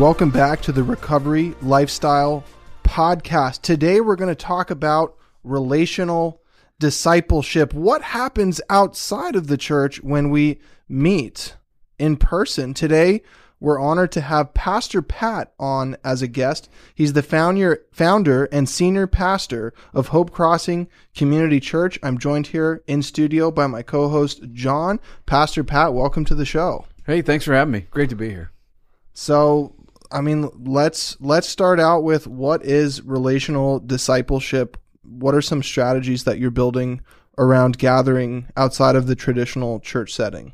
Welcome 0.00 0.30
back 0.30 0.62
to 0.62 0.72
the 0.72 0.82
Recovery 0.82 1.54
Lifestyle 1.60 2.42
Podcast. 2.84 3.60
Today 3.60 4.00
we're 4.00 4.16
going 4.16 4.34
to 4.34 4.34
talk 4.34 4.70
about 4.70 5.14
relational 5.44 6.40
discipleship. 6.78 7.74
What 7.74 8.00
happens 8.00 8.62
outside 8.70 9.36
of 9.36 9.48
the 9.48 9.58
church 9.58 10.02
when 10.02 10.30
we 10.30 10.58
meet 10.88 11.54
in 11.98 12.16
person? 12.16 12.72
Today 12.72 13.20
we're 13.60 13.78
honored 13.78 14.10
to 14.12 14.22
have 14.22 14.54
Pastor 14.54 15.02
Pat 15.02 15.52
on 15.58 15.98
as 16.02 16.22
a 16.22 16.28
guest. 16.28 16.70
He's 16.94 17.12
the 17.12 17.22
founder, 17.22 17.84
founder 17.92 18.46
and 18.46 18.70
senior 18.70 19.06
pastor 19.06 19.74
of 19.92 20.08
Hope 20.08 20.30
Crossing 20.30 20.88
Community 21.14 21.60
Church. 21.60 21.98
I'm 22.02 22.16
joined 22.16 22.46
here 22.46 22.82
in 22.86 23.02
studio 23.02 23.50
by 23.50 23.66
my 23.66 23.82
co-host 23.82 24.44
John. 24.54 24.98
Pastor 25.26 25.62
Pat, 25.62 25.92
welcome 25.92 26.24
to 26.24 26.34
the 26.34 26.46
show. 26.46 26.86
Hey, 27.04 27.20
thanks 27.20 27.44
for 27.44 27.52
having 27.52 27.72
me. 27.72 27.86
Great 27.90 28.08
to 28.08 28.16
be 28.16 28.30
here. 28.30 28.50
So, 29.12 29.74
I 30.12 30.20
mean, 30.20 30.50
let's 30.64 31.16
let's 31.20 31.48
start 31.48 31.78
out 31.78 32.02
with 32.02 32.26
what 32.26 32.64
is 32.64 33.02
relational 33.02 33.78
discipleship? 33.78 34.76
What 35.02 35.34
are 35.34 35.42
some 35.42 35.62
strategies 35.62 36.24
that 36.24 36.38
you're 36.38 36.50
building 36.50 37.00
around 37.38 37.78
gathering 37.78 38.46
outside 38.56 38.96
of 38.96 39.06
the 39.06 39.14
traditional 39.14 39.80
church 39.80 40.12
setting? 40.12 40.52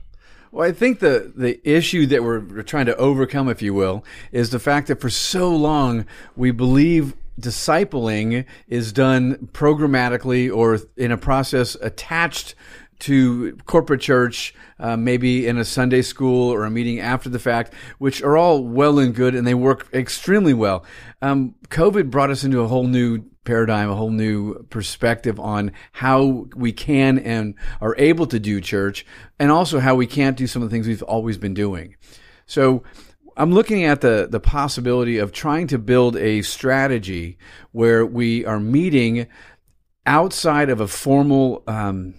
Well, 0.53 0.69
I 0.69 0.73
think 0.73 1.01
the 1.01 1.33
the 1.35 1.61
issue 1.69 2.07
that 2.07 2.23
we're 2.23 2.63
trying 2.63 2.87
to 2.87 2.97
overcome, 2.97 3.49
if 3.49 3.63
you 3.63 3.75
will, 3.75 4.05
is 4.31 4.51
the 4.51 4.59
fact 4.59 4.89
that 4.89 5.01
for 5.01 5.11
so 5.11 5.55
long 5.55 6.07
we 6.37 6.51
believe 6.51 7.15
discipling 7.41 8.47
is 8.67 8.93
done 8.93 9.49
programmatically 9.53 10.55
or 10.55 10.79
in 10.97 11.13
a 11.13 11.19
process 11.19 11.77
attached 11.83 12.55
to 13.01 13.57
corporate 13.67 14.01
church, 14.01 14.55
uh, 14.79 14.97
maybe 14.97 15.47
in 15.47 15.59
a 15.59 15.65
Sunday 15.65 16.03
school 16.03 16.53
or 16.53 16.65
a 16.65 16.71
meeting 16.71 17.01
after 17.01 17.29
the 17.29 17.39
fact, 17.39 17.75
which 17.99 18.23
are 18.23 18.37
all 18.37 18.65
well 18.65 18.99
and 18.99 19.15
good 19.15 19.35
and 19.35 19.47
they 19.47 19.55
work 19.55 19.89
extremely 19.93 20.55
well. 20.55 20.85
Um, 21.23 21.55
COVID 21.69 22.11
brought 22.11 22.31
us 22.31 22.45
into 22.45 22.61
a 22.61 22.69
whole 22.69 22.87
new 22.87 23.25
paradigm, 23.45 23.91
a 23.91 23.95
whole 23.95 24.11
new 24.11 24.63
perspective 24.65 25.39
on 25.39 25.73
how 25.93 26.47
we 26.55 26.73
can 26.73 27.19
and 27.19 27.55
are 27.81 27.95
able 27.99 28.27
to 28.27 28.39
do 28.39 28.61
church 28.61 29.07
and 29.39 29.51
also 29.51 29.79
how 29.79 29.95
we 29.95 30.07
can't 30.07 30.37
do 30.37 30.47
some 30.47 30.63
of 30.63 30.69
the 30.69 30.75
things 30.75 30.87
we've 30.87 31.03
always 31.03 31.39
been 31.39 31.55
doing. 31.55 31.97
So, 32.47 32.83
I'm 33.39 33.53
looking 33.53 33.85
at 33.85 34.01
the, 34.01 34.27
the 34.31 34.41
possibility 34.41 35.19
of 35.19 35.31
trying 35.31 35.67
to 35.67 35.79
build 35.79 36.17
a 36.17 36.41
strategy 36.41 37.37
where 37.73 38.07
we 38.07 38.47
are 38.47 38.59
meeting 38.59 39.27
outside 40.07 40.71
of 40.71 40.81
a 40.81 40.89
formal 40.89 41.63
um, 41.67 42.15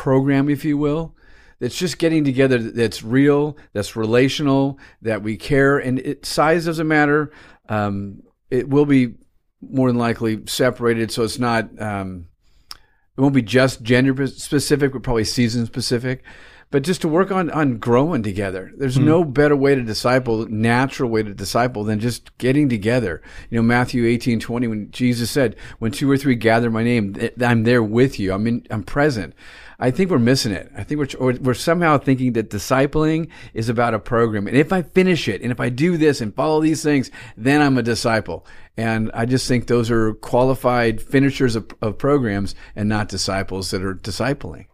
program, 0.00 0.48
if 0.48 0.64
you 0.64 0.78
will. 0.78 1.14
That's 1.58 1.76
just 1.76 1.98
getting 1.98 2.24
together. 2.24 2.56
That's 2.56 3.02
real. 3.02 3.58
That's 3.74 3.94
relational. 3.94 4.78
That 5.02 5.22
we 5.22 5.36
care, 5.36 5.76
and 5.76 5.98
it, 5.98 6.24
size 6.24 6.64
doesn't 6.64 6.88
matter. 6.88 7.30
Um, 7.68 8.22
it 8.50 8.66
will 8.70 8.86
be 8.86 9.16
more 9.60 9.88
than 9.88 9.98
likely 9.98 10.40
separated, 10.46 11.12
so 11.12 11.22
it's 11.22 11.38
not. 11.38 11.68
Um, 11.78 12.28
it 12.72 13.20
won't 13.20 13.34
be 13.34 13.42
just 13.42 13.82
gender 13.82 14.26
specific, 14.26 14.94
but 14.94 15.02
probably 15.02 15.24
season 15.24 15.66
specific 15.66 16.24
but 16.70 16.84
just 16.84 17.00
to 17.02 17.08
work 17.08 17.30
on 17.30 17.50
on 17.50 17.78
growing 17.78 18.22
together. 18.22 18.72
There's 18.76 18.96
mm. 18.96 19.04
no 19.04 19.24
better 19.24 19.56
way 19.56 19.74
to 19.74 19.82
disciple, 19.82 20.46
natural 20.46 21.10
way 21.10 21.22
to 21.22 21.34
disciple 21.34 21.84
than 21.84 22.00
just 22.00 22.36
getting 22.38 22.68
together. 22.68 23.20
You 23.50 23.58
know, 23.58 23.62
Matthew 23.62 24.06
18, 24.06 24.40
20, 24.40 24.66
when 24.68 24.90
Jesus 24.90 25.30
said, 25.30 25.56
when 25.78 25.92
two 25.92 26.10
or 26.10 26.16
three 26.16 26.36
gather 26.36 26.70
my 26.70 26.84
name, 26.84 27.16
I'm 27.40 27.64
there 27.64 27.82
with 27.82 28.18
you. 28.20 28.32
I'm 28.32 28.46
in, 28.46 28.66
I'm 28.70 28.84
present. 28.84 29.34
I 29.82 29.90
think 29.90 30.10
we're 30.10 30.18
missing 30.18 30.52
it. 30.52 30.70
I 30.76 30.84
think 30.84 31.00
we're, 31.18 31.38
we're 31.38 31.54
somehow 31.54 31.96
thinking 31.96 32.34
that 32.34 32.50
discipling 32.50 33.30
is 33.54 33.70
about 33.70 33.94
a 33.94 33.98
program. 33.98 34.46
And 34.46 34.56
if 34.56 34.74
I 34.74 34.82
finish 34.82 35.26
it 35.26 35.40
and 35.40 35.50
if 35.50 35.58
I 35.58 35.70
do 35.70 35.96
this 35.96 36.20
and 36.20 36.34
follow 36.34 36.60
these 36.60 36.82
things, 36.82 37.10
then 37.36 37.62
I'm 37.62 37.78
a 37.78 37.82
disciple. 37.82 38.46
And 38.76 39.10
I 39.14 39.24
just 39.24 39.48
think 39.48 39.66
those 39.66 39.90
are 39.90 40.12
qualified 40.14 41.00
finishers 41.00 41.56
of, 41.56 41.70
of 41.80 41.96
programs 41.96 42.54
and 42.76 42.90
not 42.90 43.08
disciples 43.08 43.70
that 43.70 43.82
are 43.82 43.94
discipling 43.94 44.66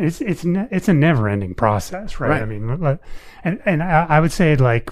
it's 0.00 0.20
it's 0.20 0.44
it's 0.44 0.88
a 0.88 0.94
never 0.94 1.28
ending 1.28 1.54
process, 1.54 2.18
right? 2.20 2.30
right? 2.30 2.42
I 2.42 2.44
mean, 2.44 2.98
and 3.44 3.60
and 3.64 3.82
I, 3.82 4.06
I 4.08 4.20
would 4.20 4.32
say 4.32 4.56
like 4.56 4.90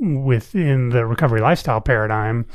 within 0.00 0.90
the 0.90 1.04
recovery 1.06 1.40
lifestyle 1.40 1.80
paradigm, 1.80 2.46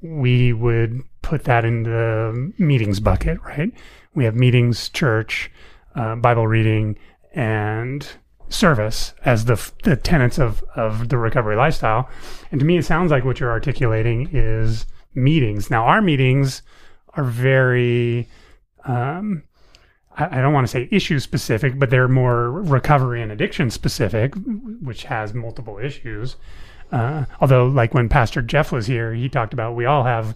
we 0.00 0.52
would 0.52 1.02
put 1.22 1.44
that 1.44 1.64
in 1.64 1.82
the 1.82 2.52
meetings 2.58 3.00
bucket, 3.00 3.40
right? 3.42 3.72
We 4.14 4.24
have 4.24 4.34
meetings, 4.34 4.88
church, 4.88 5.50
uh, 5.94 6.16
Bible 6.16 6.46
reading, 6.46 6.96
and 7.34 8.06
service 8.48 9.12
as 9.24 9.46
the 9.46 9.72
the 9.82 9.96
tenets 9.96 10.38
of 10.38 10.62
of 10.74 11.08
the 11.08 11.18
recovery 11.18 11.56
lifestyle. 11.56 12.08
And 12.50 12.60
to 12.60 12.66
me, 12.66 12.78
it 12.78 12.84
sounds 12.84 13.10
like 13.10 13.24
what 13.24 13.40
you're 13.40 13.50
articulating 13.50 14.30
is 14.32 14.86
meetings. 15.14 15.70
Now, 15.70 15.84
our 15.86 16.00
meetings 16.00 16.62
are 17.14 17.24
very 17.24 18.28
um, 18.84 19.42
I 20.18 20.40
don't 20.40 20.54
want 20.54 20.66
to 20.66 20.70
say 20.70 20.88
issue 20.90 21.18
specific, 21.20 21.78
but 21.78 21.90
they're 21.90 22.08
more 22.08 22.50
recovery 22.50 23.20
and 23.20 23.30
addiction 23.30 23.70
specific, 23.70 24.34
which 24.80 25.04
has 25.04 25.34
multiple 25.34 25.78
issues. 25.78 26.36
Uh, 26.90 27.26
although, 27.40 27.66
like 27.66 27.92
when 27.92 28.08
Pastor 28.08 28.40
Jeff 28.40 28.72
was 28.72 28.86
here, 28.86 29.12
he 29.12 29.28
talked 29.28 29.52
about 29.52 29.74
we 29.74 29.84
all 29.84 30.04
have, 30.04 30.34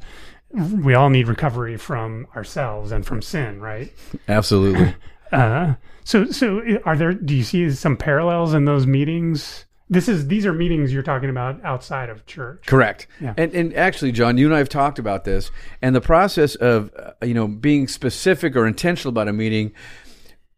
we 0.53 0.95
all 0.95 1.09
need 1.09 1.29
recovery 1.29 1.77
from 1.77 2.27
ourselves 2.37 2.93
and 2.93 3.07
from 3.07 3.23
sin, 3.23 3.61
right? 3.61 3.93
Absolutely. 4.29 4.95
Uh, 5.33 5.75
so, 6.03 6.25
so 6.25 6.61
are 6.85 6.97
there? 6.97 7.13
Do 7.13 7.37
you 7.37 7.45
see 7.45 7.71
some 7.71 7.97
parallels 7.97 8.53
in 8.53 8.65
those 8.65 8.85
meetings? 8.85 9.65
This 9.93 10.09
is 10.09 10.29
these 10.29 10.47
are 10.47 10.53
meetings 10.53 10.93
you're 10.93 11.03
talking 11.03 11.29
about 11.29 11.63
outside 11.65 12.09
of 12.09 12.25
church. 12.25 12.63
Correct. 12.67 13.09
Yeah. 13.21 13.35
And 13.37 13.53
and 13.53 13.75
actually, 13.75 14.13
John, 14.13 14.39
you 14.39 14.47
and 14.47 14.55
I 14.55 14.59
have 14.59 14.69
talked 14.69 15.01
about 15.01 15.25
this, 15.25 15.51
and 15.83 15.97
the 15.97 16.01
process 16.01 16.55
of 16.55 16.93
uh, 16.97 17.13
you 17.27 17.35
know 17.35 17.49
being 17.49 17.89
specific 17.89 18.55
or 18.55 18.67
intentional 18.67 19.11
about 19.11 19.27
a 19.27 19.33
meeting. 19.33 19.73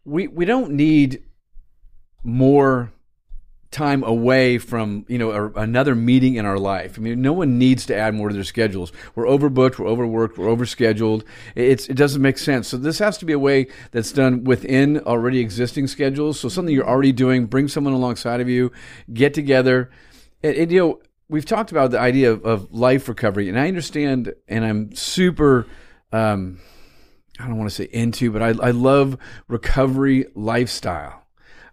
We 0.05 0.29
we 0.29 0.45
don't 0.45 0.73
need 0.73 1.23
more 2.23 2.93
time 3.73 4.05
away 4.05 4.59
from 4.59 5.05
you 5.09 5.19
know 5.19 5.31
a, 5.31 5.61
another 5.61 5.95
meeting 5.95 6.37
in 6.37 6.45
our 6.45 6.59
life. 6.59 6.99
I 6.99 7.01
mean, 7.01 7.21
no 7.21 7.33
one 7.33 7.59
needs 7.59 7.87
to 7.87 7.97
add 7.97 8.15
more 8.15 8.29
to 8.29 8.35
their 8.35 8.45
schedules. 8.45 8.93
We're 9.15 9.25
overbooked, 9.25 9.79
we're 9.79 9.89
overworked, 9.89 10.39
we're 10.39 10.55
overscheduled. 10.55 11.25
It's 11.57 11.89
it 11.89 11.95
doesn't 11.95 12.23
make 12.23 12.39
sense. 12.39 12.69
So 12.69 12.77
this 12.77 12.99
has 13.01 13.19
to 13.19 13.25
be 13.25 13.33
a 13.33 13.39
way 13.39 13.67
that's 13.91 14.13
done 14.13 14.45
within 14.45 15.01
already 15.01 15.41
existing 15.41 15.89
schedules. 15.89 16.39
So 16.39 16.49
something 16.49 16.75
you're 16.75 16.89
already 16.89 17.13
doing, 17.13 17.47
bring 17.47 17.67
someone 17.67 17.95
alongside 17.95 18.41
of 18.41 18.49
you, 18.49 18.71
get 19.13 19.35
together, 19.35 19.91
and, 20.43 20.55
and 20.55 20.71
you 20.71 20.79
know 20.79 21.01
we've 21.29 21.47
talked 21.47 21.73
about 21.73 21.91
the 21.91 21.99
idea 21.99 22.31
of, 22.31 22.45
of, 22.45 22.73
life 22.73 23.09
recovery, 23.09 23.49
and 23.49 23.59
I 23.59 23.67
understand, 23.67 24.35
and 24.47 24.65
I'm 24.65 24.95
super. 24.95 25.67
Um, 26.13 26.61
I 27.41 27.47
don't 27.47 27.57
want 27.57 27.71
to 27.71 27.75
say 27.75 27.89
into, 27.91 28.31
but 28.31 28.43
I, 28.43 28.49
I 28.49 28.71
love 28.71 29.17
recovery 29.49 30.27
lifestyle 30.35 31.22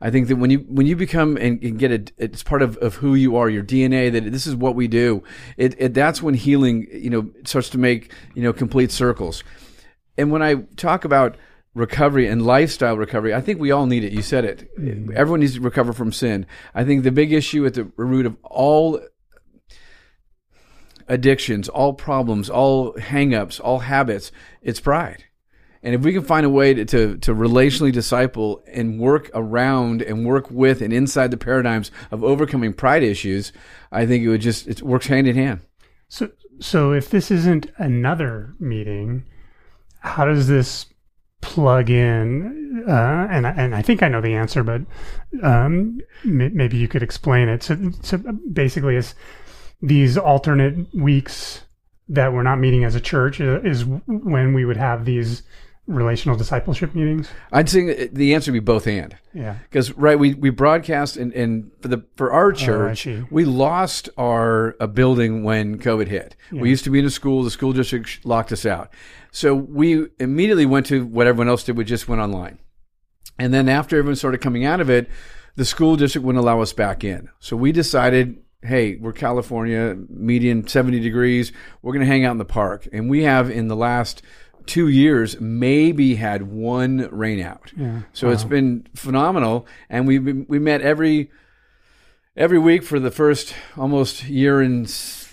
I 0.01 0.09
think 0.09 0.27
that 0.29 0.37
when 0.37 0.49
you 0.49 0.59
when 0.59 0.85
you 0.87 0.95
become 0.95 1.35
and, 1.37 1.61
and 1.61 1.77
get 1.77 1.91
it, 1.91 2.11
it's 2.17 2.41
part 2.43 2.61
of, 2.61 2.77
of 2.77 2.95
who 2.95 3.15
you 3.15 3.35
are, 3.35 3.49
your 3.49 3.63
DNA. 3.63 4.11
That 4.11 4.31
this 4.31 4.47
is 4.47 4.55
what 4.55 4.75
we 4.75 4.87
do. 4.87 5.23
It, 5.57 5.75
it 5.77 5.93
that's 5.93 6.21
when 6.21 6.35
healing, 6.35 6.87
you 6.91 7.09
know, 7.09 7.29
starts 7.43 7.69
to 7.69 7.77
make 7.77 8.11
you 8.33 8.41
know 8.41 8.53
complete 8.53 8.91
circles. 8.91 9.43
And 10.17 10.31
when 10.31 10.41
I 10.41 10.55
talk 10.77 11.03
about 11.05 11.37
recovery 11.73 12.27
and 12.27 12.45
lifestyle 12.45 12.97
recovery, 12.97 13.33
I 13.33 13.41
think 13.41 13.59
we 13.59 13.71
all 13.71 13.85
need 13.85 14.03
it. 14.03 14.13
You 14.13 14.21
said 14.21 14.45
it. 14.45 14.69
Mm-hmm. 14.79 15.11
Everyone 15.15 15.41
needs 15.41 15.55
to 15.55 15.61
recover 15.61 15.93
from 15.93 16.11
sin. 16.11 16.45
I 16.73 16.83
think 16.83 17.03
the 17.03 17.11
big 17.11 17.33
issue 17.33 17.65
at 17.65 17.73
the 17.73 17.85
root 17.97 18.25
of 18.25 18.37
all 18.43 19.01
addictions, 21.09 21.67
all 21.67 21.93
problems, 21.93 22.49
all 22.49 22.93
hangups, 22.93 23.59
all 23.61 23.79
habits, 23.79 24.31
it's 24.61 24.79
pride. 24.79 25.25
And 25.81 25.95
if 25.95 26.01
we 26.01 26.11
can 26.11 26.23
find 26.23 26.45
a 26.45 26.49
way 26.49 26.73
to, 26.73 26.85
to, 26.85 27.17
to, 27.19 27.33
relationally 27.33 27.91
disciple 27.91 28.61
and 28.67 28.99
work 28.99 29.29
around 29.33 30.01
and 30.01 30.25
work 30.25 30.51
with 30.51 30.81
and 30.81 30.91
inside 30.91 31.31
the 31.31 31.37
paradigms 31.37 31.89
of 32.11 32.23
overcoming 32.23 32.73
pride 32.73 33.01
issues, 33.01 33.53
I 33.91 34.05
think 34.05 34.23
it 34.23 34.29
would 34.29 34.41
just, 34.41 34.67
it 34.67 34.81
works 34.81 35.07
hand 35.07 35.27
in 35.27 35.35
hand. 35.35 35.61
So, 36.09 36.31
so 36.59 36.91
if 36.91 37.09
this 37.09 37.31
isn't 37.31 37.71
another 37.77 38.53
meeting, 38.59 39.25
how 39.99 40.25
does 40.25 40.47
this 40.47 40.87
plug 41.41 41.89
in? 41.89 42.83
Uh, 42.85 43.27
and, 43.29 43.45
and 43.45 43.73
I 43.73 43.81
think 43.81 44.03
I 44.03 44.09
know 44.09 44.21
the 44.21 44.33
answer, 44.33 44.63
but 44.63 44.81
um, 45.41 45.99
maybe 46.25 46.77
you 46.77 46.89
could 46.89 47.03
explain 47.03 47.47
it. 47.47 47.63
So, 47.63 47.91
so 48.01 48.17
basically, 48.51 48.97
it's 48.97 49.15
these 49.81 50.17
alternate 50.17 50.93
weeks 50.93 51.61
that 52.09 52.33
we're 52.33 52.43
not 52.43 52.59
meeting 52.59 52.83
as 52.83 52.95
a 52.95 53.01
church 53.01 53.39
uh, 53.39 53.61
is 53.61 53.85
when 53.85 54.53
we 54.53 54.65
would 54.65 54.77
have 54.77 55.05
these 55.05 55.43
relational 55.89 56.37
discipleship 56.37 56.93
meetings? 56.95 57.29
I'd 57.51 57.67
say 57.67 58.07
the 58.07 58.33
answer 58.33 58.51
would 58.51 58.59
be 58.59 58.63
both 58.63 58.87
and. 58.87 59.15
Yeah. 59.33 59.57
Because 59.63 59.91
right, 59.93 60.17
we, 60.17 60.35
we 60.35 60.49
broadcast 60.49 61.17
and, 61.17 61.33
and 61.33 61.71
for 61.81 61.87
the 61.87 62.05
for 62.15 62.31
our 62.31 62.49
oh, 62.49 62.53
church, 62.53 63.07
oh, 63.07 63.25
we 63.29 63.45
lost 63.45 64.09
our 64.17 64.75
a 64.79 64.87
building 64.87 65.43
when 65.43 65.79
COVID 65.79 66.07
hit. 66.07 66.35
Yeah. 66.51 66.61
We 66.61 66.69
used 66.69 66.83
to 66.85 66.89
be 66.89 66.99
in 66.99 67.05
a 67.05 67.09
school. 67.09 67.43
The 67.43 67.51
school 67.51 67.73
district 67.73 68.25
locked 68.25 68.51
us 68.51 68.65
out, 68.65 68.93
so 69.31 69.55
we 69.55 70.07
immediately 70.19 70.65
went 70.65 70.85
to 70.87 71.05
what 71.05 71.27
everyone 71.27 71.49
else 71.49 71.63
did. 71.63 71.77
We 71.77 71.83
just 71.83 72.07
went 72.07 72.21
online, 72.21 72.59
and 73.37 73.53
then 73.53 73.67
after 73.67 73.97
everyone 73.97 74.15
started 74.15 74.41
coming 74.41 74.65
out 74.65 74.79
of 74.79 74.89
it, 74.89 75.09
the 75.55 75.65
school 75.65 75.95
district 75.95 76.25
wouldn't 76.25 76.41
allow 76.41 76.61
us 76.61 76.73
back 76.73 77.03
in. 77.03 77.29
So 77.39 77.57
we 77.57 77.71
decided 77.71 78.41
hey, 78.61 78.97
we're 78.97 79.13
California, 79.13 79.95
median 80.09 80.67
70 80.67 80.99
degrees. 80.99 81.51
We're 81.81 81.93
going 81.93 82.05
to 82.05 82.11
hang 82.11 82.25
out 82.25 82.33
in 82.33 82.37
the 82.39 82.45
park. 82.45 82.87
And 82.91 83.09
we 83.09 83.23
have 83.23 83.49
in 83.49 83.67
the 83.67 83.75
last 83.75 84.21
two 84.69 84.87
years 84.87 85.39
maybe 85.41 86.15
had 86.15 86.43
one 86.43 87.09
rain 87.11 87.41
out. 87.41 87.73
Yeah. 87.75 88.01
So 88.13 88.29
it's 88.29 88.43
been 88.43 88.87
phenomenal. 88.95 89.67
And 89.89 90.07
we've 90.07 90.45
we 90.47 90.59
met 90.59 90.81
every 90.81 91.31
every 92.37 92.59
week 92.59 92.83
for 92.83 92.99
the 92.99 93.11
first 93.11 93.53
almost 93.75 94.23
year 94.29 94.61
and 94.61 94.89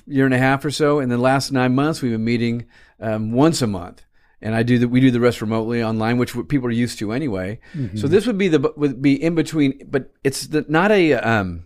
year 0.07 0.25
and 0.25 0.35
a 0.35 0.39
half 0.39 0.65
or 0.65 0.71
so. 0.71 0.99
And 0.99 1.13
the 1.13 1.19
last 1.19 1.53
nine 1.53 1.75
months, 1.75 2.03
we've 2.03 2.13
been 2.13 2.25
meeting 2.25 2.67
um, 2.99 3.33
once 3.33 3.63
a 3.63 3.67
month. 3.67 4.03
And 4.43 4.55
I 4.55 4.63
do 4.63 4.79
the, 4.79 4.89
we 4.89 5.01
do 5.01 5.11
the 5.11 5.21
rest 5.21 5.41
remotely 5.41 5.83
online, 5.83 6.19
which 6.19 6.35
people 6.49 6.69
are 6.69 6.73
used 6.73 6.99
to 6.99 7.13
anyway. 7.13 7.59
So 7.97 8.07
this 8.07 8.27
would 8.27 8.39
be 8.39 8.49
the 8.49 8.73
would 8.77 9.01
be 9.01 9.23
in 9.23 9.35
between, 9.35 9.81
but 9.91 10.13
it's 10.25 10.47
the, 10.49 10.65
not 10.69 10.91
a 10.93 11.15
um, 11.15 11.65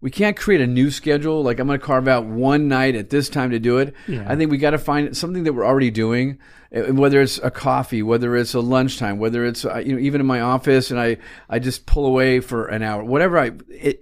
we 0.00 0.10
can't 0.10 0.36
create 0.36 0.60
a 0.60 0.66
new 0.66 0.90
schedule. 0.90 1.42
Like 1.42 1.58
I'm 1.58 1.66
going 1.66 1.78
to 1.78 1.84
carve 1.84 2.06
out 2.06 2.24
one 2.24 2.68
night 2.68 2.94
at 2.94 3.10
this 3.10 3.28
time 3.28 3.50
to 3.50 3.58
do 3.58 3.78
it. 3.78 3.94
Yeah. 4.06 4.24
I 4.28 4.36
think 4.36 4.50
we 4.50 4.58
got 4.58 4.70
to 4.70 4.78
find 4.78 5.16
something 5.16 5.44
that 5.44 5.52
we're 5.52 5.66
already 5.66 5.90
doing, 5.90 6.38
uh, 6.74 6.92
whether 6.92 7.20
it's 7.20 7.38
a 7.38 7.50
coffee, 7.50 8.02
whether 8.02 8.36
it's 8.36 8.54
a 8.54 8.60
lunchtime, 8.60 9.18
whether 9.18 9.44
it's 9.44 9.64
uh, 9.64 9.78
you 9.78 9.94
know 9.94 9.98
even 9.98 10.20
in 10.20 10.26
my 10.26 10.40
office, 10.40 10.90
and 10.90 11.00
I 11.00 11.16
I 11.48 11.58
just 11.58 11.86
pull 11.86 12.06
away 12.06 12.40
for 12.40 12.66
an 12.66 12.82
hour, 12.82 13.02
whatever 13.02 13.38
I 13.38 13.52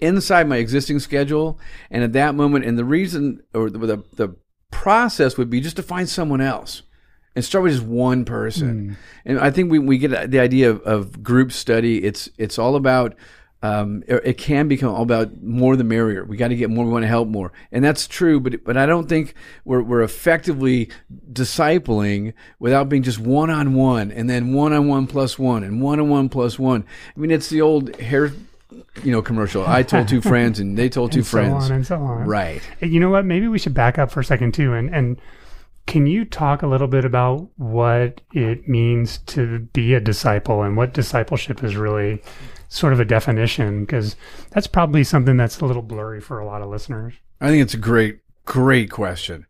inside 0.03 0.49
my 0.49 0.57
existing 0.57 0.99
schedule, 0.99 1.59
and 1.91 2.05
at 2.05 2.13
that 2.13 2.35
moment, 2.35 2.67
and 2.67 2.79
the 2.79 2.85
reason 2.85 3.43
or 3.55 3.71
the 3.71 3.79
the, 3.79 4.05
the 4.17 4.37
process 4.71 5.39
would 5.39 5.49
be 5.49 5.61
just 5.61 5.77
to 5.77 5.83
find 5.83 6.09
someone 6.09 6.43
else 6.43 6.83
and 7.35 7.43
start 7.45 7.65
with 7.65 7.73
just 7.73 7.87
one 7.87 8.25
person. 8.27 8.97
And 9.25 9.39
I 9.39 9.51
think 9.51 9.71
we, 9.71 9.79
we 9.79 9.97
get 9.97 10.31
the 10.31 10.41
idea 10.41 10.71
of, 10.71 10.81
of 10.83 11.23
group 11.23 11.53
study. 11.53 12.05
It's 12.05 12.29
it's 12.37 12.59
all 12.59 12.77
about. 12.77 13.15
Um, 13.67 14.05
it, 14.07 14.23
it 14.25 14.39
can 14.39 14.69
become 14.69 14.95
all 14.95 15.03
about 15.03 15.43
more 15.43 15.77
the 15.77 15.85
merrier. 15.85 16.25
We 16.25 16.37
got 16.37 16.49
to 16.49 16.57
get 16.57 16.71
more. 16.71 16.85
We 16.85 16.93
want 16.93 17.03
to 17.03 17.09
help 17.09 17.29
more, 17.29 17.53
and 17.73 17.85
that's 17.85 18.07
true. 18.07 18.41
But 18.41 18.65
but 18.65 18.77
I 18.77 18.87
don't 18.87 19.09
think 19.09 19.35
we're 19.65 19.83
we're 19.83 20.03
effectively 20.03 20.91
discipling 21.33 22.35
without 22.59 22.89
being 22.89 23.03
just 23.03 23.19
one 23.19 23.51
on 23.51 23.75
one, 23.75 24.11
and 24.13 24.29
then 24.29 24.53
one 24.53 24.73
on 24.73 24.89
one 24.89 25.07
plus 25.07 25.39
one, 25.39 25.65
and 25.65 25.81
one 25.81 26.01
on 26.01 26.09
one 26.09 26.29
plus 26.29 26.59
one. 26.59 26.85
I 27.17 27.21
mean, 27.21 27.31
it's 27.31 27.49
the 27.49 27.63
old 27.63 27.97
hair, 27.97 28.33
you 29.03 29.13
know, 29.13 29.23
commercial. 29.23 29.67
I 29.67 29.83
told 29.83 30.09
two 30.09 30.21
friends, 30.33 30.61
and 30.61 30.77
they 30.77 30.89
told 30.89 31.13
two 31.13 31.21
and 31.21 31.27
friends. 31.27 31.67
so 31.67 31.73
on 31.73 31.77
and 31.77 31.87
so 31.87 31.97
on. 31.97 32.27
Right. 32.27 32.63
You 32.81 33.01
know 33.01 33.11
what? 33.11 33.25
Maybe 33.25 33.49
we 33.49 33.59
should 33.59 33.75
back 33.75 33.99
up 33.99 34.11
for 34.11 34.21
a 34.21 34.25
second 34.25 34.55
too, 34.55 34.75
and 34.75 34.95
and 34.95 35.21
can 35.87 36.07
you 36.07 36.25
talk 36.25 36.63
a 36.63 36.67
little 36.67 36.89
bit 36.89 37.05
about 37.05 37.49
what 37.57 38.21
it 38.33 38.69
means 38.69 39.19
to 39.19 39.61
be 39.73 39.95
a 39.95 40.01
disciple 40.01 40.63
and 40.63 40.77
what 40.77 40.93
discipleship 40.93 41.63
is 41.63 41.77
really 41.77 42.21
sort 42.69 42.93
of 42.93 43.01
a 43.01 43.05
definition? 43.05 43.85
Because 43.85 44.17
that's 44.51 44.67
probably 44.67 45.05
something 45.05 45.37
that's 45.37 45.61
a 45.61 45.65
little 45.65 45.83
blurry 45.83 46.21
for 46.21 46.39
a 46.39 46.47
lot 46.47 46.63
of 46.63 46.69
listeners. 46.69 47.15
I 47.41 47.49
think 47.49 47.63
it's 47.63 47.75
a 47.75 47.79
great, 47.79 48.21
great 48.45 48.91
question. 48.91 49.47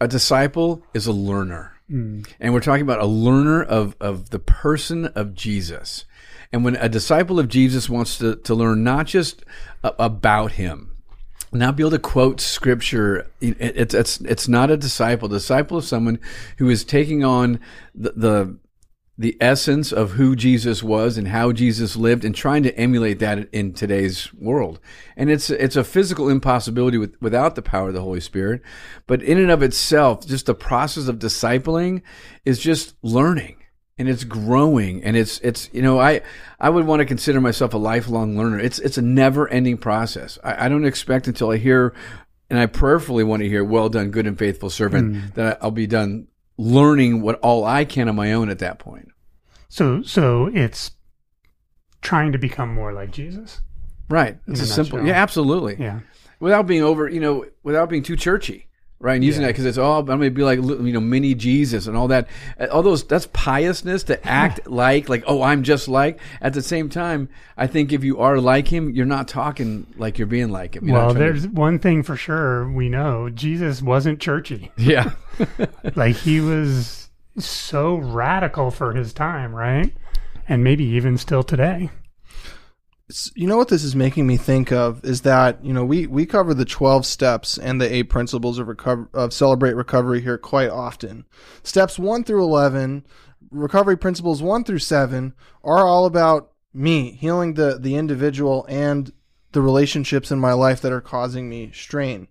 A 0.00 0.08
disciple 0.08 0.82
is 0.94 1.06
a 1.06 1.12
learner. 1.12 1.72
Hmm. 1.88 2.22
And 2.40 2.52
we're 2.52 2.60
talking 2.60 2.82
about 2.82 3.00
a 3.00 3.06
learner 3.06 3.62
of, 3.62 3.96
of 4.00 4.30
the 4.30 4.38
person 4.38 5.06
of 5.06 5.34
Jesus. 5.34 6.04
And 6.52 6.64
when 6.64 6.76
a 6.76 6.88
disciple 6.88 7.38
of 7.38 7.48
Jesus 7.48 7.88
wants 7.88 8.18
to, 8.18 8.36
to 8.36 8.54
learn 8.54 8.82
not 8.84 9.06
just 9.06 9.44
a- 9.82 9.94
about 9.98 10.52
him, 10.52 10.92
not 11.52 11.76
be 11.76 11.82
able 11.82 11.92
to 11.92 11.98
quote 11.98 12.40
scripture, 12.40 13.30
it, 13.40 13.56
it's, 13.60 13.94
it's, 13.94 14.20
it's 14.22 14.48
not 14.48 14.70
a 14.70 14.76
disciple. 14.76 15.28
disciple 15.28 15.78
is 15.78 15.88
someone 15.88 16.18
who 16.58 16.68
is 16.68 16.84
taking 16.84 17.24
on 17.24 17.60
the, 17.94 18.12
the, 18.12 18.58
the 19.18 19.36
essence 19.40 19.92
of 19.92 20.12
who 20.12 20.36
Jesus 20.36 20.82
was 20.82 21.16
and 21.16 21.28
how 21.28 21.50
Jesus 21.50 21.96
lived 21.96 22.24
and 22.24 22.34
trying 22.34 22.62
to 22.64 22.76
emulate 22.78 23.18
that 23.20 23.48
in 23.52 23.72
today's 23.72 24.32
world. 24.34 24.78
And 25.16 25.30
it's 25.30 25.48
it's 25.48 25.76
a 25.76 25.84
physical 25.84 26.28
impossibility 26.28 26.98
with, 26.98 27.16
without 27.20 27.54
the 27.54 27.62
power 27.62 27.88
of 27.88 27.94
the 27.94 28.02
Holy 28.02 28.20
Spirit, 28.20 28.60
but 29.06 29.22
in 29.22 29.38
and 29.38 29.50
of 29.50 29.62
itself, 29.62 30.26
just 30.26 30.46
the 30.46 30.54
process 30.54 31.08
of 31.08 31.18
discipling 31.18 32.02
is 32.44 32.58
just 32.58 32.94
learning 33.02 33.56
and 33.98 34.08
it's 34.08 34.24
growing 34.24 35.02
and 35.02 35.16
it's 35.16 35.38
it's 35.40 35.70
you 35.72 35.80
know 35.80 35.98
I 35.98 36.20
I 36.60 36.68
would 36.68 36.86
want 36.86 37.00
to 37.00 37.06
consider 37.06 37.40
myself 37.40 37.72
a 37.72 37.78
lifelong 37.78 38.36
learner. 38.36 38.60
It's 38.60 38.78
it's 38.78 38.98
a 38.98 39.02
never 39.02 39.48
ending 39.48 39.78
process. 39.78 40.38
I, 40.44 40.66
I 40.66 40.68
don't 40.68 40.84
expect 40.84 41.26
until 41.26 41.50
I 41.50 41.56
hear 41.56 41.94
and 42.50 42.58
I 42.58 42.66
prayerfully 42.66 43.24
want 43.24 43.42
to 43.42 43.48
hear, 43.48 43.64
"Well 43.64 43.88
done, 43.88 44.10
good 44.10 44.26
and 44.26 44.38
faithful 44.38 44.70
servant," 44.70 45.16
hmm. 45.16 45.26
that 45.34 45.58
I'll 45.62 45.70
be 45.70 45.86
done 45.86 46.28
learning 46.58 47.20
what 47.20 47.38
all 47.40 47.64
I 47.64 47.84
can 47.84 48.08
on 48.08 48.16
my 48.16 48.32
own 48.32 48.48
at 48.48 48.58
that 48.60 48.78
point. 48.78 49.08
So 49.68 50.02
so 50.02 50.50
it's 50.52 50.92
trying 52.00 52.32
to 52.32 52.38
become 52.38 52.72
more 52.72 52.92
like 52.92 53.10
Jesus. 53.10 53.60
Right. 54.08 54.38
It's 54.46 54.60
a 54.60 54.66
simple. 54.66 55.04
Yeah, 55.04 55.14
absolutely. 55.14 55.76
Yeah. 55.78 56.00
Without 56.38 56.66
being 56.66 56.82
over, 56.82 57.08
you 57.08 57.20
know, 57.20 57.46
without 57.62 57.88
being 57.88 58.02
too 58.02 58.16
churchy. 58.16 58.68
Right, 58.98 59.16
and 59.16 59.22
using 59.22 59.42
Yeah. 59.42 59.48
that 59.48 59.52
because 59.52 59.66
it's 59.66 59.76
all 59.76 60.00
I'm 60.00 60.06
going 60.06 60.20
to 60.22 60.30
be 60.30 60.42
like 60.42 60.58
you 60.58 60.92
know 60.92 61.00
mini 61.00 61.34
Jesus 61.34 61.86
and 61.86 61.94
all 61.98 62.08
that, 62.08 62.28
all 62.72 62.82
those 62.82 63.04
that's 63.04 63.26
piousness 63.34 64.02
to 64.04 64.26
act 64.28 64.66
like 64.66 65.10
like 65.10 65.22
oh 65.26 65.42
I'm 65.42 65.62
just 65.64 65.86
like. 65.86 66.18
At 66.40 66.54
the 66.54 66.62
same 66.62 66.88
time, 66.88 67.28
I 67.58 67.66
think 67.66 67.92
if 67.92 68.02
you 68.02 68.18
are 68.20 68.40
like 68.40 68.68
him, 68.68 68.88
you're 68.90 69.04
not 69.04 69.28
talking 69.28 69.86
like 69.98 70.16
you're 70.18 70.26
being 70.26 70.50
like 70.50 70.76
him. 70.76 70.86
Not 70.86 70.92
Well, 70.94 71.02
trying 71.04 71.14
to- 71.14 71.18
there's 71.20 71.46
one 71.48 71.78
thing 71.78 72.02
for 72.02 72.16
sure 72.16 72.70
we 72.72 72.88
know: 72.88 73.28
Jesus 73.28 73.82
wasn't 73.82 74.18
churchy. 74.18 74.72
yeah, 74.78 75.10
like 75.94 76.16
he 76.16 76.40
was 76.40 77.10
so 77.38 77.96
radical 77.96 78.70
for 78.70 78.94
his 78.94 79.12
time, 79.12 79.54
right? 79.54 79.92
And 80.48 80.64
maybe 80.64 80.84
even 80.84 81.18
still 81.18 81.42
today. 81.42 81.90
You 83.36 83.46
know 83.46 83.56
what 83.56 83.68
this 83.68 83.84
is 83.84 83.94
making 83.94 84.26
me 84.26 84.36
think 84.36 84.72
of 84.72 85.04
is 85.04 85.20
that 85.20 85.64
you 85.64 85.72
know 85.72 85.84
we 85.84 86.08
we 86.08 86.26
cover 86.26 86.52
the 86.54 86.64
12 86.64 87.06
steps 87.06 87.56
and 87.56 87.80
the 87.80 87.92
eight 87.92 88.10
principles 88.10 88.58
of 88.58 88.66
recover 88.66 89.08
of 89.14 89.32
celebrate 89.32 89.74
recovery 89.74 90.22
here 90.22 90.38
quite 90.38 90.70
often. 90.70 91.24
Steps 91.62 92.00
1 92.00 92.24
through 92.24 92.42
11 92.42 93.06
recovery 93.52 93.96
principles 93.96 94.42
1 94.42 94.64
through 94.64 94.80
7 94.80 95.34
are 95.62 95.86
all 95.86 96.04
about 96.04 96.50
me 96.74 97.12
healing 97.12 97.54
the 97.54 97.78
the 97.80 97.94
individual 97.94 98.66
and 98.68 99.12
the 99.52 99.62
relationships 99.62 100.32
in 100.32 100.40
my 100.40 100.52
life 100.52 100.80
that 100.80 100.92
are 100.92 101.00
causing 101.00 101.48
me 101.48 101.70
strain. 101.72 102.26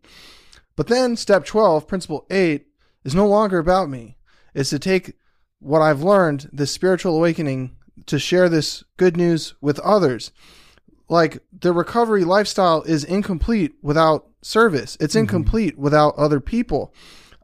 But 0.75 0.87
then 0.87 1.15
step 1.15 1.45
12 1.45 1.87
principle 1.87 2.25
8 2.29 2.67
is 3.05 3.15
no 3.15 3.27
longer 3.27 3.59
about 3.59 3.89
me. 3.89 4.17
It's 4.53 4.71
to 4.71 4.79
take 4.79 5.13
what 5.59 5.81
i've 5.81 6.03
learned 6.03 6.49
this 6.51 6.71
spiritual 6.71 7.15
awakening 7.15 7.77
to 8.07 8.19
share 8.19 8.49
this 8.49 8.83
good 8.97 9.15
news 9.15 9.55
with 9.61 9.79
others 9.79 10.31
like 11.07 11.39
the 11.51 11.73
recovery 11.73 12.23
lifestyle 12.23 12.81
is 12.83 13.03
incomplete 13.03 13.75
without 13.81 14.27
service. 14.41 14.97
It's 14.99 15.13
mm-hmm. 15.13 15.21
incomplete 15.21 15.77
without 15.77 16.15
other 16.15 16.39
people. 16.39 16.93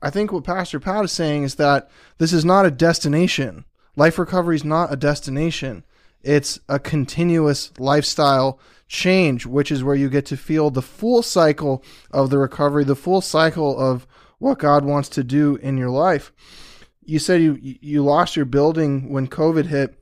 I 0.02 0.10
think 0.10 0.32
what 0.32 0.44
Pastor 0.44 0.80
Pat 0.80 1.06
is 1.06 1.12
saying 1.12 1.44
is 1.44 1.56
that 1.56 1.90
this 2.18 2.34
is 2.34 2.44
not 2.44 2.66
a 2.66 2.72
destination. 2.72 3.66
Life 3.96 4.18
recovery 4.18 4.56
is 4.56 4.64
not 4.64 4.92
a 4.92 4.96
destination. 4.96 5.84
It's 6.24 6.60
a 6.68 6.80
continuous 6.80 7.72
lifestyle 7.80 8.60
change, 8.88 9.46
which 9.46 9.72
is 9.72 9.84
where 9.84 9.96
you 9.96 10.10
get 10.10 10.26
to 10.28 10.38
feel 10.38 10.70
the 10.70 10.82
full 10.82 11.22
cycle 11.22 11.84
of 12.12 12.30
the 12.30 12.38
recovery, 12.38 12.84
the 12.84 12.96
full 12.96 13.22
cycle 13.22 13.80
of 13.80 14.08
what 14.40 14.60
God 14.60 14.86
wants 14.86 15.10
to 15.10 15.24
do 15.24 15.56
in 15.58 15.78
your 15.78 15.90
life. 15.90 16.32
You 17.04 17.20
said 17.20 17.42
you 17.42 17.58
you 17.62 18.04
lost 18.04 18.36
your 18.36 18.46
building 18.46 19.10
when 19.10 19.28
COVID 19.28 19.66
hit 19.66 20.01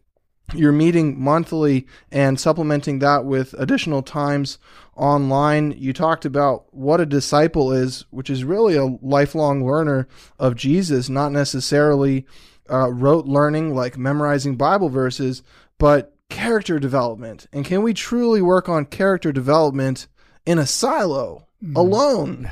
you're 0.54 0.72
meeting 0.72 1.20
monthly 1.20 1.88
and 2.12 2.40
supplementing 2.40 3.00
that 3.00 3.26
with 3.26 3.54
additional 3.58 4.02
times 4.02 4.58
online. 4.96 5.72
You 5.78 5.94
talked 5.94 6.26
about 6.26 6.74
what 6.74 7.02
a 7.02 7.06
disciple 7.06 7.72
is, 7.72 8.06
which 8.10 8.30
is 8.30 8.44
really 8.44 8.76
a 8.76 8.86
lifelong 9.02 9.66
learner 9.66 10.08
of 10.38 10.56
Jesus, 10.56 11.10
not 11.10 11.32
necessarily 11.32 12.26
uh, 12.70 12.92
rote 12.92 13.26
learning 13.26 13.74
like 13.76 13.98
memorizing 13.98 14.56
Bible 14.56 14.90
verses, 14.90 15.42
but 15.78 16.16
character 16.30 16.80
development. 16.80 17.48
And 17.52 17.66
can 17.66 17.82
we 17.82 17.94
truly 17.94 18.42
work 18.42 18.70
on 18.70 18.86
character 18.86 19.32
development 19.32 20.08
in 20.46 20.60
a 20.60 20.68
silo 20.68 21.48
alone? 21.76 22.52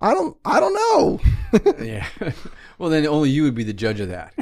I 0.00 0.14
don't. 0.14 0.36
I 0.44 0.60
don't 0.60 0.74
know. 0.74 1.20
yeah. 1.84 2.06
Well, 2.80 2.88
then 2.88 3.06
only 3.06 3.28
you 3.28 3.42
would 3.42 3.54
be 3.54 3.62
the 3.62 3.74
judge 3.74 4.00
of 4.00 4.08
that. 4.08 4.32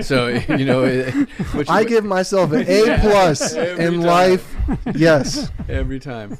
So 0.00 0.28
you 0.28 0.64
know, 0.64 0.86
which 1.52 1.68
I 1.68 1.84
give 1.84 2.02
myself 2.02 2.52
an 2.52 2.64
A 2.66 2.98
plus 2.98 3.52
Every 3.54 3.84
in 3.84 3.92
time. 3.92 4.00
life. 4.00 4.54
Yes. 4.94 5.50
every 5.68 6.00
time. 6.00 6.38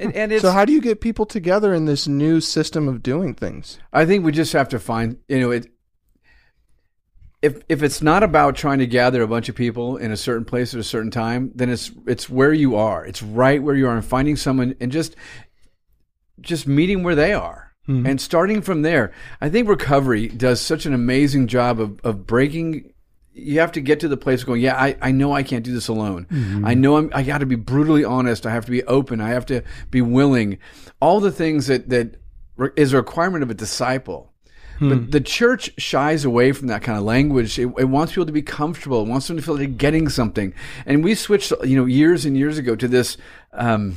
And, 0.00 0.12
and 0.12 0.32
it's 0.32 0.42
So 0.42 0.50
how 0.50 0.64
do 0.64 0.72
you 0.72 0.80
get 0.80 1.00
people 1.00 1.24
together 1.24 1.72
in 1.72 1.84
this 1.84 2.08
new 2.08 2.40
system 2.40 2.88
of 2.88 3.00
doing 3.00 3.32
things? 3.32 3.78
I 3.92 4.04
think 4.04 4.24
we 4.24 4.32
just 4.32 4.52
have 4.52 4.68
to 4.70 4.80
find, 4.80 5.18
you 5.28 5.38
know, 5.38 5.52
it. 5.52 5.68
If 7.42 7.62
if 7.68 7.84
it's 7.84 8.02
not 8.02 8.24
about 8.24 8.56
trying 8.56 8.80
to 8.80 8.88
gather 8.88 9.22
a 9.22 9.28
bunch 9.28 9.48
of 9.48 9.54
people 9.54 9.98
in 9.98 10.10
a 10.10 10.16
certain 10.16 10.44
place 10.44 10.74
at 10.74 10.80
a 10.80 10.84
certain 10.84 11.12
time, 11.12 11.52
then 11.54 11.70
it's 11.70 11.92
it's 12.08 12.28
where 12.28 12.52
you 12.52 12.74
are. 12.74 13.06
It's 13.06 13.22
right 13.22 13.62
where 13.62 13.76
you 13.76 13.86
are, 13.86 13.94
and 13.94 14.04
finding 14.04 14.34
someone 14.34 14.74
and 14.80 14.90
just 14.90 15.14
just 16.40 16.66
meeting 16.66 17.04
where 17.04 17.14
they 17.14 17.32
are 17.32 17.69
Mm-hmm. 17.90 18.06
and 18.06 18.20
starting 18.20 18.62
from 18.62 18.82
there. 18.82 19.12
I 19.40 19.48
think 19.48 19.68
recovery 19.68 20.28
does 20.28 20.60
such 20.60 20.86
an 20.86 20.94
amazing 20.94 21.48
job 21.48 21.80
of 21.80 22.00
of 22.04 22.26
breaking 22.26 22.92
you 23.32 23.60
have 23.60 23.72
to 23.72 23.80
get 23.80 24.00
to 24.00 24.08
the 24.08 24.16
place 24.16 24.40
of 24.40 24.46
going, 24.46 24.60
yeah, 24.60 24.76
I, 24.76 24.96
I 25.00 25.12
know 25.12 25.32
I 25.32 25.42
can't 25.42 25.64
do 25.64 25.72
this 25.72 25.88
alone. 25.88 26.26
Mm-hmm. 26.30 26.66
I 26.66 26.74
know 26.74 26.96
I'm, 26.96 27.10
I 27.14 27.22
got 27.22 27.38
to 27.38 27.46
be 27.46 27.54
brutally 27.54 28.04
honest. 28.04 28.44
I 28.44 28.50
have 28.50 28.64
to 28.66 28.70
be 28.70 28.82
open. 28.84 29.20
I 29.20 29.30
have 29.30 29.46
to 29.46 29.62
be 29.90 30.02
willing. 30.02 30.58
All 31.00 31.20
the 31.20 31.30
things 31.30 31.68
that, 31.68 31.88
that 31.90 32.16
re- 32.56 32.70
is 32.76 32.92
a 32.92 32.96
requirement 32.96 33.42
of 33.42 33.50
a 33.50 33.54
disciple. 33.54 34.32
But 34.80 34.96
hmm. 34.96 35.10
the 35.10 35.20
church 35.20 35.70
shies 35.76 36.24
away 36.24 36.52
from 36.52 36.68
that 36.68 36.82
kind 36.82 36.96
of 36.96 37.04
language. 37.04 37.58
It, 37.58 37.70
it 37.78 37.84
wants 37.84 38.12
people 38.12 38.24
to 38.24 38.32
be 38.32 38.42
comfortable. 38.42 39.02
It 39.02 39.08
wants 39.08 39.28
them 39.28 39.36
to 39.36 39.42
feel 39.42 39.54
like 39.54 39.60
they're 39.60 39.76
getting 39.76 40.08
something. 40.08 40.54
And 40.86 41.04
we 41.04 41.14
switched, 41.14 41.52
you 41.64 41.76
know, 41.76 41.84
years 41.84 42.24
and 42.24 42.36
years 42.36 42.56
ago 42.56 42.74
to 42.74 42.88
this, 42.88 43.18
um, 43.52 43.96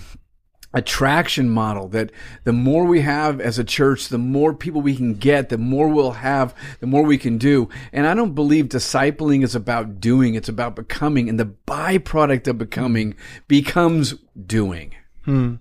attraction 0.74 1.50
model 1.50 1.88
that 1.90 2.12
the 2.44 2.54
more 2.54 2.86
we 2.86 3.02
have 3.02 3.40
as 3.40 3.60
a 3.60 3.64
church, 3.64 4.10
the 4.10 4.18
more 4.18 4.54
people 4.54 4.82
we 4.82 4.96
can 4.96 5.14
get, 5.14 5.50
the 5.50 5.58
more 5.58 5.88
we'll 5.88 6.12
have, 6.12 6.56
the 6.80 6.88
more 6.88 7.04
we 7.04 7.18
can 7.18 7.38
do. 7.38 7.70
And 7.92 8.08
I 8.08 8.14
don't 8.14 8.34
believe 8.34 8.66
discipling 8.70 9.44
is 9.44 9.56
about 9.56 10.00
doing, 10.00 10.36
it's 10.36 10.50
about 10.50 10.76
becoming. 10.76 11.30
And 11.30 11.40
the 11.40 11.54
byproduct 11.68 12.48
of 12.48 12.58
becoming 12.58 13.16
becomes 13.48 14.16
doing. 14.46 14.96
Hmm. 15.26 15.56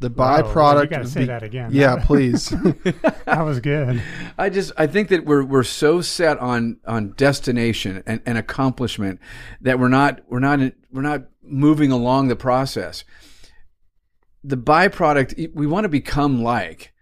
The 0.00 0.08
Whoa, 0.08 0.38
you 0.38 0.42
byproduct. 0.44 0.90
got 0.90 0.96
to 0.96 1.00
of 1.02 1.08
say 1.08 1.20
be- 1.20 1.26
that 1.26 1.42
again. 1.42 1.70
Yeah, 1.74 2.02
please. 2.02 2.48
that 3.26 3.42
was 3.44 3.60
good. 3.60 4.02
I 4.38 4.48
just 4.48 4.72
I 4.78 4.86
think 4.86 5.08
that 5.08 5.26
we're 5.26 5.44
we're 5.44 5.62
so 5.62 6.00
set 6.00 6.38
on 6.38 6.78
on 6.86 7.12
destination 7.12 8.02
and, 8.06 8.22
and 8.24 8.38
accomplishment 8.38 9.20
that 9.60 9.78
we're 9.78 9.88
not 9.88 10.22
we're 10.26 10.40
not 10.40 10.58
we're 10.90 11.02
not 11.02 11.24
moving 11.42 11.92
along 11.92 12.28
the 12.28 12.36
process. 12.36 13.04
The 14.42 14.56
byproduct 14.56 15.54
we 15.54 15.66
want 15.66 15.84
to 15.84 15.88
become 15.88 16.42
like. 16.42 16.92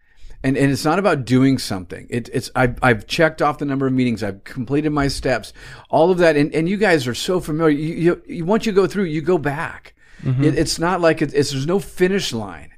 And, 0.45 0.57
and 0.57 0.71
it's 0.71 0.85
not 0.85 1.01
about 1.01 1.25
doing 1.25 1.59
something. 1.59 2.07
It, 2.11 2.29
it's 2.33 2.49
I've, 2.55 2.79
I've 2.81 3.09
checked 3.09 3.43
off 3.43 3.59
the 3.59 3.65
number 3.65 3.89
of 3.89 3.93
meetings. 3.93 4.23
I've 4.23 4.45
completed 4.45 4.91
my 4.91 5.09
steps. 5.09 5.53
All 5.91 6.13
of 6.13 6.19
that, 6.19 6.37
and, 6.37 6.55
and 6.55 6.69
you 6.69 6.77
guys 6.77 7.09
are 7.09 7.15
so 7.15 7.41
familiar. 7.41 7.77
You, 7.77 7.95
you, 7.95 8.23
you 8.27 8.45
once 8.45 8.65
you 8.65 8.71
go 8.71 8.87
through, 8.87 9.05
you 9.05 9.21
go 9.21 9.37
back. 9.37 9.95
Mm-hmm. 10.23 10.45
It, 10.45 10.57
it's 10.57 10.79
not 10.79 11.01
like 11.01 11.23
it, 11.23 11.35
it's 11.35 11.51
there's 11.51 11.67
no 11.67 11.81
finish 11.81 12.33
line. 12.33 12.71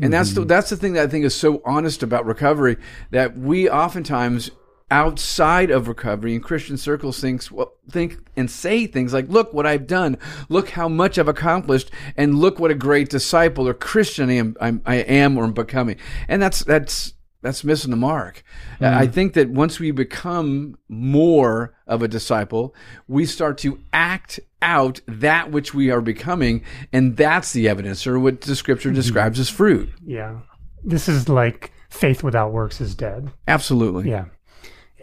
And 0.00 0.10
that's 0.10 0.32
the 0.32 0.40
mm-hmm. 0.40 0.48
that's 0.48 0.70
the 0.70 0.76
thing 0.76 0.94
that 0.94 1.04
I 1.04 1.06
think 1.06 1.26
is 1.26 1.34
so 1.34 1.60
honest 1.66 2.02
about 2.02 2.24
recovery 2.24 2.78
that 3.10 3.36
we 3.36 3.68
oftentimes 3.68 4.50
outside 4.92 5.70
of 5.70 5.88
recovery 5.88 6.34
in 6.34 6.42
Christian 6.42 6.76
circles 6.76 7.18
thinks 7.18 7.50
well, 7.50 7.72
think 7.90 8.18
and 8.36 8.50
say 8.50 8.86
things 8.86 9.14
like, 9.14 9.28
"Look 9.28 9.54
what 9.54 9.66
I've 9.66 9.86
done. 9.86 10.18
Look 10.50 10.68
how 10.70 10.88
much 10.88 11.18
I've 11.18 11.28
accomplished, 11.28 11.90
and 12.16 12.38
look 12.38 12.60
what 12.60 12.70
a 12.70 12.74
great 12.74 13.08
disciple 13.08 13.66
or 13.66 13.74
Christian 13.74 14.28
I 14.28 14.34
am, 14.34 14.56
I'm, 14.60 14.82
I 14.84 14.96
am 14.96 15.38
or 15.38 15.44
am 15.44 15.54
becoming." 15.54 15.96
And 16.28 16.42
that's 16.42 16.62
that's 16.62 17.14
that's 17.40 17.64
missing 17.64 17.90
the 17.90 17.96
mark. 17.96 18.44
I 18.80 18.84
mm-hmm. 18.84 19.12
think 19.12 19.32
that 19.32 19.48
once 19.48 19.80
we 19.80 19.90
become 19.90 20.76
more 20.88 21.74
of 21.86 22.02
a 22.02 22.08
disciple, 22.08 22.74
we 23.08 23.24
start 23.24 23.58
to 23.58 23.80
act 23.92 24.38
out 24.60 25.00
that 25.08 25.50
which 25.50 25.72
we 25.72 25.90
are 25.90 26.02
becoming, 26.02 26.62
and 26.92 27.16
that's 27.16 27.52
the 27.52 27.66
evidence, 27.66 28.06
or 28.06 28.18
what 28.18 28.42
the 28.42 28.54
Scripture 28.54 28.90
mm-hmm. 28.90 28.96
describes 28.96 29.40
as 29.40 29.48
fruit. 29.48 29.88
Yeah. 30.04 30.40
This 30.84 31.08
is 31.08 31.28
like 31.28 31.72
faith 31.88 32.22
without 32.22 32.52
works 32.52 32.80
is 32.80 32.94
dead. 32.94 33.32
Absolutely. 33.48 34.10
Yeah. 34.10 34.26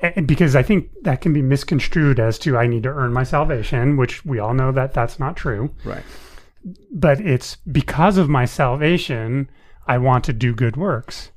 And 0.02 0.28
because 0.28 0.56
I 0.56 0.64
think 0.64 0.90
that 1.04 1.22
can 1.22 1.34
be 1.34 1.42
misconstrued 1.42 2.20
as 2.20 2.40
to 2.40 2.58
I 2.58 2.68
need 2.68 2.84
to 2.84 2.90
earn 2.90 3.12
my 3.12 3.24
salvation, 3.24 3.98
which 3.98 4.26
we 4.26 4.40
all 4.40 4.54
know 4.54 4.72
that 4.72 4.94
that's 4.94 5.20
not 5.20 5.36
true. 5.36 5.74
Right. 5.84 6.04
But 6.92 7.20
it's 7.20 7.58
because 7.72 8.18
of 8.18 8.30
my 8.30 8.46
salvation, 8.46 9.50
I 9.88 9.98
want 9.98 10.24
to 10.26 10.34
do 10.34 10.54
good 10.54 10.78
works. 10.78 11.32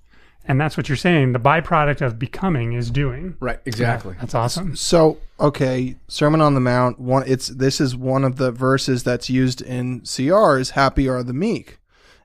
And 0.44 0.60
that's 0.60 0.76
what 0.76 0.88
you're 0.88 0.96
saying. 0.96 1.32
The 1.32 1.38
byproduct 1.38 2.00
of 2.00 2.18
becoming 2.18 2.72
is 2.72 2.90
doing. 2.90 3.36
Right. 3.38 3.60
Exactly. 3.64 4.16
That's 4.20 4.34
awesome. 4.34 4.74
So, 4.74 5.18
okay, 5.38 5.96
Sermon 6.08 6.40
on 6.40 6.54
the 6.54 6.60
Mount. 6.60 6.98
One, 6.98 7.22
it's 7.26 7.46
this 7.48 7.80
is 7.80 7.94
one 7.94 8.24
of 8.24 8.36
the 8.36 8.50
verses 8.50 9.04
that's 9.04 9.30
used 9.30 9.62
in 9.62 10.00
CR 10.00 10.58
is 10.58 10.70
"Happy 10.70 11.08
are 11.08 11.22
the 11.22 11.32
meek," 11.32 11.78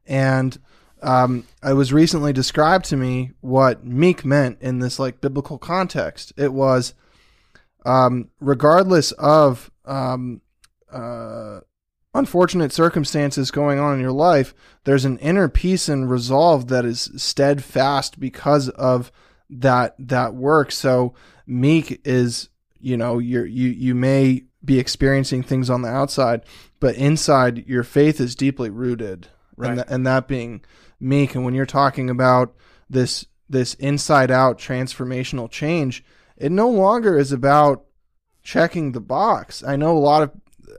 and 0.08 0.58
um, 1.02 1.46
it 1.64 1.74
was 1.74 1.94
recently 1.94 2.34
described 2.34 2.86
to 2.86 2.98
me 2.98 3.32
what 3.42 3.86
meek 3.86 4.26
meant 4.26 4.58
in 4.62 4.80
this 4.80 5.00
like 5.00 5.22
biblical 5.22 5.58
context. 5.58 6.34
It 6.38 6.54
was, 6.54 6.94
um, 7.86 8.30
regardless 8.40 9.12
of 9.14 9.70
um, 9.86 10.42
uh, 10.92 11.60
unfortunate 12.14 12.72
circumstances 12.72 13.52
going 13.52 13.80
on 13.80 13.94
in 13.96 14.00
your 14.02 14.12
life, 14.12 14.54
there's 14.86 15.06
an 15.06 15.18
inner 15.20 15.48
peace 15.48 15.88
and 15.88 16.10
resolve 16.10 16.68
that 16.68 16.86
is 16.86 17.12
steadfast 17.16 18.20
because 18.20 18.70
of 18.70 19.12
that 19.50 19.96
that 20.00 20.34
work. 20.34 20.72
So 20.72 21.14
meek 21.46 22.02
is, 22.04 22.50
you 22.80 22.98
know, 22.98 23.20
you're, 23.20 23.46
you 23.46 23.70
you 23.70 23.96
may 23.96 24.44
be 24.66 24.80
experiencing 24.80 25.44
things 25.44 25.70
on 25.70 25.82
the 25.84 25.90
outside, 25.90 26.42
but 26.80 26.96
inside 26.96 27.66
your 27.68 27.84
faith 27.84 28.20
is 28.20 28.36
deeply 28.36 28.70
rooted, 28.70 29.28
Right. 29.56 29.70
and, 29.70 29.80
tha- 29.80 29.86
and 29.94 30.08
that 30.08 30.28
being 30.28 30.62
meek. 31.00 31.36
And 31.36 31.44
when 31.46 31.54
you're 31.54 31.66
talking 31.66 32.10
about 32.10 32.56
this 32.90 33.26
this 33.50 33.76
inside 33.76 34.30
out 34.30 34.58
transformational 34.60 35.50
change, 35.50 36.04
it 36.36 36.52
no 36.52 36.70
longer 36.70 37.18
is 37.18 37.32
about 37.32 37.86
checking 38.44 38.92
the 38.92 39.00
box. 39.02 39.64
I 39.64 39.76
know 39.76 39.98
a 39.98 40.00
lot 40.00 40.24
of 40.24 40.32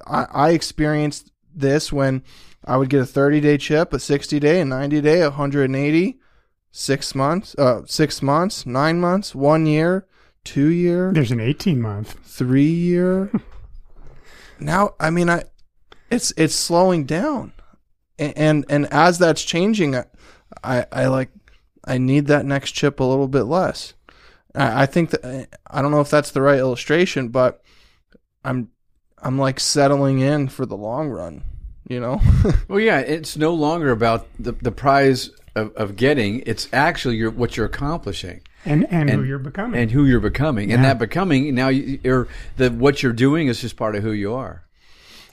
I, 0.06 0.26
I 0.32 0.50
experienced 0.50 1.30
this 1.54 1.92
when 1.92 2.22
I 2.64 2.76
would 2.76 2.90
get 2.90 3.00
a 3.00 3.06
30 3.06 3.40
day 3.40 3.56
chip, 3.58 3.92
a 3.92 3.98
60 3.98 4.38
day, 4.40 4.60
a 4.60 4.64
90 4.64 5.00
day, 5.00 5.20
a 5.20 5.30
180, 5.30 6.18
six 6.70 7.14
months, 7.14 7.54
uh, 7.58 7.82
six 7.86 8.22
months, 8.22 8.66
nine 8.66 9.00
months, 9.00 9.34
one 9.34 9.66
year, 9.66 10.06
two 10.44 10.68
year, 10.68 11.12
There's 11.12 11.30
an 11.30 11.40
18 11.40 11.80
month. 11.80 12.18
three 12.24 12.62
year. 12.70 13.30
now, 14.60 14.94
I 15.00 15.10
mean, 15.10 15.30
I, 15.30 15.44
it's 16.10 16.32
it's 16.36 16.54
slowing 16.54 17.04
down, 17.04 17.52
and 18.18 18.32
and, 18.36 18.64
and 18.68 18.86
as 18.92 19.18
that's 19.18 19.42
changing, 19.42 19.96
I, 19.96 20.04
I 20.62 20.86
I 20.92 21.06
like 21.06 21.30
I 21.84 21.98
need 21.98 22.26
that 22.26 22.44
next 22.44 22.72
chip 22.72 23.00
a 23.00 23.04
little 23.04 23.28
bit 23.28 23.44
less. 23.44 23.94
I, 24.54 24.82
I 24.82 24.86
think 24.86 25.10
that 25.10 25.48
I 25.70 25.82
don't 25.82 25.90
know 25.90 26.00
if 26.00 26.10
that's 26.10 26.30
the 26.30 26.42
right 26.42 26.58
illustration, 26.58 27.28
but 27.28 27.62
I'm 28.44 28.68
I'm 29.22 29.38
like 29.38 29.60
settling 29.60 30.20
in 30.20 30.48
for 30.48 30.66
the 30.66 30.76
long 30.76 31.08
run. 31.08 31.42
You 31.88 32.00
know, 32.00 32.20
Well, 32.68 32.80
yeah, 32.80 32.98
it's 32.98 33.38
no 33.38 33.54
longer 33.54 33.90
about 33.90 34.26
the, 34.38 34.52
the 34.52 34.70
prize 34.70 35.30
of, 35.54 35.74
of 35.74 35.96
getting. 35.96 36.42
It's 36.44 36.68
actually 36.70 37.16
your, 37.16 37.30
what 37.30 37.56
you're 37.56 37.64
accomplishing 37.64 38.42
And, 38.66 38.86
and, 38.92 39.08
who 39.08 39.22
you're 39.22 39.38
becoming. 39.38 39.80
and 39.80 39.90
who 39.90 40.04
you're 40.04 40.20
becoming. 40.20 40.70
And 40.70 40.84
that 40.84 40.98
becoming 40.98 41.54
now, 41.54 41.68
you, 41.68 41.98
you're, 42.04 42.28
the 42.58 42.68
what 42.70 43.02
you're 43.02 43.14
doing 43.14 43.46
is 43.48 43.62
just 43.62 43.76
part 43.76 43.96
of 43.96 44.02
who 44.02 44.12
you 44.12 44.34
are. 44.34 44.66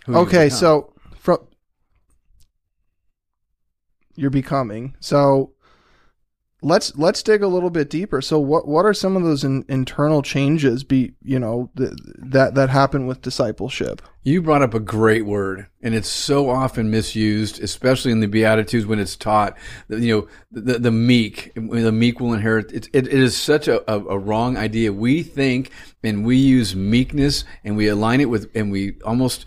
Who 0.06 0.16
okay, 0.20 0.46
become. 0.46 0.58
so 0.58 0.94
from 1.18 1.40
you're 4.16 4.30
becoming 4.30 4.96
so 5.00 5.52
let's 6.62 6.96
let's 6.98 7.22
dig 7.22 7.44
a 7.44 7.48
little 7.48 7.70
bit 7.70 7.90
deeper 7.90 8.22
so 8.22 8.40
what 8.40 8.68
what 8.68 8.86
are 8.86 8.94
some 8.94 9.16
of 9.16 9.24
those 9.24 9.44
in, 9.44 9.64
internal 9.68 10.22
changes 10.22 10.84
be 10.84 11.14
you 11.22 11.40
know 11.40 11.70
th- 11.78 11.92
that 12.18 12.56
that 12.56 12.70
happen 12.70 13.06
with 13.06 13.22
discipleship 13.22 14.02
You 14.28 14.42
brought 14.42 14.64
up 14.64 14.74
a 14.74 14.80
great 14.80 15.24
word, 15.24 15.68
and 15.84 15.94
it's 15.94 16.10
so 16.10 16.50
often 16.50 16.90
misused, 16.90 17.62
especially 17.62 18.12
in 18.12 18.22
the 18.22 18.28
Beatitudes 18.28 18.88
when 18.88 18.98
it's 18.98 19.16
taught. 19.16 19.56
You 19.88 20.16
know, 20.16 20.28
the, 20.52 20.80
the 20.80 20.90
meek, 20.90 21.54
the 21.54 21.92
meek 21.92 22.20
will 22.20 22.34
inherit. 22.34 22.72
It, 22.72 22.90
it, 22.92 23.06
it 23.06 23.14
is 23.14 23.38
such 23.38 23.68
a, 23.68 23.84
a, 23.88 24.00
a 24.00 24.18
wrong 24.18 24.58
idea. 24.58 24.92
We 24.92 25.22
think 25.22 25.70
and 26.04 26.26
we 26.26 26.38
use 26.38 26.76
meekness 26.76 27.46
and 27.64 27.78
we 27.78 27.88
align 27.88 28.20
it 28.20 28.32
with, 28.32 28.50
and 28.56 28.72
we 28.72 29.00
almost 29.06 29.46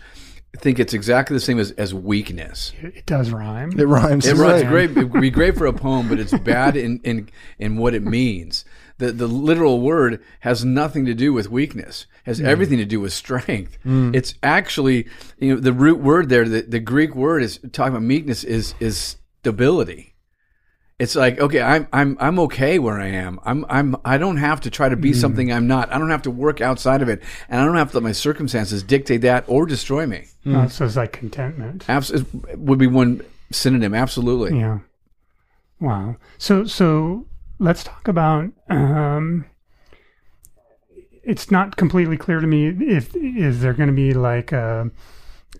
think 0.57 0.79
it's 0.79 0.93
exactly 0.93 1.35
the 1.35 1.41
same 1.41 1.59
as, 1.59 1.71
as 1.71 1.93
weakness. 1.93 2.73
it, 2.81 2.97
it 2.97 3.05
does 3.05 3.31
rhyme. 3.31 3.71
it 3.77 3.85
rhymes 3.85 4.25
It 4.25 4.35
right. 4.35 4.67
great. 4.67 4.97
It 4.97 5.09
would 5.09 5.21
be 5.21 5.29
great 5.29 5.57
for 5.57 5.65
a 5.65 5.73
poem, 5.87 6.09
but 6.09 6.19
it's 6.19 6.37
bad 6.39 6.75
in, 6.75 6.99
in, 7.03 7.29
in 7.59 7.77
what 7.77 7.93
it 7.93 8.03
means. 8.03 8.65
The, 8.97 9.11
the 9.11 9.27
literal 9.27 9.79
word 9.79 10.21
has 10.41 10.65
nothing 10.65 11.05
to 11.05 11.13
do 11.13 11.31
with 11.31 11.49
weakness. 11.49 12.05
Has 12.25 12.41
mm. 12.41 12.45
everything 12.45 12.79
to 12.79 12.85
do 12.85 12.99
with 12.99 13.13
strength. 13.13 13.77
Mm. 13.85 14.15
It's 14.15 14.33
actually, 14.43 15.07
you 15.37 15.55
know, 15.55 15.61
the 15.61 15.73
root 15.73 15.99
word 15.99 16.29
there, 16.29 16.47
the, 16.47 16.61
the 16.61 16.79
Greek 16.79 17.15
word 17.15 17.41
is 17.43 17.59
talking 17.71 17.93
about 17.93 18.03
meekness 18.03 18.43
is, 18.43 18.73
is 18.79 19.17
stability. 19.41 20.08
It's 20.99 21.15
like, 21.15 21.39
okay, 21.39 21.61
I'm, 21.61 21.87
I'm, 21.93 22.17
I'm 22.19 22.39
okay 22.39 22.77
where 22.77 22.99
I 22.99 23.07
am. 23.07 23.39
I'm, 23.45 23.65
I'm, 23.69 23.95
I 24.03 24.17
don't 24.17 24.35
have 24.35 24.59
to 24.61 24.69
try 24.69 24.89
to 24.89 24.97
be 24.97 25.13
something 25.13 25.49
I'm 25.49 25.65
not. 25.65 25.89
I 25.93 25.97
don't 25.97 26.09
have 26.09 26.23
to 26.23 26.31
work 26.31 26.59
outside 26.59 27.01
of 27.01 27.07
it. 27.07 27.23
And 27.47 27.61
I 27.61 27.65
don't 27.65 27.77
have 27.77 27.91
to 27.91 27.97
let 27.97 28.03
my 28.03 28.11
circumstances 28.11 28.83
dictate 28.83 29.21
that 29.21 29.45
or 29.47 29.65
destroy 29.65 30.05
me. 30.05 30.25
Uh, 30.45 30.67
so 30.67 30.83
it's 30.83 30.97
like 30.97 31.13
contentment. 31.13 31.85
Abs- 31.87 32.11
it 32.11 32.25
would 32.57 32.79
be 32.79 32.87
one 32.87 33.21
synonym. 33.49 33.93
Absolutely. 33.93 34.59
Yeah. 34.59 34.79
Wow. 35.79 36.17
So 36.37 36.65
so 36.65 37.25
let's 37.59 37.83
talk 37.85 38.07
about. 38.09 38.49
Um, 38.69 39.45
it's 41.23 41.51
not 41.51 41.77
completely 41.77 42.17
clear 42.17 42.39
to 42.39 42.47
me 42.47 42.67
if 42.67 43.15
is 43.15 43.61
there 43.61 43.73
going 43.73 43.87
to 43.87 43.93
be 43.95 44.13
like 44.13 44.51
uh, 44.51 44.85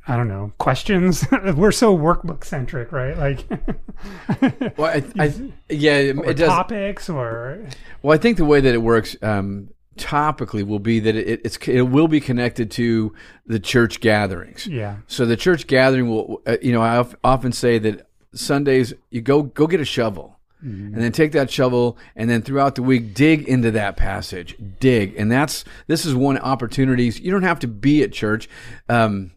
I 0.08 0.16
don't 0.16 0.28
know 0.28 0.52
questions. 0.58 1.26
We're 1.56 1.72
so 1.72 1.98
workbook 1.98 2.44
centric, 2.44 2.92
right? 2.92 3.18
Like 3.18 3.46
Well, 4.78 4.92
I, 4.92 5.04
I, 5.20 5.34
yeah, 5.70 5.98
it, 5.98 6.38
does. 6.38 6.48
topics 6.48 7.10
or 7.10 7.68
Well, 8.02 8.14
I 8.14 8.18
think 8.18 8.38
the 8.38 8.46
way 8.46 8.62
that 8.62 8.74
it 8.74 8.82
works, 8.82 9.16
um, 9.22 9.70
topically 10.00 10.66
will 10.66 10.80
be 10.80 11.00
that 11.02 11.16
it, 11.16 11.42
it's 11.44 11.58
it 11.68 11.82
will 11.84 12.08
be 12.08 12.20
connected 12.20 12.72
to 12.72 13.14
the 13.46 13.60
church 13.60 14.00
gatherings. 14.00 14.66
Yeah. 14.66 14.98
So 15.08 15.26
the 15.26 15.38
church 15.38 15.68
gathering 15.68 16.10
will, 16.10 16.42
uh, 16.48 16.58
you 16.62 16.72
know, 16.72 16.82
I 16.82 17.06
often 17.24 17.52
say 17.52 17.78
that 17.80 18.08
Sundays 18.34 18.94
you 19.10 19.22
go 19.22 19.44
go 19.44 19.68
get 19.68 19.80
a 19.80 19.86
shovel. 19.86 20.36
And 20.62 20.96
then 20.96 21.14
take 21.14 21.32
that 21.32 21.50
shovel, 21.50 21.98
and 22.18 22.30
then 22.30 22.42
throughout 22.42 22.76
the 22.76 22.84
week, 22.84 23.14
dig 23.14 23.48
into 23.48 23.72
that 23.72 23.96
passage. 23.96 24.58
Dig, 24.82 25.16
and 25.16 25.32
that's 25.32 25.64
this 25.88 26.06
is 26.06 26.14
one 26.14 26.38
opportunity. 26.38 27.06
You 27.06 27.32
don't 27.32 27.44
have 27.44 27.60
to 27.60 27.68
be 27.68 28.04
at 28.04 28.12
church. 28.12 28.50
Um, 28.90 29.32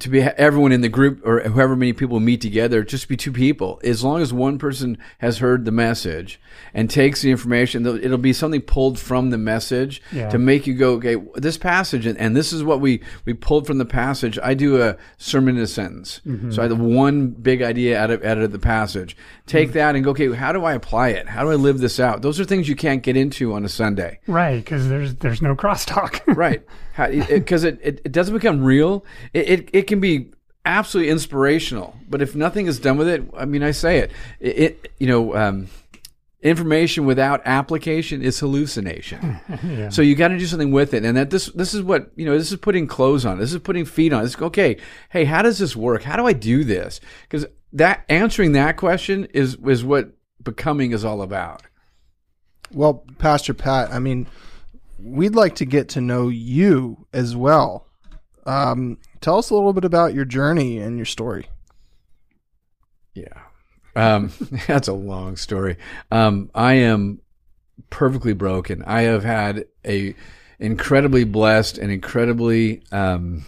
to 0.00 0.08
be 0.08 0.20
everyone 0.20 0.72
in 0.72 0.80
the 0.80 0.88
group 0.88 1.20
or 1.26 1.42
however 1.42 1.76
many 1.76 1.92
people 1.92 2.20
meet 2.20 2.40
together, 2.40 2.82
just 2.82 3.08
be 3.08 3.16
two 3.16 3.32
people. 3.32 3.80
As 3.82 4.04
long 4.04 4.20
as 4.20 4.32
one 4.32 4.58
person 4.58 4.98
has 5.18 5.38
heard 5.38 5.64
the 5.64 5.72
message 5.72 6.40
and 6.74 6.90
takes 6.90 7.22
the 7.22 7.30
information, 7.30 7.86
it'll- 7.86 8.04
it'll 8.04 8.18
be 8.18 8.32
something 8.32 8.60
pulled 8.60 8.98
from 8.98 9.30
the 9.30 9.38
message 9.38 10.02
Yeah. 10.12 10.28
to 10.30 10.38
make 10.38 10.66
you 10.66 10.74
go, 10.74 10.92
okay, 10.94 11.16
this 11.36 11.56
passage, 11.56 12.06
and, 12.06 12.18
and 12.18 12.36
this 12.36 12.52
is 12.52 12.62
what 12.62 12.80
we 12.80 13.00
we 13.24 13.34
pulled 13.34 13.66
from 13.66 13.78
the 13.78 13.84
passage. 13.84 14.38
I 14.42 14.54
do 14.54 14.80
a 14.82 14.96
sermon 15.16 15.56
in 15.56 15.62
a 15.62 15.66
sentence, 15.66 16.20
mm-hmm. 16.26 16.50
so 16.50 16.62
I 16.62 16.68
have 16.68 16.78
one 16.78 17.28
big 17.28 17.62
idea 17.62 17.98
out 17.98 18.10
of 18.10 18.24
out 18.24 18.38
of 18.38 18.52
the 18.52 18.58
passage. 18.58 19.16
Take 19.46 19.68
mm-hmm. 19.68 19.78
that 19.78 19.94
and 19.94 20.04
go, 20.04 20.10
okay, 20.10 20.32
how 20.32 20.52
do 20.52 20.64
I 20.64 20.74
apply 20.74 21.08
it? 21.10 21.28
How 21.28 21.44
do 21.44 21.50
I 21.50 21.54
live 21.54 21.78
this 21.78 21.98
out? 21.98 22.22
Those 22.22 22.38
are 22.40 22.44
things 22.44 22.68
you 22.68 22.76
can't 22.76 23.02
get 23.02 23.16
into 23.16 23.52
on 23.52 23.64
a 23.64 23.68
Sunday 23.68 24.18
Right, 24.26 24.56
because 24.64 24.88
there's 24.88 25.14
there's 25.16 25.42
no 25.42 25.54
crosstalk. 25.54 26.20
right 26.36 26.62
because 27.06 27.64
it, 27.64 27.78
it, 27.82 28.00
it 28.04 28.12
doesn't 28.12 28.34
become 28.34 28.62
real. 28.62 29.04
It, 29.32 29.48
it, 29.48 29.70
it 29.72 29.82
can 29.86 30.00
be 30.00 30.32
absolutely 30.64 31.10
inspirational 31.10 31.96
but 32.10 32.20
if 32.20 32.34
nothing 32.34 32.66
is 32.66 32.78
done 32.78 32.98
with 32.98 33.08
it 33.08 33.22
i 33.38 33.46
mean 33.46 33.62
i 33.62 33.70
say 33.70 34.00
it 34.00 34.10
it, 34.38 34.58
it 34.58 34.92
you 34.98 35.06
know 35.06 35.34
um, 35.34 35.66
information 36.42 37.04
without 37.04 37.42
application 37.44 38.22
is 38.22 38.38
hallucination. 38.38 39.40
Yeah. 39.64 39.88
so 39.88 40.02
you 40.02 40.14
got 40.14 40.28
to 40.28 40.38
do 40.38 40.46
something 40.46 40.70
with 40.70 40.94
it 40.94 41.04
and 41.04 41.16
that 41.16 41.30
this 41.30 41.46
this 41.46 41.74
is 41.74 41.82
what 41.82 42.10
you 42.16 42.24
know 42.24 42.36
this 42.36 42.52
is 42.52 42.58
putting 42.58 42.86
clothes 42.86 43.24
on 43.24 43.38
this 43.38 43.52
is 43.52 43.60
putting 43.60 43.84
feet 43.84 44.12
on 44.12 44.22
this 44.22 44.40
okay 44.40 44.76
hey 45.10 45.24
how 45.24 45.42
does 45.42 45.58
this 45.58 45.74
work? 45.74 46.02
How 46.02 46.16
do 46.16 46.26
i 46.26 46.32
do 46.32 46.64
this? 46.64 47.00
Because 47.22 47.46
that 47.72 48.04
answering 48.08 48.52
that 48.52 48.76
question 48.76 49.24
is 49.26 49.56
is 49.66 49.84
what 49.84 50.10
becoming 50.42 50.92
is 50.92 51.04
all 51.04 51.22
about. 51.22 51.62
Well, 52.72 53.04
Pastor 53.18 53.54
Pat, 53.54 53.92
I 53.92 53.98
mean, 53.98 54.26
we'd 54.98 55.34
like 55.34 55.56
to 55.56 55.64
get 55.64 55.88
to 55.90 56.00
know 56.00 56.28
you 56.28 57.06
as 57.12 57.36
well. 57.36 57.86
Um, 58.46 58.98
tell 59.20 59.38
us 59.38 59.50
a 59.50 59.54
little 59.54 59.72
bit 59.72 59.84
about 59.84 60.14
your 60.14 60.24
journey 60.24 60.78
and 60.78 60.96
your 60.96 61.06
story. 61.06 61.46
Yeah. 63.14 63.42
Um, 63.94 64.32
that's 64.66 64.88
a 64.88 64.92
long 64.92 65.36
story. 65.36 65.76
Um, 66.10 66.50
I 66.54 66.74
am 66.74 67.20
perfectly 67.90 68.32
broken. 68.32 68.82
I 68.84 69.02
have 69.02 69.24
had 69.24 69.66
a 69.86 70.14
incredibly 70.58 71.24
blessed 71.24 71.78
and 71.78 71.92
incredibly 71.92 72.82
um, 72.90 73.44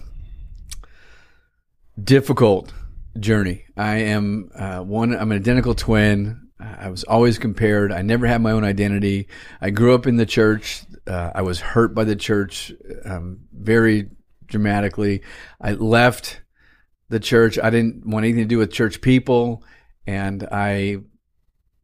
difficult 2.03 2.73
journey. 3.19 3.65
I 3.77 3.97
am 3.97 4.51
uh, 4.55 4.81
one. 4.81 5.15
I'm 5.15 5.33
an 5.33 5.39
identical 5.39 5.75
twin. 5.75 6.50
I 6.61 6.89
was 6.91 7.05
always 7.05 7.39
compared. 7.39 7.93
I 7.93 8.03
never 8.03 8.27
had 8.27 8.43
my 8.43 8.53
own 8.53 8.65
identity. 8.65 9.29
I 9.61 9.71
grew 9.71 9.95
up 9.95 10.07
in 10.07 10.17
the 10.17 10.27
church. 10.27 10.83
Uh, 11.07 11.31
I 11.35 11.43
was 11.43 11.61
hurt 11.61 11.95
by 11.95 12.05
the 12.05 12.17
church 12.17 12.73
um, 13.05 13.41
very 13.53 14.11
dramatically. 14.47 15.23
I 15.61 15.73
left 15.73 16.43
the 17.09 17.21
church. 17.21 17.59
I 17.59 17.71
didn't 17.71 18.07
want 18.07 18.25
anything 18.25 18.45
to 18.45 18.49
do 18.49 18.59
with 18.59 18.73
church 18.73 19.01
people, 19.01 19.65
and 20.07 20.47
I 20.53 20.99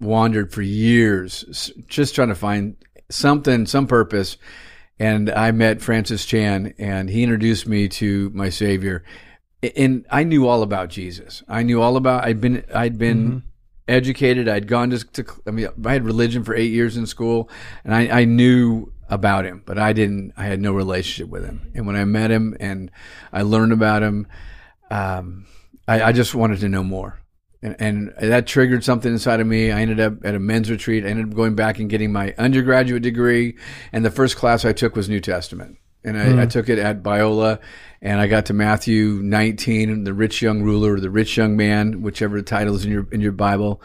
wandered 0.00 0.52
for 0.52 0.62
years 0.62 1.73
just 1.88 2.14
trying 2.14 2.28
to 2.28 2.35
find 2.35 2.76
something, 3.11 3.66
some 3.66 3.87
purpose. 3.87 4.37
And 4.99 5.30
I 5.30 5.50
met 5.52 5.83
Francis 5.83 6.25
Chan, 6.25 6.75
and 6.78 7.09
he 7.09 7.23
introduced 7.23 7.66
me 7.66 7.88
to 7.88 8.30
my 8.35 8.49
Savior. 8.49 9.04
And 9.76 10.06
I 10.11 10.25
knew 10.25 10.47
all 10.47 10.62
about 10.62 10.90
Jesus. 10.90 11.42
I 11.49 11.62
knew 11.62 11.80
all 11.83 11.97
about. 11.97 12.25
I'd 12.25 12.41
been. 12.41 12.65
I'd 12.75 12.99
been 12.99 13.43
educated. 13.88 14.49
I'd 14.49 14.66
gone 14.66 14.90
to, 14.90 15.04
to. 15.12 15.25
I 15.46 15.50
mean, 15.50 15.68
I 15.84 15.92
had 15.92 16.04
religion 16.04 16.44
for 16.44 16.54
eight 16.54 16.72
years 16.72 16.96
in 16.96 17.06
school, 17.06 17.49
and 17.84 17.94
I, 17.94 18.20
I 18.20 18.25
knew 18.25 18.92
about 19.08 19.44
him, 19.44 19.62
but 19.64 19.78
I 19.78 19.92
didn't. 19.92 20.32
I 20.36 20.46
had 20.46 20.60
no 20.60 20.72
relationship 20.72 21.30
with 21.30 21.44
him. 21.44 21.70
And 21.75 21.86
when 21.86 21.96
I 21.96 22.04
met 22.04 22.30
him 22.30 22.56
and 22.60 22.90
I 23.32 23.42
learned 23.42 23.72
about 23.72 24.02
him, 24.02 24.26
um, 24.90 25.46
I, 25.86 26.02
I 26.02 26.12
just 26.12 26.34
wanted 26.34 26.60
to 26.60 26.68
know 26.68 26.82
more. 26.82 27.20
And, 27.62 27.76
and 27.78 28.14
that 28.18 28.46
triggered 28.46 28.84
something 28.84 29.10
inside 29.10 29.40
of 29.40 29.46
me. 29.46 29.72
I 29.72 29.80
ended 29.80 29.99
up 29.99 30.25
at 30.25 30.34
a 30.34 30.38
men's 30.38 30.70
retreat. 30.70 31.04
I 31.04 31.08
ended 31.08 31.28
up 31.28 31.34
going 31.34 31.54
back 31.54 31.78
and 31.78 31.88
getting 31.88 32.12
my 32.12 32.34
undergraduate 32.38 33.02
degree. 33.02 33.56
And 33.92 34.04
the 34.04 34.10
first 34.10 34.36
class 34.36 34.64
I 34.64 34.72
took 34.72 34.94
was 34.94 35.08
New 35.08 35.20
Testament. 35.20 35.78
And 36.06 36.16
I, 36.16 36.30
hmm. 36.30 36.38
I 36.38 36.47
took 36.47 36.69
it 36.69 36.78
at 36.78 37.02
Biola. 37.02 37.60
And 38.00 38.21
I 38.21 38.26
got 38.28 38.47
to 38.47 38.54
Matthew 38.54 39.21
19, 39.23 40.04
the 40.04 40.14
rich 40.14 40.40
young 40.40 40.62
ruler, 40.62 40.95
or 40.95 41.00
the 41.00 41.10
rich 41.10 41.36
young 41.36 41.56
man, 41.56 42.02
whichever 42.02 42.36
the 42.36 42.42
title 42.45 42.76
is 42.76 42.84
in 42.84 42.92
your, 42.92 43.08
in 43.10 43.21
your 43.21 43.32
Bible. 43.32 43.82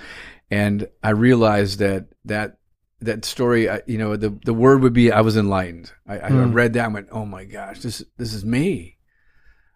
And 0.51 0.87
I 1.01 1.09
realized 1.09 1.79
that, 1.79 2.07
that, 2.25 2.57
that 2.99 3.25
story, 3.25 3.69
I- 3.69 3.81
you 3.87 3.97
know, 3.97 4.15
the, 4.15 4.37
the 4.45 4.53
word 4.53 4.81
would 4.81 4.93
be, 4.93 5.11
I 5.11 5.21
was 5.21 5.37
enlightened. 5.37 5.91
I, 6.07 6.19
I 6.19 6.29
hmm. 6.29 6.53
read 6.53 6.73
that 6.73 6.85
and 6.85 6.93
went, 6.93 7.09
oh 7.11 7.25
my 7.25 7.45
gosh, 7.45 7.79
this, 7.79 8.03
this 8.17 8.33
is 8.33 8.45
me. 8.45 8.97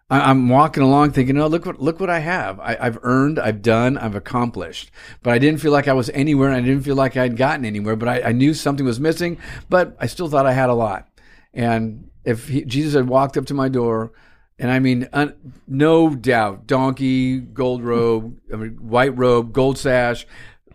I- 0.08 0.30
I'm 0.30 0.48
walking 0.48 0.82
along 0.84 1.12
thinking, 1.12 1.36
oh, 1.38 1.48
look 1.48 1.66
what 1.66 1.80
look 1.80 1.98
what 1.98 2.10
I 2.10 2.20
have. 2.20 2.60
I, 2.60 2.76
I've 2.80 2.98
earned, 3.02 3.40
I've 3.40 3.62
done, 3.62 3.98
I've 3.98 4.14
accomplished. 4.14 4.92
But 5.22 5.32
I 5.32 5.38
didn't 5.38 5.60
feel 5.60 5.72
like 5.72 5.88
I 5.88 5.94
was 5.94 6.10
anywhere, 6.10 6.48
and 6.48 6.56
I 6.56 6.60
didn't 6.60 6.84
feel 6.84 6.94
like 6.94 7.16
I 7.16 7.22
had 7.22 7.36
gotten 7.36 7.64
anywhere. 7.64 7.96
But 7.96 8.08
I, 8.08 8.20
I 8.28 8.32
knew 8.32 8.54
something 8.54 8.86
was 8.86 9.00
missing. 9.00 9.38
But 9.68 9.96
I 9.98 10.06
still 10.06 10.28
thought 10.28 10.46
I 10.46 10.52
had 10.52 10.70
a 10.70 10.74
lot. 10.74 11.08
And 11.52 12.10
if 12.26 12.48
he, 12.48 12.64
Jesus 12.64 12.92
had 12.94 13.08
walked 13.08 13.38
up 13.38 13.46
to 13.46 13.54
my 13.54 13.68
door, 13.70 14.12
and 14.58 14.70
I 14.70 14.78
mean, 14.80 15.08
un, 15.14 15.34
no 15.66 16.10
doubt, 16.14 16.66
donkey, 16.66 17.38
gold 17.38 17.82
robe, 17.82 18.38
I 18.52 18.56
mean, 18.56 18.72
white 18.88 19.16
robe, 19.16 19.52
gold 19.54 19.78
sash, 19.78 20.26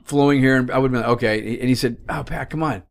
flowing 0.03 0.41
hair, 0.41 0.57
and 0.57 0.71
I 0.71 0.77
would 0.79 0.91
have 0.91 1.01
been 1.01 1.01
like, 1.01 1.17
okay. 1.17 1.59
And 1.59 1.69
he 1.69 1.75
said, 1.75 1.97
"Oh, 2.09 2.23
Pat, 2.23 2.49
come 2.49 2.63
on." 2.63 2.83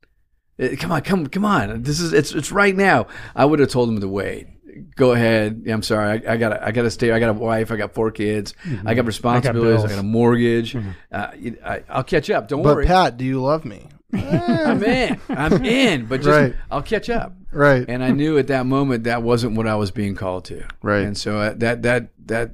Uh, 0.61 0.69
Come 0.79 0.93
on, 0.93 1.01
come, 1.01 1.27
come 1.27 1.45
on! 1.45 1.83
This 1.83 2.01
is 2.01 2.13
it's 2.13 2.33
it's 2.33 2.53
right 2.53 2.77
now. 2.77 3.07
I 3.35 3.45
would 3.47 3.61
have 3.61 3.71
told 3.71 3.89
him 3.89 3.99
to 4.01 4.09
wait. 4.09 4.47
Go 4.95 5.13
ahead. 5.13 5.65
I'm 5.67 5.83
sorry. 5.83 6.23
I, 6.27 6.35
I 6.35 6.37
got 6.37 6.63
I 6.63 6.71
got 6.71 6.83
to 6.83 6.91
stay. 6.91 7.11
I 7.11 7.19
got 7.19 7.31
a 7.31 7.33
wife. 7.33 7.73
I 7.73 7.77
got 7.77 7.95
four 7.95 8.11
kids. 8.11 8.53
I 8.85 8.93
got 8.95 9.07
responsibilities. 9.07 9.85
I 9.85 9.89
got, 9.89 9.89
bills. 9.89 9.99
a 10.01 10.03
mortgage. 10.03 10.77
Uh, 11.11 11.31
you- 11.37 11.57
I, 11.65 11.83
I'll 11.89 12.05
catch 12.05 12.29
up. 12.31 12.49
Don't 12.49 12.63
worry. 12.63 12.69
But 12.73 12.77
worry. 12.77 12.87
Pat, 12.87 13.17
do 13.17 13.25
you 13.25 13.41
love 13.43 13.65
me? 13.65 13.89
I'm 14.13 14.83
in. 14.85 15.19
I'm 15.31 15.65
in. 15.65 16.07
But 16.07 16.19
just 16.19 16.29
Right. 16.29 16.55
I'll 16.71 16.83
catch 16.83 17.09
up. 17.09 17.35
Right. 17.53 17.85
And 17.89 18.03
I 18.03 18.11
knew 18.11 18.39
at 18.39 18.49
that 18.49 18.67
moment 18.67 19.05
that 19.05 19.23
wasn't 19.23 19.57
what 19.57 19.67
I 19.67 19.75
was 19.75 19.91
being 19.91 20.15
called 20.15 20.45
to. 20.47 20.67
Right. 20.83 21.03
And 21.03 21.17
so 21.17 21.39
uh, 21.39 21.55
that 21.57 21.83
that 21.83 22.11
that 22.27 22.53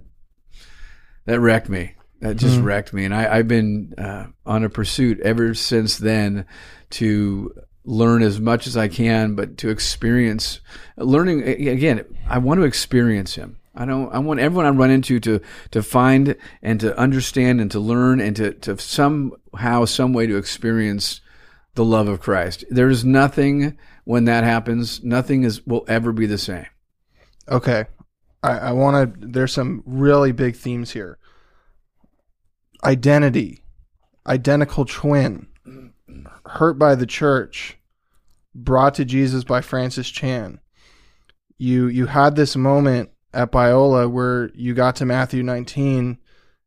that 1.26 1.40
wrecked 1.40 1.68
me. 1.68 1.94
That 2.20 2.36
just 2.36 2.60
wrecked 2.60 2.92
me. 2.94 3.04
And 3.04 3.14
I, 3.14 3.38
I've 3.38 3.48
been 3.48 3.94
uh, 3.98 4.26
on 4.46 4.64
a 4.64 4.70
pursuit 4.70 5.20
ever 5.20 5.52
since 5.54 5.98
then 5.98 6.46
to 6.90 7.54
learn 7.84 8.22
as 8.22 8.40
much 8.40 8.66
as 8.66 8.76
I 8.76 8.88
can, 8.88 9.34
but 9.34 9.58
to 9.58 9.68
experience 9.68 10.60
learning 10.96 11.42
again. 11.42 12.04
I 12.26 12.38
want 12.38 12.58
to 12.58 12.64
experience 12.64 13.34
Him. 13.34 13.58
I 13.74 13.84
don't. 13.84 14.12
I 14.12 14.18
want 14.18 14.40
everyone 14.40 14.64
I 14.64 14.70
run 14.70 14.90
into 14.90 15.20
to 15.20 15.40
to 15.72 15.82
find 15.82 16.36
and 16.62 16.80
to 16.80 16.96
understand 16.98 17.60
and 17.60 17.70
to 17.72 17.80
learn 17.80 18.20
and 18.20 18.34
to 18.36 18.52
to 18.52 18.78
somehow, 18.78 19.84
some 19.84 20.14
way 20.14 20.26
to 20.26 20.36
experience 20.36 21.20
the 21.74 21.84
love 21.84 22.08
of 22.08 22.20
Christ. 22.20 22.64
There's 22.70 23.04
nothing 23.04 23.76
when 24.06 24.24
that 24.24 24.44
happens. 24.44 25.02
Nothing 25.04 25.42
is 25.42 25.66
will 25.66 25.84
ever 25.88 26.12
be 26.12 26.26
the 26.26 26.38
same. 26.38 26.66
Okay. 27.48 27.84
I, 28.42 28.58
I 28.58 28.72
want 28.72 29.20
to, 29.20 29.26
there's 29.26 29.52
some 29.52 29.82
really 29.84 30.32
big 30.32 30.56
themes 30.56 30.92
here 30.92 31.18
identity, 32.84 33.64
identical 34.26 34.84
twin, 34.84 35.48
hurt 36.46 36.78
by 36.78 36.94
the 36.94 37.06
church, 37.06 37.76
brought 38.54 38.94
to 38.94 39.04
Jesus 39.04 39.42
by 39.42 39.60
Francis 39.60 40.08
Chan. 40.08 40.60
You, 41.58 41.88
you 41.88 42.06
had 42.06 42.36
this 42.36 42.54
moment 42.54 43.10
at 43.34 43.50
Biola 43.50 44.08
where 44.08 44.50
you 44.54 44.72
got 44.72 44.94
to 44.96 45.04
Matthew 45.04 45.42
19 45.42 46.18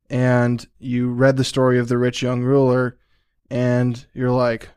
and 0.09 0.67
you 0.77 1.09
read 1.09 1.37
the 1.37 1.43
story 1.43 1.79
of 1.79 1.87
the 1.87 1.97
rich 1.97 2.21
young 2.21 2.41
ruler 2.41 2.97
and 3.49 4.05
you're 4.13 4.31
like, 4.31 4.69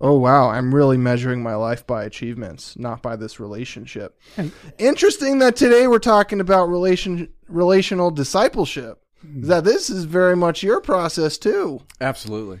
oh 0.00 0.16
wow, 0.16 0.48
I'm 0.48 0.74
really 0.74 0.96
measuring 0.96 1.42
my 1.42 1.54
life 1.54 1.86
by 1.86 2.04
achievements, 2.04 2.76
not 2.78 3.02
by 3.02 3.16
this 3.16 3.38
relationship. 3.38 4.18
And- 4.36 4.52
Interesting 4.78 5.38
that 5.40 5.56
today 5.56 5.86
we're 5.86 5.98
talking 5.98 6.40
about 6.40 6.68
relation 6.68 7.28
relational 7.48 8.10
discipleship. 8.10 9.02
Hmm. 9.20 9.42
That 9.42 9.64
this 9.64 9.90
is 9.90 10.04
very 10.04 10.36
much 10.36 10.62
your 10.62 10.80
process 10.80 11.36
too. 11.36 11.80
Absolutely. 12.00 12.60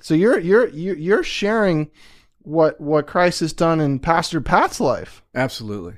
So 0.00 0.14
you're 0.14 0.38
you're 0.38 0.68
you're 0.68 1.22
sharing 1.22 1.90
what 2.42 2.80
what 2.80 3.06
Christ 3.06 3.40
has 3.40 3.52
done 3.52 3.80
in 3.80 3.98
Pastor 3.98 4.40
Pat's 4.40 4.80
life. 4.80 5.22
Absolutely. 5.34 5.94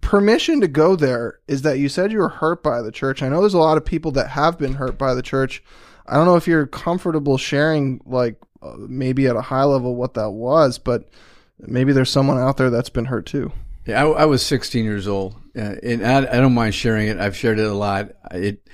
Permission 0.00 0.60
to 0.60 0.68
go 0.68 0.94
there 0.94 1.40
is 1.48 1.62
that 1.62 1.78
you 1.80 1.88
said 1.88 2.12
you 2.12 2.18
were 2.18 2.28
hurt 2.28 2.62
by 2.62 2.80
the 2.80 2.92
church. 2.92 3.22
I 3.22 3.28
know 3.28 3.40
there's 3.40 3.54
a 3.54 3.58
lot 3.58 3.76
of 3.76 3.84
people 3.84 4.12
that 4.12 4.28
have 4.28 4.56
been 4.56 4.74
hurt 4.74 4.96
by 4.96 5.14
the 5.14 5.22
church. 5.22 5.64
I 6.06 6.14
don't 6.14 6.26
know 6.26 6.36
if 6.36 6.46
you're 6.46 6.66
comfortable 6.66 7.36
sharing 7.38 8.00
like 8.04 8.36
maybe 8.78 9.26
at 9.26 9.36
a 9.36 9.42
high 9.42 9.64
level 9.64 9.94
what 9.94 10.14
that 10.14 10.30
was, 10.30 10.78
but 10.78 11.08
maybe 11.58 11.92
there's 11.92 12.10
someone 12.10 12.38
out 12.38 12.56
there 12.56 12.70
that's 12.70 12.90
been 12.90 13.06
hurt 13.06 13.26
too. 13.26 13.52
Yeah, 13.86 14.04
I, 14.04 14.08
I 14.08 14.24
was 14.26 14.44
16 14.44 14.84
years 14.84 15.08
old, 15.08 15.34
uh, 15.56 15.76
and 15.82 16.06
I, 16.06 16.18
I 16.18 16.40
don't 16.40 16.54
mind 16.54 16.74
sharing 16.74 17.08
it. 17.08 17.18
I've 17.18 17.36
shared 17.36 17.58
it 17.58 17.66
a 17.66 17.74
lot. 17.74 18.10
It, 18.30 18.68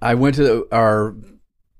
I 0.00 0.14
went 0.14 0.36
to 0.36 0.42
the, 0.42 0.68
our 0.70 1.16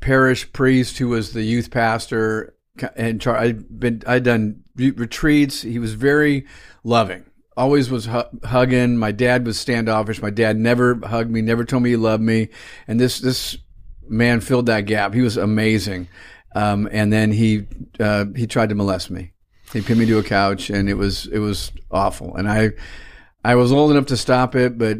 parish 0.01 0.53
priest, 0.53 0.99
who 0.99 1.09
was 1.09 1.33
the 1.33 1.43
youth 1.43 1.71
pastor, 1.71 2.55
and 2.97 3.21
char- 3.21 3.37
I'd 3.37 3.79
been 3.79 4.03
I'd 4.07 4.25
done 4.25 4.63
retreats. 4.77 5.63
He 5.63 5.79
was 5.79 5.95
very 5.95 6.47
loving. 6.85 7.25
Always 7.57 7.91
was 7.91 8.07
hu- 8.07 8.39
hugging. 8.45 8.97
My 8.97 9.13
dad 9.13 9.45
was 9.45 9.59
standoffish. 9.59 10.23
My 10.23 10.31
dad 10.31 10.57
never 10.57 10.95
hugged 10.95 11.31
me, 11.31 11.43
never 11.43 11.65
told 11.65 11.83
me 11.83 11.91
he 11.91 11.97
loved 11.97 12.23
me. 12.23 12.49
And 12.87 13.01
this 13.01 13.19
this 13.19 13.59
man 14.09 14.41
filled 14.41 14.67
that 14.67 14.87
gap. 14.87 15.15
He 15.15 15.23
was 15.23 15.37
amazing. 15.37 16.09
Um, 16.55 16.89
and 16.91 17.13
then 17.13 17.33
he 17.33 17.67
uh, 18.01 18.27
he 18.35 18.47
tried 18.47 18.71
to 18.71 18.75
molest 18.75 19.11
me. 19.11 19.33
He 19.73 19.83
pinned 19.83 20.01
me 20.01 20.07
to 20.07 20.19
a 20.19 20.23
couch, 20.23 20.71
and 20.71 20.89
it 20.89 20.95
was 20.95 21.27
it 21.27 21.39
was 21.39 21.73
awful. 21.91 22.35
And 22.37 22.49
I 22.49 22.71
I 23.45 23.55
was 23.55 23.73
old 23.73 23.91
enough 23.91 24.07
to 24.07 24.17
stop 24.17 24.55
it, 24.55 24.79
but 24.79 24.99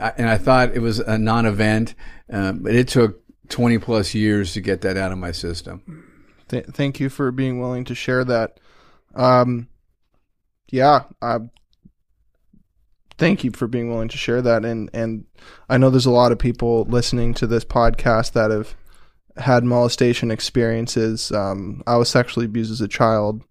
I, 0.00 0.12
and 0.16 0.28
I 0.28 0.38
thought 0.38 0.74
it 0.74 0.80
was 0.80 0.98
a 0.98 1.18
non-event, 1.18 1.94
uh, 2.32 2.52
but 2.52 2.74
it 2.74 2.88
took 2.88 3.22
20 3.48 3.78
plus 3.78 4.14
years 4.14 4.52
to 4.54 4.60
get 4.60 4.82
that 4.82 4.96
out 4.96 5.12
of 5.12 5.18
my 5.18 5.32
system. 5.32 6.04
Th- 6.48 6.66
thank 6.66 7.00
you 7.00 7.08
for 7.08 7.30
being 7.30 7.60
willing 7.60 7.84
to 7.84 7.94
share 7.94 8.24
that. 8.24 8.60
Um, 9.14 9.68
yeah, 10.70 11.04
uh, 11.20 11.40
thank 13.16 13.44
you 13.44 13.50
for 13.50 13.66
being 13.66 13.90
willing 13.90 14.08
to 14.08 14.16
share 14.16 14.42
that. 14.42 14.64
And 14.64 14.90
and 14.92 15.24
I 15.68 15.78
know 15.78 15.90
there's 15.90 16.06
a 16.06 16.10
lot 16.10 16.32
of 16.32 16.38
people 16.38 16.84
listening 16.84 17.34
to 17.34 17.46
this 17.46 17.64
podcast 17.64 18.32
that 18.32 18.50
have 18.50 18.74
had 19.38 19.64
molestation 19.64 20.30
experiences. 20.30 21.32
Um, 21.32 21.82
I 21.86 21.96
was 21.96 22.08
sexually 22.08 22.46
abused 22.46 22.72
as 22.72 22.80
a 22.80 22.88
child, 22.88 23.44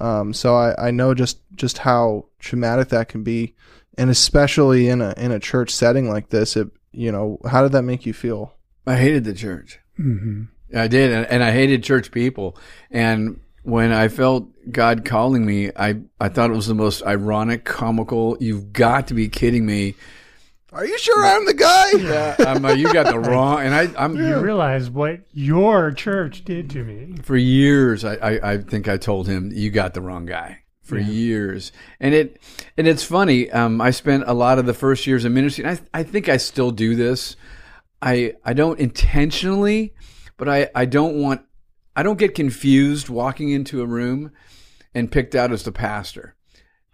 um, 0.00 0.32
so 0.32 0.56
I, 0.56 0.88
I 0.88 0.90
know 0.90 1.14
just 1.14 1.40
just 1.54 1.78
how 1.78 2.26
traumatic 2.38 2.88
that 2.88 3.08
can 3.08 3.22
be, 3.22 3.54
and 3.96 4.10
especially 4.10 4.88
in 4.88 5.00
a 5.00 5.14
in 5.16 5.32
a 5.32 5.38
church 5.40 5.70
setting 5.70 6.08
like 6.08 6.30
this. 6.30 6.56
It 6.56 6.68
you 6.92 7.12
know 7.12 7.38
how 7.48 7.62
did 7.62 7.72
that 7.72 7.82
make 7.82 8.06
you 8.06 8.12
feel? 8.12 8.54
I 8.86 8.96
hated 8.96 9.24
the 9.24 9.34
church. 9.34 9.80
hmm 9.96 10.44
I 10.74 10.86
did, 10.86 11.12
and, 11.12 11.26
and 11.26 11.42
I 11.42 11.50
hated 11.50 11.82
church 11.82 12.10
people. 12.10 12.56
And 12.90 13.40
when 13.62 13.92
I 13.92 14.08
felt 14.08 14.48
God 14.70 15.04
calling 15.04 15.46
me, 15.46 15.70
I, 15.76 16.00
I 16.20 16.28
thought 16.28 16.50
it 16.50 16.54
was 16.54 16.66
the 16.66 16.74
most 16.74 17.02
ironic, 17.04 17.64
comical. 17.64 18.36
You've 18.40 18.72
got 18.72 19.08
to 19.08 19.14
be 19.14 19.28
kidding 19.28 19.64
me. 19.64 19.94
Are 20.78 20.86
you 20.86 20.96
sure 20.96 21.26
I'm 21.26 21.44
the 21.44 21.54
guy? 21.54 21.90
Yeah, 21.94 22.36
I'm, 22.38 22.64
uh, 22.64 22.72
you 22.72 22.92
got 22.92 23.06
the 23.06 23.18
wrong. 23.18 23.62
And 23.62 23.74
I, 23.74 23.88
I'm 24.00 24.14
You 24.16 24.38
realize 24.38 24.88
what 24.88 25.22
your 25.32 25.90
church 25.90 26.44
did 26.44 26.70
to 26.70 26.84
me. 26.84 27.16
for 27.24 27.36
years. 27.36 28.04
I, 28.04 28.14
I, 28.14 28.52
I 28.52 28.58
think 28.58 28.86
I 28.86 28.96
told 28.96 29.26
him 29.26 29.50
you 29.52 29.70
got 29.70 29.94
the 29.94 30.00
wrong 30.00 30.24
guy 30.24 30.60
for 30.84 30.96
years. 30.96 31.72
And 31.98 32.14
it 32.14 32.40
and 32.76 32.86
it's 32.86 33.02
funny. 33.02 33.50
Um, 33.50 33.80
I 33.80 33.90
spent 33.90 34.22
a 34.28 34.34
lot 34.34 34.60
of 34.60 34.66
the 34.66 34.72
first 34.72 35.04
years 35.04 35.24
of 35.24 35.32
ministry. 35.32 35.64
And 35.64 35.80
I 35.92 35.98
I 35.98 36.02
think 36.04 36.28
I 36.28 36.36
still 36.36 36.70
do 36.70 36.94
this. 36.94 37.34
I 38.00 38.34
I 38.44 38.52
don't 38.52 38.78
intentionally, 38.78 39.94
but 40.36 40.48
I 40.48 40.70
I 40.76 40.84
don't 40.84 41.20
want 41.20 41.42
I 41.96 42.04
don't 42.04 42.20
get 42.20 42.36
confused 42.36 43.08
walking 43.08 43.48
into 43.48 43.82
a 43.82 43.86
room 43.86 44.30
and 44.94 45.10
picked 45.10 45.34
out 45.34 45.50
as 45.50 45.64
the 45.64 45.72
pastor. 45.72 46.36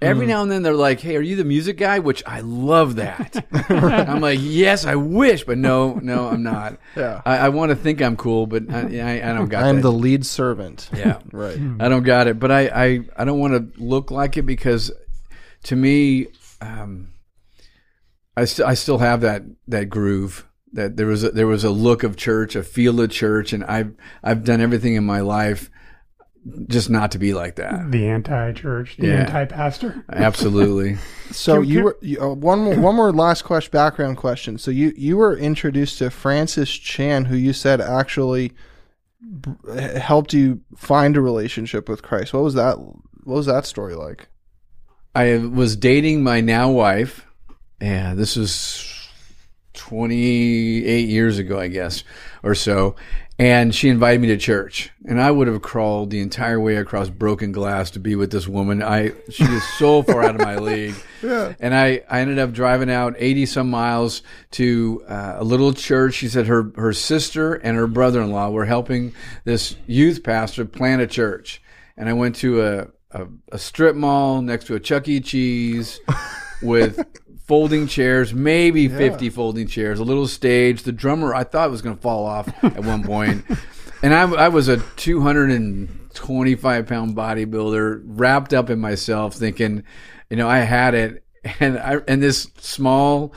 Every 0.04 0.26
now 0.26 0.42
and 0.42 0.50
then 0.50 0.62
they're 0.62 0.74
like, 0.74 1.00
"Hey, 1.00 1.16
are 1.16 1.20
you 1.20 1.36
the 1.36 1.44
music 1.44 1.78
guy?" 1.78 1.98
Which 1.98 2.22
I 2.26 2.40
love 2.40 2.96
that. 2.96 3.44
I'm 3.70 4.20
like, 4.20 4.38
"Yes, 4.42 4.84
I 4.84 4.94
wish," 4.96 5.44
but 5.44 5.58
no, 5.58 5.94
no, 5.94 6.28
I'm 6.28 6.42
not. 6.42 6.78
Yeah. 6.96 7.22
I, 7.24 7.38
I 7.38 7.48
want 7.48 7.70
to 7.70 7.76
think 7.76 8.00
I'm 8.02 8.16
cool, 8.16 8.46
but 8.46 8.70
I, 8.70 8.80
I, 9.00 9.30
I 9.30 9.34
don't 9.34 9.48
got 9.48 9.64
I'm 9.64 9.76
that. 9.76 9.82
the 9.82 9.92
lead 9.92 10.24
servant. 10.26 10.90
yeah, 10.96 11.20
Right. 11.32 11.56
I 11.80 11.88
don't 11.88 12.02
got 12.02 12.26
it, 12.26 12.38
but 12.38 12.50
I, 12.50 12.66
I, 12.68 13.00
I 13.16 13.24
don't 13.24 13.38
want 13.40 13.74
to 13.74 13.82
look 13.82 14.10
like 14.10 14.36
it 14.36 14.42
because 14.42 14.90
to 15.64 15.76
me, 15.76 16.28
um, 16.60 17.12
I 18.36 18.44
still 18.44 18.66
I 18.66 18.74
still 18.74 18.98
have 18.98 19.20
that 19.22 19.42
that 19.68 19.86
groove 19.86 20.46
that 20.72 20.96
there 20.96 21.06
was 21.06 21.22
a, 21.22 21.30
there 21.30 21.46
was 21.46 21.62
a 21.64 21.70
look 21.70 22.02
of 22.02 22.16
church, 22.16 22.56
a 22.56 22.62
feel 22.62 23.00
of 23.00 23.10
church, 23.10 23.52
and 23.52 23.64
I've 23.64 23.94
I've 24.22 24.44
done 24.44 24.60
everything 24.60 24.94
in 24.94 25.04
my 25.04 25.20
life 25.20 25.70
just 26.68 26.90
not 26.90 27.10
to 27.12 27.18
be 27.18 27.32
like 27.32 27.56
that. 27.56 27.90
The 27.90 28.06
anti-church, 28.06 28.96
the 28.98 29.06
Yeah. 29.08 29.14
anti-pastor. 29.20 30.04
Absolutely. 30.12 30.96
So 31.30 31.60
Can- 31.62 31.64
you 31.70 31.74
can- 31.76 31.84
were 31.84 31.96
you, 32.02 32.20
uh, 32.22 32.34
one 32.34 32.58
more 32.60 32.74
one 32.78 32.94
more 32.94 33.10
last 33.10 33.42
question 33.42 33.70
background 33.72 34.18
question. 34.18 34.58
So 34.58 34.70
you 34.70 34.92
you 34.96 35.16
were 35.16 35.36
introduced 35.36 35.98
to 35.98 36.10
Francis 36.10 36.70
Chan, 36.70 37.24
who 37.24 37.34
you 37.36 37.52
said 37.54 37.80
actually 37.80 38.52
b- 39.40 39.50
helped 39.98 40.32
you 40.34 40.60
find 40.76 41.16
a 41.16 41.20
relationship 41.22 41.88
with 41.88 42.02
Christ. 42.02 42.34
What 42.34 42.42
was 42.44 42.54
that? 42.54 42.78
What 42.78 43.36
was 43.36 43.46
that 43.46 43.64
story 43.66 43.94
like? 43.94 44.28
I 45.14 45.38
was 45.38 45.76
dating 45.76 46.22
my 46.22 46.40
now 46.42 46.70
wife. 46.70 47.26
Yeah, 47.80 48.14
this 48.14 48.36
was 48.36 49.08
28 49.72 51.08
years 51.08 51.38
ago, 51.38 51.58
I 51.58 51.68
guess, 51.68 52.04
or 52.42 52.54
so. 52.54 52.96
And 53.36 53.74
she 53.74 53.88
invited 53.88 54.20
me 54.20 54.28
to 54.28 54.36
church, 54.36 54.92
and 55.04 55.20
I 55.20 55.32
would 55.32 55.48
have 55.48 55.60
crawled 55.60 56.10
the 56.10 56.20
entire 56.20 56.60
way 56.60 56.76
across 56.76 57.08
broken 57.08 57.50
glass 57.50 57.90
to 57.92 57.98
be 57.98 58.14
with 58.14 58.30
this 58.30 58.46
woman. 58.46 58.80
I 58.80 59.10
she 59.28 59.42
is 59.42 59.64
so 59.76 60.04
far 60.04 60.22
out 60.22 60.36
of 60.36 60.40
my 60.40 60.56
league. 60.56 60.94
Yeah. 61.24 61.54
And 61.58 61.74
I, 61.74 62.02
I 62.10 62.20
ended 62.20 62.38
up 62.38 62.52
driving 62.52 62.90
out 62.90 63.14
80 63.16 63.46
some 63.46 63.70
miles 63.70 64.20
to 64.50 65.02
uh, 65.08 65.36
a 65.38 65.42
little 65.44 65.72
church. 65.72 66.16
She 66.16 66.28
said 66.28 66.48
her, 66.48 66.70
her 66.76 66.92
sister 66.92 67.54
and 67.54 67.78
her 67.78 67.86
brother 67.86 68.20
in 68.20 68.30
law 68.30 68.50
were 68.50 68.66
helping 68.66 69.14
this 69.44 69.74
youth 69.86 70.22
pastor 70.22 70.66
plant 70.66 71.00
a 71.00 71.06
church. 71.06 71.62
And 71.96 72.10
I 72.10 72.12
went 72.12 72.36
to 72.36 72.60
a, 72.62 72.88
a, 73.12 73.26
a 73.52 73.58
strip 73.58 73.96
mall 73.96 74.42
next 74.42 74.66
to 74.66 74.74
a 74.74 74.80
Chuck 74.80 75.08
E. 75.08 75.18
Cheese 75.18 75.98
with 76.62 77.02
folding 77.44 77.86
chairs, 77.86 78.34
maybe 78.34 78.88
50 78.88 79.30
folding 79.30 79.66
chairs, 79.66 79.98
a 80.00 80.04
little 80.04 80.26
stage. 80.26 80.82
The 80.82 80.92
drummer, 80.92 81.34
I 81.34 81.44
thought 81.44 81.70
was 81.70 81.82
going 81.82 81.96
to 81.96 82.02
fall 82.02 82.24
off 82.26 82.48
at 82.64 82.82
one 82.84 83.04
point. 83.04 83.44
And 84.02 84.12
I, 84.14 84.30
I 84.32 84.48
was 84.48 84.68
a 84.68 84.78
225 84.96 86.86
pound 86.86 87.16
bodybuilder 87.16 88.02
wrapped 88.04 88.52
up 88.52 88.68
in 88.70 88.78
myself 88.78 89.34
thinking, 89.34 89.84
you 90.28 90.36
know, 90.36 90.48
I 90.48 90.58
had 90.58 90.94
it. 90.94 91.20
And 91.60 91.78
I, 91.78 91.96
and 92.08 92.22
this 92.22 92.48
small, 92.56 93.34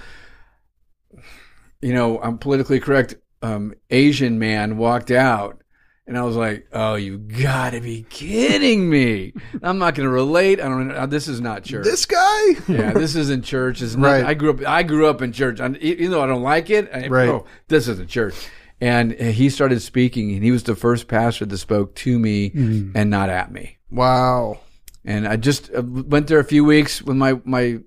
you 1.82 1.94
know, 1.94 2.22
I'm 2.22 2.38
politically 2.38 2.80
correct, 2.80 3.16
um, 3.42 3.74
Asian 3.90 4.40
man 4.40 4.78
walked 4.78 5.12
out. 5.12 5.62
And 6.08 6.18
I 6.18 6.24
was 6.24 6.38
like, 6.38 6.68
"Oh, 6.72 6.96
you 6.96 7.18
gotta 7.18 7.82
be 7.82 8.06
kidding 8.10 8.90
me! 8.90 9.34
I'm 9.62 9.78
not 9.78 9.94
gonna 9.94 10.10
relate. 10.10 10.62
I 10.62 10.64
don't. 10.70 10.88
know. 10.88 11.06
This 11.06 11.28
is 11.28 11.42
not 11.42 11.64
church. 11.64 11.84
This 11.84 12.06
guy? 12.06 12.44
yeah, 12.70 12.92
this 12.96 13.16
isn't 13.16 13.44
church. 13.44 13.82
It's 13.82 13.96
not, 13.96 14.08
Right. 14.08 14.26
I 14.26 14.34
grew 14.34 14.52
up. 14.52 14.66
I 14.66 14.84
grew 14.84 15.08
up 15.08 15.22
in 15.22 15.34
church. 15.34 15.60
I, 15.60 15.68
even 15.82 16.12
though 16.12 16.24
I 16.24 16.28
don't 16.28 16.44
like 16.44 16.70
it, 16.70 16.90
I, 16.94 17.08
Right. 17.08 17.28
oh, 17.28 17.46
this 17.68 17.90
isn't 17.90 18.10
church. 18.10 18.36
And 18.80 19.12
he 19.14 19.50
started 19.50 19.82
speaking, 19.82 20.32
and 20.34 20.44
he 20.44 20.52
was 20.52 20.64
the 20.64 20.76
first 20.76 21.08
pastor 21.10 21.46
that 21.46 21.58
spoke 21.58 21.94
to 21.96 22.18
me 22.20 22.52
and 22.56 23.10
not 23.10 23.28
at 23.30 23.52
me. 23.52 23.78
Wow. 23.92 24.60
And 25.04 25.28
I 25.28 25.36
just 25.36 25.70
uh, 25.74 25.82
went 25.84 26.28
there 26.28 26.40
a 26.40 26.44
few 26.46 26.64
weeks 26.64 27.02
with 27.02 27.18
my 27.18 27.42
my 27.44 27.80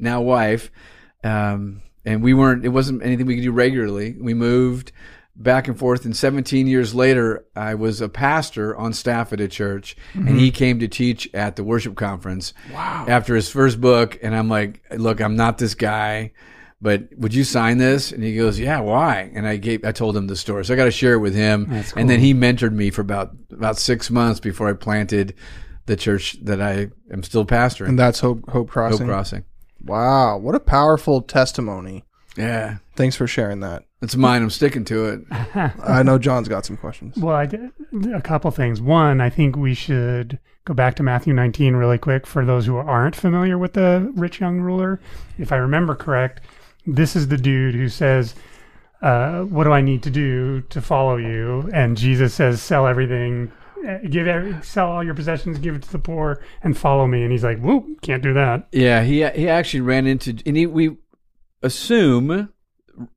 now 0.00 0.20
wife, 0.20 0.70
um, 1.22 1.82
and 2.04 2.22
we 2.22 2.34
weren't. 2.34 2.64
It 2.64 2.70
wasn't 2.70 3.04
anything 3.04 3.26
we 3.26 3.36
could 3.36 3.44
do 3.44 3.52
regularly. 3.52 4.16
We 4.20 4.34
moved 4.34 4.90
back 5.34 5.68
and 5.68 5.78
forth, 5.78 6.04
and 6.04 6.16
17 6.16 6.66
years 6.66 6.94
later, 6.94 7.44
I 7.56 7.74
was 7.74 8.00
a 8.00 8.08
pastor 8.08 8.76
on 8.76 8.92
staff 8.92 9.32
at 9.32 9.40
a 9.40 9.48
church, 9.48 9.96
and 10.14 10.28
he 10.28 10.48
mm-hmm. 10.48 10.54
came 10.54 10.78
to 10.80 10.88
teach 10.88 11.28
at 11.34 11.56
the 11.56 11.64
worship 11.64 11.96
conference. 11.96 12.54
Wow! 12.72 13.06
After 13.08 13.34
his 13.34 13.48
first 13.48 13.80
book, 13.80 14.18
and 14.22 14.34
I'm 14.34 14.48
like, 14.48 14.82
"Look, 14.90 15.20
I'm 15.20 15.36
not 15.36 15.58
this 15.58 15.74
guy." 15.74 16.32
But 16.80 17.16
would 17.16 17.32
you 17.32 17.44
sign 17.44 17.78
this? 17.78 18.10
And 18.10 18.24
he 18.24 18.34
goes, 18.34 18.58
"Yeah, 18.58 18.80
why?" 18.80 19.30
And 19.34 19.46
I 19.46 19.56
gave, 19.56 19.84
I 19.84 19.92
told 19.92 20.16
him 20.16 20.26
the 20.26 20.34
story, 20.36 20.64
so 20.64 20.74
I 20.74 20.76
got 20.76 20.86
to 20.86 20.90
share 20.90 21.14
it 21.14 21.20
with 21.20 21.34
him. 21.34 21.66
That's 21.70 21.92
And 21.92 22.10
then 22.10 22.18
he 22.18 22.34
mentored 22.34 22.72
me 22.72 22.90
for 22.90 23.02
about 23.02 23.30
about 23.52 23.78
six 23.78 24.10
months 24.10 24.40
before 24.40 24.68
I 24.68 24.72
planted 24.72 25.34
the 25.86 25.96
church 25.96 26.36
that 26.42 26.60
I 26.60 26.88
am 27.12 27.22
still 27.22 27.44
pastoring, 27.44 27.88
And 27.88 27.98
that's 27.98 28.20
Hope 28.20 28.40
Hope 28.46 28.52
Hope 28.52 28.70
Crossing. 28.70 29.06
Crossing. 29.06 29.44
Wow, 29.84 30.38
what 30.38 30.54
a 30.54 30.60
powerful 30.60 31.22
testimony. 31.22 32.04
Yeah, 32.36 32.78
Thanks 32.94 33.16
for 33.16 33.26
sharing 33.26 33.60
that. 33.60 33.84
it's 34.02 34.16
mine. 34.16 34.42
I'm 34.42 34.50
sticking 34.50 34.84
to 34.86 35.06
it. 35.06 35.20
I 35.82 36.02
know 36.02 36.18
John's 36.18 36.48
got 36.48 36.66
some 36.66 36.76
questions. 36.76 37.16
Well, 37.16 37.34
I 37.34 37.46
did 37.46 37.70
a 38.14 38.20
couple 38.20 38.50
things. 38.50 38.80
One, 38.80 39.20
I 39.20 39.30
think 39.30 39.56
we 39.56 39.74
should 39.74 40.38
go 40.64 40.74
back 40.74 40.94
to 40.96 41.02
Matthew 41.02 41.32
19 41.32 41.74
really 41.74 41.98
quick 41.98 42.26
for 42.26 42.44
those 42.44 42.66
who 42.66 42.76
aren't 42.76 43.16
familiar 43.16 43.56
with 43.56 43.72
the 43.72 44.12
rich 44.14 44.40
young 44.40 44.60
ruler. 44.60 45.00
If 45.38 45.52
I 45.52 45.56
remember 45.56 45.94
correct, 45.94 46.42
this 46.86 47.16
is 47.16 47.28
the 47.28 47.38
dude 47.38 47.74
who 47.74 47.88
says, 47.88 48.34
uh, 49.00 49.42
"What 49.42 49.64
do 49.64 49.72
I 49.72 49.80
need 49.80 50.02
to 50.02 50.10
do 50.10 50.60
to 50.62 50.80
follow 50.82 51.16
you?" 51.16 51.70
And 51.72 51.96
Jesus 51.96 52.34
says, 52.34 52.60
"Sell 52.62 52.86
everything." 52.86 53.50
uh, 53.88 53.98
Give 54.08 54.28
every, 54.28 54.54
sell 54.62 54.88
all 54.92 55.02
your 55.02 55.14
possessions, 55.14 55.58
give 55.58 55.74
it 55.74 55.82
to 55.82 55.90
the 55.92 55.98
poor, 55.98 56.40
and 56.62 56.76
follow 56.78 57.06
me. 57.08 57.22
And 57.22 57.32
he's 57.32 57.42
like, 57.42 57.58
"Whoop, 57.60 58.00
can't 58.02 58.22
do 58.22 58.32
that." 58.34 58.68
Yeah, 58.70 59.02
he 59.02 59.26
he 59.30 59.48
actually 59.48 59.80
ran 59.80 60.06
into, 60.06 60.36
and 60.46 60.56
he, 60.56 60.66
we 60.66 60.96
assume 61.62 62.50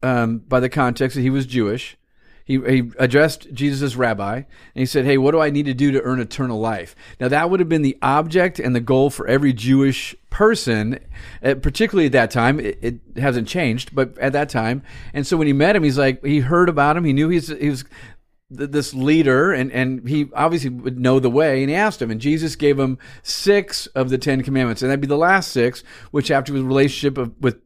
um, 0.01 0.39
by 0.39 0.59
the 0.59 0.69
context 0.69 1.15
that 1.15 1.21
he 1.21 1.29
was 1.29 1.45
Jewish. 1.45 1.97
he, 2.45 2.59
he 2.59 2.91
addressed 2.99 3.51
Jesus 3.53 3.81
as 3.81 3.95
rabbi, 3.95 4.35
and 4.35 4.45
he 4.75 4.85
said, 4.85 5.05
Hey, 5.05 5.17
what 5.17 5.31
do 5.31 5.41
I 5.41 5.49
need 5.49 5.65
to 5.65 5.73
do 5.73 5.91
to 5.91 6.01
earn 6.01 6.19
eternal 6.19 6.59
life? 6.59 6.95
Now, 7.19 7.27
that 7.27 7.49
would 7.49 7.59
have 7.59 7.69
been 7.69 7.81
the 7.81 7.97
object 8.03 8.59
and 8.59 8.75
the 8.75 8.79
goal 8.79 9.09
for 9.09 9.27
every 9.27 9.51
Jewish 9.51 10.15
person, 10.29 10.99
uh, 11.43 11.55
particularly 11.55 12.05
at 12.05 12.11
that 12.11 12.29
time. 12.29 12.59
It, 12.59 12.77
it 12.81 12.99
hasn't 13.17 13.47
changed, 13.47 13.95
but 13.95 14.15
at 14.19 14.33
that 14.33 14.49
time. 14.49 14.83
And 15.13 15.25
so 15.25 15.37
when 15.37 15.47
he 15.47 15.53
met 15.53 15.75
him, 15.75 15.83
he's 15.83 15.97
like, 15.97 16.23
he 16.23 16.41
heard 16.41 16.69
about 16.69 16.95
him. 16.95 17.03
He 17.03 17.13
knew 17.13 17.29
he's, 17.29 17.47
he 17.47 17.69
was 17.69 17.83
th- 18.55 18.69
this 18.69 18.93
leader, 18.93 19.51
and, 19.51 19.71
and 19.71 20.07
he 20.07 20.27
obviously 20.33 20.69
would 20.69 20.99
know 20.99 21.19
the 21.19 21.31
way, 21.31 21.61
and 21.61 21.69
he 21.71 21.75
asked 21.75 21.99
him. 21.99 22.11
And 22.11 22.21
Jesus 22.21 22.55
gave 22.55 22.77
him 22.77 22.99
six 23.23 23.87
of 23.87 24.11
the 24.11 24.19
Ten 24.19 24.43
Commandments, 24.43 24.83
and 24.83 24.91
that'd 24.91 25.01
be 25.01 25.07
the 25.07 25.17
last 25.17 25.51
six, 25.51 25.83
which 26.11 26.29
after 26.29 26.53
his 26.53 26.61
relationship 26.61 27.17
of, 27.17 27.33
with, 27.41 27.59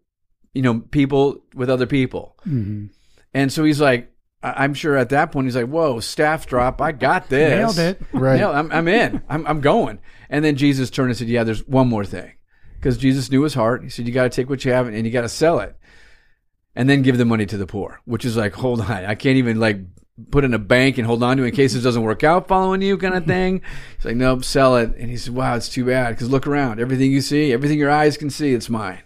you 0.54 0.62
know, 0.62 0.80
people 0.80 1.42
with 1.54 1.70
other 1.70 1.86
people. 1.86 2.36
Mm-hmm. 2.42 2.88
And 3.34 3.52
so 3.54 3.64
he's 3.64 3.80
like, 3.80 4.12
I- 4.42 4.64
I'm 4.64 4.74
sure 4.74 4.96
at 4.98 5.10
that 5.10 5.32
point 5.32 5.46
he's 5.48 5.56
like, 5.56 5.68
"Whoa, 5.68 6.00
staff 6.00 6.48
drop! 6.48 6.82
I 6.82 6.92
got 6.92 7.30
this. 7.30 7.76
Nailed 7.76 7.80
it. 7.80 8.02
Right. 8.14 8.38
Nailed- 8.38 8.56
I'm, 8.56 8.72
I'm 8.72 8.88
in. 8.88 9.22
I'm, 9.30 9.46
I'm 9.46 9.62
going." 9.62 10.00
And 10.30 10.44
then 10.46 10.56
Jesus 10.56 10.90
turned 10.90 11.10
and 11.10 11.18
said, 11.18 11.28
"Yeah, 11.28 11.44
there's 11.44 11.68
one 11.68 11.88
more 11.88 12.06
thing," 12.06 12.32
because 12.76 12.98
Jesus 12.98 13.30
knew 13.30 13.42
his 13.44 13.54
heart. 13.54 13.84
He 13.84 13.90
said, 13.90 14.08
"You 14.08 14.14
got 14.14 14.24
to 14.24 14.30
take 14.30 14.50
what 14.50 14.64
you 14.66 14.72
have 14.72 14.88
and 14.88 15.06
you 15.06 15.12
got 15.12 15.22
to 15.22 15.30
sell 15.30 15.60
it, 15.60 15.76
and 16.76 16.90
then 16.90 17.02
give 17.02 17.18
the 17.18 17.26
money 17.26 17.46
to 17.46 17.58
the 17.58 17.68
poor." 17.68 18.02
Which 18.06 18.26
is 18.26 18.38
like, 18.38 18.54
hold 18.64 18.82
on, 18.82 18.92
I 19.06 19.16
can't 19.16 19.38
even 19.38 19.60
like 19.60 19.78
put 20.32 20.44
in 20.44 20.54
a 20.54 20.60
bank 20.60 20.98
and 20.98 21.08
hold 21.08 21.24
on 21.24 21.38
to 21.38 21.44
it 21.44 21.48
in 21.50 21.56
case 21.56 21.74
this 21.74 21.84
doesn't 21.84 22.02
work 22.04 22.24
out 22.24 22.48
following 22.48 22.82
you, 22.82 22.98
kind 22.98 23.16
of 23.16 23.26
thing. 23.26 23.62
He's 23.98 24.06
like, 24.06 24.16
"Nope, 24.16 24.44
sell 24.44 24.78
it." 24.78 24.96
And 24.98 25.10
he 25.10 25.18
said, 25.18 25.36
"Wow, 25.36 25.56
it's 25.56 25.70
too 25.70 25.86
bad 25.86 26.10
because 26.16 26.30
look 26.30 26.48
around, 26.48 26.80
everything 26.80 27.12
you 27.12 27.22
see, 27.22 27.52
everything 27.54 27.78
your 27.78 27.92
eyes 27.92 28.18
can 28.18 28.30
see, 28.30 28.54
it's 28.54 28.70
mine." 28.70 29.00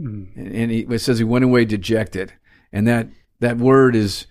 And, 0.00 0.54
and 0.54 0.70
he, 0.70 0.80
it 0.80 1.00
says 1.00 1.18
he 1.18 1.24
went 1.24 1.44
away 1.44 1.64
dejected, 1.64 2.32
and 2.72 2.86
that 2.86 3.08
that 3.40 3.58
word 3.58 3.94
is 3.94 4.26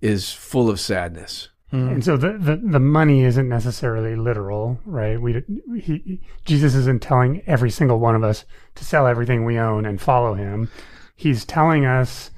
is 0.00 0.32
full 0.32 0.70
of 0.70 0.80
sadness. 0.80 1.48
Mm. 1.72 1.92
And 1.92 2.04
so 2.04 2.16
the, 2.16 2.38
the, 2.38 2.56
the 2.56 2.80
money 2.80 3.24
isn't 3.24 3.48
necessarily 3.48 4.16
literal, 4.16 4.80
right? 4.86 5.20
We 5.20 5.42
he, 5.78 6.20
Jesus 6.44 6.74
isn't 6.74 7.02
telling 7.02 7.42
every 7.46 7.70
single 7.70 7.98
one 7.98 8.14
of 8.14 8.24
us 8.24 8.44
to 8.76 8.84
sell 8.84 9.06
everything 9.06 9.44
we 9.44 9.58
own 9.58 9.84
and 9.84 10.00
follow 10.00 10.34
him. 10.34 10.70
He's 11.14 11.44
telling 11.44 11.84
us 11.84 12.30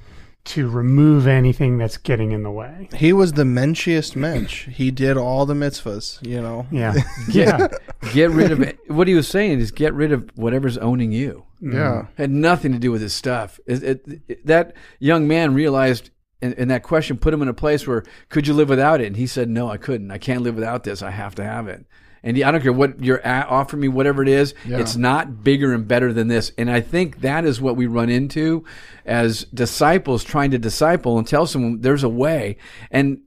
to 0.43 0.67
remove 0.69 1.27
anything 1.27 1.77
that's 1.77 1.97
getting 1.97 2.31
in 2.31 2.41
the 2.43 2.51
way. 2.51 2.89
He 2.95 3.13
was 3.13 3.33
the 3.33 3.43
menschiest 3.43 4.15
mensch. 4.15 4.67
He 4.67 4.89
did 4.91 5.15
all 5.17 5.45
the 5.45 5.53
mitzvahs, 5.53 6.25
you 6.27 6.41
know. 6.41 6.65
Yeah. 6.71 6.95
yeah. 7.29 7.67
Get 8.13 8.31
rid 8.31 8.51
of 8.51 8.61
it. 8.61 8.79
What 8.87 9.07
he 9.07 9.13
was 9.13 9.27
saying 9.27 9.59
is 9.59 9.71
get 9.71 9.93
rid 9.93 10.11
of 10.11 10.29
whatever's 10.35 10.77
owning 10.79 11.11
you. 11.11 11.45
Mm-hmm. 11.61 11.77
Yeah. 11.77 12.05
Had 12.17 12.31
nothing 12.31 12.71
to 12.73 12.79
do 12.79 12.91
with 12.91 13.01
his 13.01 13.13
stuff. 13.13 13.59
It, 13.67 13.83
it, 13.83 14.05
it- 14.27 14.45
that 14.47 14.75
young 14.99 15.27
man 15.27 15.53
realized, 15.53 16.09
and, 16.41 16.55
and 16.57 16.71
that 16.71 16.81
question 16.81 17.17
put 17.17 17.33
him 17.33 17.43
in 17.43 17.47
a 17.47 17.53
place 17.53 17.85
where 17.85 18.03
could 18.29 18.47
you 18.47 18.55
live 18.55 18.69
without 18.69 18.99
it? 18.99 19.05
And 19.07 19.17
he 19.17 19.27
said, 19.27 19.47
"No, 19.47 19.69
I 19.69 19.77
couldn't. 19.77 20.09
I 20.09 20.17
can't 20.17 20.41
live 20.41 20.55
without 20.55 20.83
this. 20.83 21.03
I 21.03 21.11
have 21.11 21.35
to 21.35 21.43
have 21.43 21.67
it." 21.67 21.85
And 22.23 22.41
I 22.43 22.51
don't 22.51 22.61
care 22.61 22.71
what 22.71 23.03
you're 23.03 23.19
at, 23.21 23.47
offering 23.47 23.81
me, 23.81 23.87
whatever 23.87 24.21
it 24.21 24.29
is, 24.29 24.53
it's 24.79 24.95
not 24.95 25.43
bigger 25.43 25.73
and 25.73 25.87
better 25.87 26.13
than 26.13 26.27
this. 26.27 26.51
And 26.57 26.69
I 26.69 26.79
think 26.79 27.21
that 27.21 27.45
is 27.45 27.59
what 27.59 27.75
we 27.75 27.87
run 27.87 28.09
into 28.09 28.63
as 29.05 29.45
disciples 29.45 30.23
trying 30.23 30.51
to 30.51 30.59
disciple 30.59 31.17
and 31.17 31.27
tell 31.27 31.47
someone 31.47 31.81
there's 31.81 32.03
a 32.03 32.09
way. 32.09 32.57
And 32.91 33.21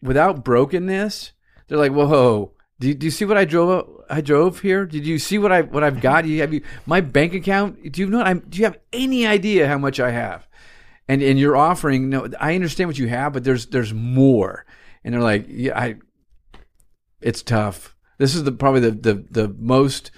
without 0.00 0.42
brokenness, 0.44 1.32
they're 1.68 1.78
like, 1.78 1.92
"Whoa, 1.92 2.52
do 2.80 2.88
you, 2.88 2.94
do 2.94 3.06
you 3.06 3.10
see 3.10 3.26
what 3.26 3.36
I 3.36 3.44
drove? 3.44 4.02
I 4.08 4.22
drove 4.22 4.60
here. 4.60 4.86
Did 4.86 5.06
you 5.06 5.18
see 5.18 5.36
what 5.36 5.52
I 5.52 5.60
what 5.60 5.84
I've 5.84 6.00
got? 6.00 6.24
Do 6.24 6.30
you 6.30 6.40
have 6.40 6.54
you 6.54 6.62
my 6.86 7.02
bank 7.02 7.34
account? 7.34 7.92
Do 7.92 8.00
you 8.00 8.08
know? 8.08 8.22
I'm, 8.22 8.40
do 8.40 8.58
you 8.58 8.64
have 8.64 8.78
any 8.92 9.26
idea 9.26 9.68
how 9.68 9.76
much 9.76 10.00
I 10.00 10.10
have? 10.10 10.48
And 11.06 11.22
and 11.22 11.38
you're 11.38 11.56
offering. 11.56 12.08
No, 12.08 12.26
I 12.40 12.54
understand 12.54 12.88
what 12.88 12.98
you 12.98 13.08
have, 13.08 13.34
but 13.34 13.44
there's 13.44 13.66
there's 13.66 13.92
more. 13.92 14.64
And 15.04 15.12
they're 15.12 15.22
like, 15.22 15.44
yeah, 15.48 15.78
I. 15.78 15.96
It's 17.20 17.42
tough. 17.42 17.94
This 18.20 18.34
is 18.34 18.44
the 18.44 18.52
probably 18.52 18.80
the 18.80 18.90
the 18.90 19.24
the 19.30 19.48
most 19.58 20.10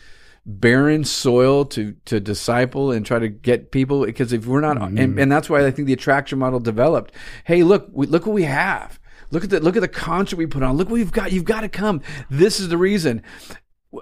barren 0.45 1.05
soil 1.05 1.65
to 1.67 1.95
to 2.05 2.19
disciple 2.19 2.91
and 2.91 3.07
try 3.07 3.21
to 3.21 3.29
get 3.29 3.71
people 3.71 4.05
because 4.05 4.33
if 4.33 4.45
we're 4.45 4.61
not 4.61 4.77
and, 4.77 4.99
mm-hmm. 4.99 5.19
and 5.21 5.31
that's 5.31 5.49
why 5.49 5.65
I 5.65 5.71
think 5.71 5.87
the 5.87 5.93
attraction 5.93 6.41
model 6.41 6.59
developed. 6.59 7.15
Hey, 7.45 7.63
look, 7.63 7.89
we, 7.93 8.09
look 8.09 8.27
what 8.27 8.33
we 8.33 8.43
have. 8.43 8.99
Look 9.31 9.45
at 9.45 9.51
the 9.51 9.61
look 9.61 9.77
at 9.77 9.83
the 9.83 9.89
concert 9.89 10.35
we 10.35 10.47
put 10.47 10.65
on. 10.65 10.77
Look 10.77 10.89
what 10.89 10.95
we've 10.95 11.13
got. 11.13 11.31
You've 11.31 11.45
got 11.45 11.61
to 11.61 11.69
come. 11.69 12.03
This 12.29 12.59
is 12.59 12.71
the 12.71 12.77
reason. 12.77 13.23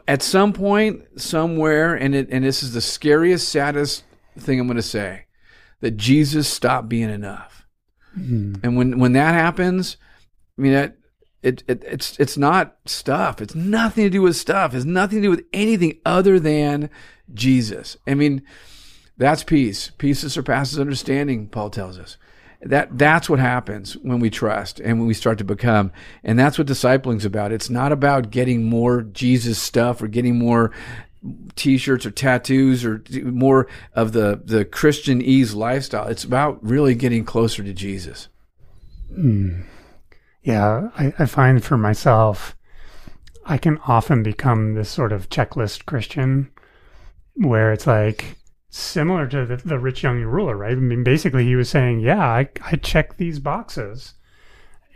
At 0.09 0.23
some 0.23 0.55
point, 0.55 1.03
somewhere, 1.21 1.95
and 1.95 2.15
it 2.15 2.29
and 2.31 2.43
this 2.43 2.63
is 2.63 2.73
the 2.73 2.81
scariest, 2.81 3.51
saddest 3.51 4.05
thing 4.39 4.59
I'm 4.59 4.67
going 4.67 4.77
to 4.77 4.83
say, 4.83 5.27
that 5.81 5.99
Jesus 5.99 6.49
stopped 6.49 6.89
being 6.89 7.11
enough. 7.11 7.67
Mm-hmm. 8.19 8.65
And 8.65 8.79
when 8.79 8.99
when 8.99 9.13
that 9.13 9.35
happens, 9.35 9.99
I 10.59 10.63
mean 10.63 10.73
that 10.73 10.97
it, 11.43 11.63
it 11.67 11.83
it's 11.87 12.19
it's 12.19 12.37
not 12.37 12.77
stuff. 12.87 13.41
It's 13.41 13.55
nothing 13.55 14.05
to 14.05 14.11
do 14.11 14.23
with 14.23 14.37
stuff. 14.37 14.75
It's 14.75 14.85
nothing 14.85 15.19
to 15.19 15.23
do 15.23 15.31
with 15.31 15.45
anything 15.53 15.99
other 16.05 16.39
than 16.39 16.91
Jesus. 17.33 17.97
I 18.07 18.15
mean, 18.15 18.43
that's 19.17 19.45
peace. 19.45 19.91
Peace 19.99 20.23
that 20.23 20.31
surpasses 20.31 20.79
understanding, 20.79 21.49
Paul 21.49 21.71
tells 21.71 21.99
us. 21.99 22.17
That 22.63 22.99
that's 22.99 23.31
what 23.31 23.39
happens 23.39 23.97
when 23.97 24.21
we 24.21 24.29
trust 24.29 24.81
and 24.81 24.99
when 24.99 25.09
we 25.09 25.15
start 25.15 25.39
to 25.39 25.45
become. 25.45 25.93
And 26.23 26.39
that's 26.39 26.59
what 26.59 26.67
discipling's 26.67 27.25
about. 27.25 27.53
It's 27.53 27.71
not 27.71 27.91
about 27.91 28.31
getting 28.31 28.65
more 28.65 29.01
Jesus 29.01 29.59
stuff 29.59 30.03
or 30.03 30.09
getting 30.09 30.39
more 30.39 30.73
t-shirts 31.57 32.05
or 32.05 32.11
tattoos 32.11 32.85
or 32.85 33.03
more 33.25 33.67
of 33.95 34.13
the 34.13 34.43
the 34.45 34.67
Christian 34.67 35.23
ease 35.23 35.55
lifestyle. 35.55 36.07
It's 36.09 36.25
about 36.25 36.63
really 36.63 36.95
getting 36.95 37.25
closer 37.25 37.63
to 37.63 37.73
Jesus. 37.73 38.29
Hmm. 39.15 39.63
Yeah, 40.43 40.91
I, 40.97 41.13
I 41.19 41.27
find 41.27 41.63
for 41.63 41.77
myself, 41.77 42.57
I 43.45 43.59
can 43.59 43.79
often 43.87 44.23
become 44.23 44.75
this 44.75 44.89
sort 44.89 45.13
of 45.13 45.29
checklist 45.29 45.85
Christian 45.87 46.51
where 47.35 47.73
it's 47.73 47.87
like 47.87 48.37
similar 48.71 49.27
to 49.27 49.45
the, 49.45 49.57
the 49.57 49.79
rich 49.79 50.03
young 50.03 50.21
ruler, 50.21 50.57
right? 50.57 50.73
I 50.73 50.77
mean, 50.77 51.05
basically, 51.05 51.45
he 51.45 51.57
was 51.57 51.69
saying, 51.69 52.01
Yeah, 52.01 52.27
I, 52.27 52.49
I 52.63 52.77
check 52.77 53.17
these 53.17 53.39
boxes. 53.39 54.15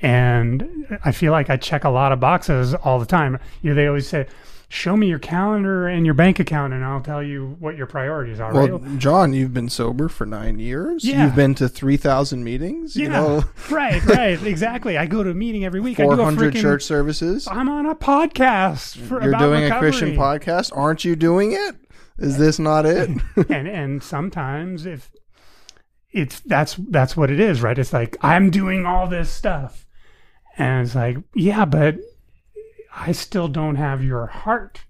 And 0.02 0.98
I 1.04 1.12
feel 1.12 1.32
like 1.32 1.48
I 1.48 1.56
check 1.56 1.84
a 1.84 1.90
lot 1.90 2.12
of 2.12 2.20
boxes 2.20 2.74
all 2.74 2.98
the 2.98 3.06
time. 3.06 3.38
You 3.62 3.70
know, 3.70 3.76
they 3.76 3.86
always 3.86 4.08
say, 4.08 4.26
Show 4.68 4.96
me 4.96 5.08
your 5.08 5.18
calendar 5.18 5.86
and 5.86 6.04
your 6.04 6.14
bank 6.14 6.40
account, 6.40 6.72
and 6.72 6.84
I'll 6.84 7.00
tell 7.00 7.22
you 7.22 7.56
what 7.60 7.76
your 7.76 7.86
priorities 7.86 8.40
are. 8.40 8.52
Well, 8.52 8.78
right? 8.78 8.98
John, 8.98 9.32
you've 9.32 9.54
been 9.54 9.68
sober 9.68 10.08
for 10.08 10.26
nine 10.26 10.58
years. 10.58 11.04
Yeah. 11.04 11.24
You've 11.24 11.36
been 11.36 11.54
to 11.56 11.68
3,000 11.68 12.42
meetings. 12.42 12.96
You 12.96 13.04
Yeah, 13.04 13.20
know, 13.20 13.44
right, 13.70 14.04
right, 14.04 14.42
exactly. 14.42 14.98
I 14.98 15.06
go 15.06 15.22
to 15.22 15.30
a 15.30 15.34
meeting 15.34 15.64
every 15.64 15.80
week. 15.80 16.00
I 16.00 16.04
do 16.04 16.12
a 16.12 16.16
400 16.16 16.54
freaking, 16.54 16.60
church 16.60 16.82
services. 16.82 17.46
I'm 17.46 17.68
on 17.68 17.86
a 17.86 17.94
podcast 17.94 18.96
for 18.96 19.22
You're 19.22 19.34
doing 19.34 19.70
a. 19.70 19.78
Christian 19.78 20.16
podcast. 20.16 20.76
Aren't 20.76 21.04
you 21.04 21.14
doing 21.14 21.52
it? 21.52 21.76
Is 22.18 22.38
this 22.38 22.58
not 22.58 22.86
it? 22.86 23.10
and 23.48 23.68
and 23.68 24.02
sometimes 24.02 24.86
if 24.86 25.10
it's 26.12 26.40
that's 26.40 26.76
that's 26.90 27.16
what 27.16 27.30
it 27.30 27.40
is, 27.40 27.60
right? 27.60 27.76
It's 27.78 27.92
like 27.92 28.16
I'm 28.22 28.50
doing 28.50 28.86
all 28.86 29.08
this 29.08 29.30
stuff, 29.30 29.84
and 30.56 30.86
it's 30.86 30.94
like 30.94 31.16
yeah, 31.34 31.64
but 31.64 31.96
I 32.96 33.12
still 33.12 33.48
don't 33.48 33.76
have 33.76 34.02
your 34.04 34.26
heart 34.26 34.84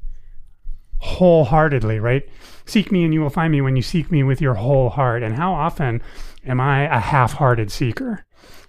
wholeheartedly, 0.99 1.99
right? 2.01 2.29
Seek 2.67 2.91
me 2.91 3.05
and 3.05 3.13
you 3.13 3.21
will 3.21 3.31
find 3.31 3.53
me 3.53 3.61
when 3.61 3.77
you 3.77 3.83
seek 3.83 4.11
me 4.11 4.23
with 4.23 4.41
your 4.41 4.55
whole 4.55 4.91
heart. 4.91 5.23
And 5.23 5.35
how 5.37 5.53
often 5.53 6.03
am 6.45 6.61
I 6.61 6.85
a 6.85 7.01
half-hearted 7.01 7.71
seeker? 7.71 8.25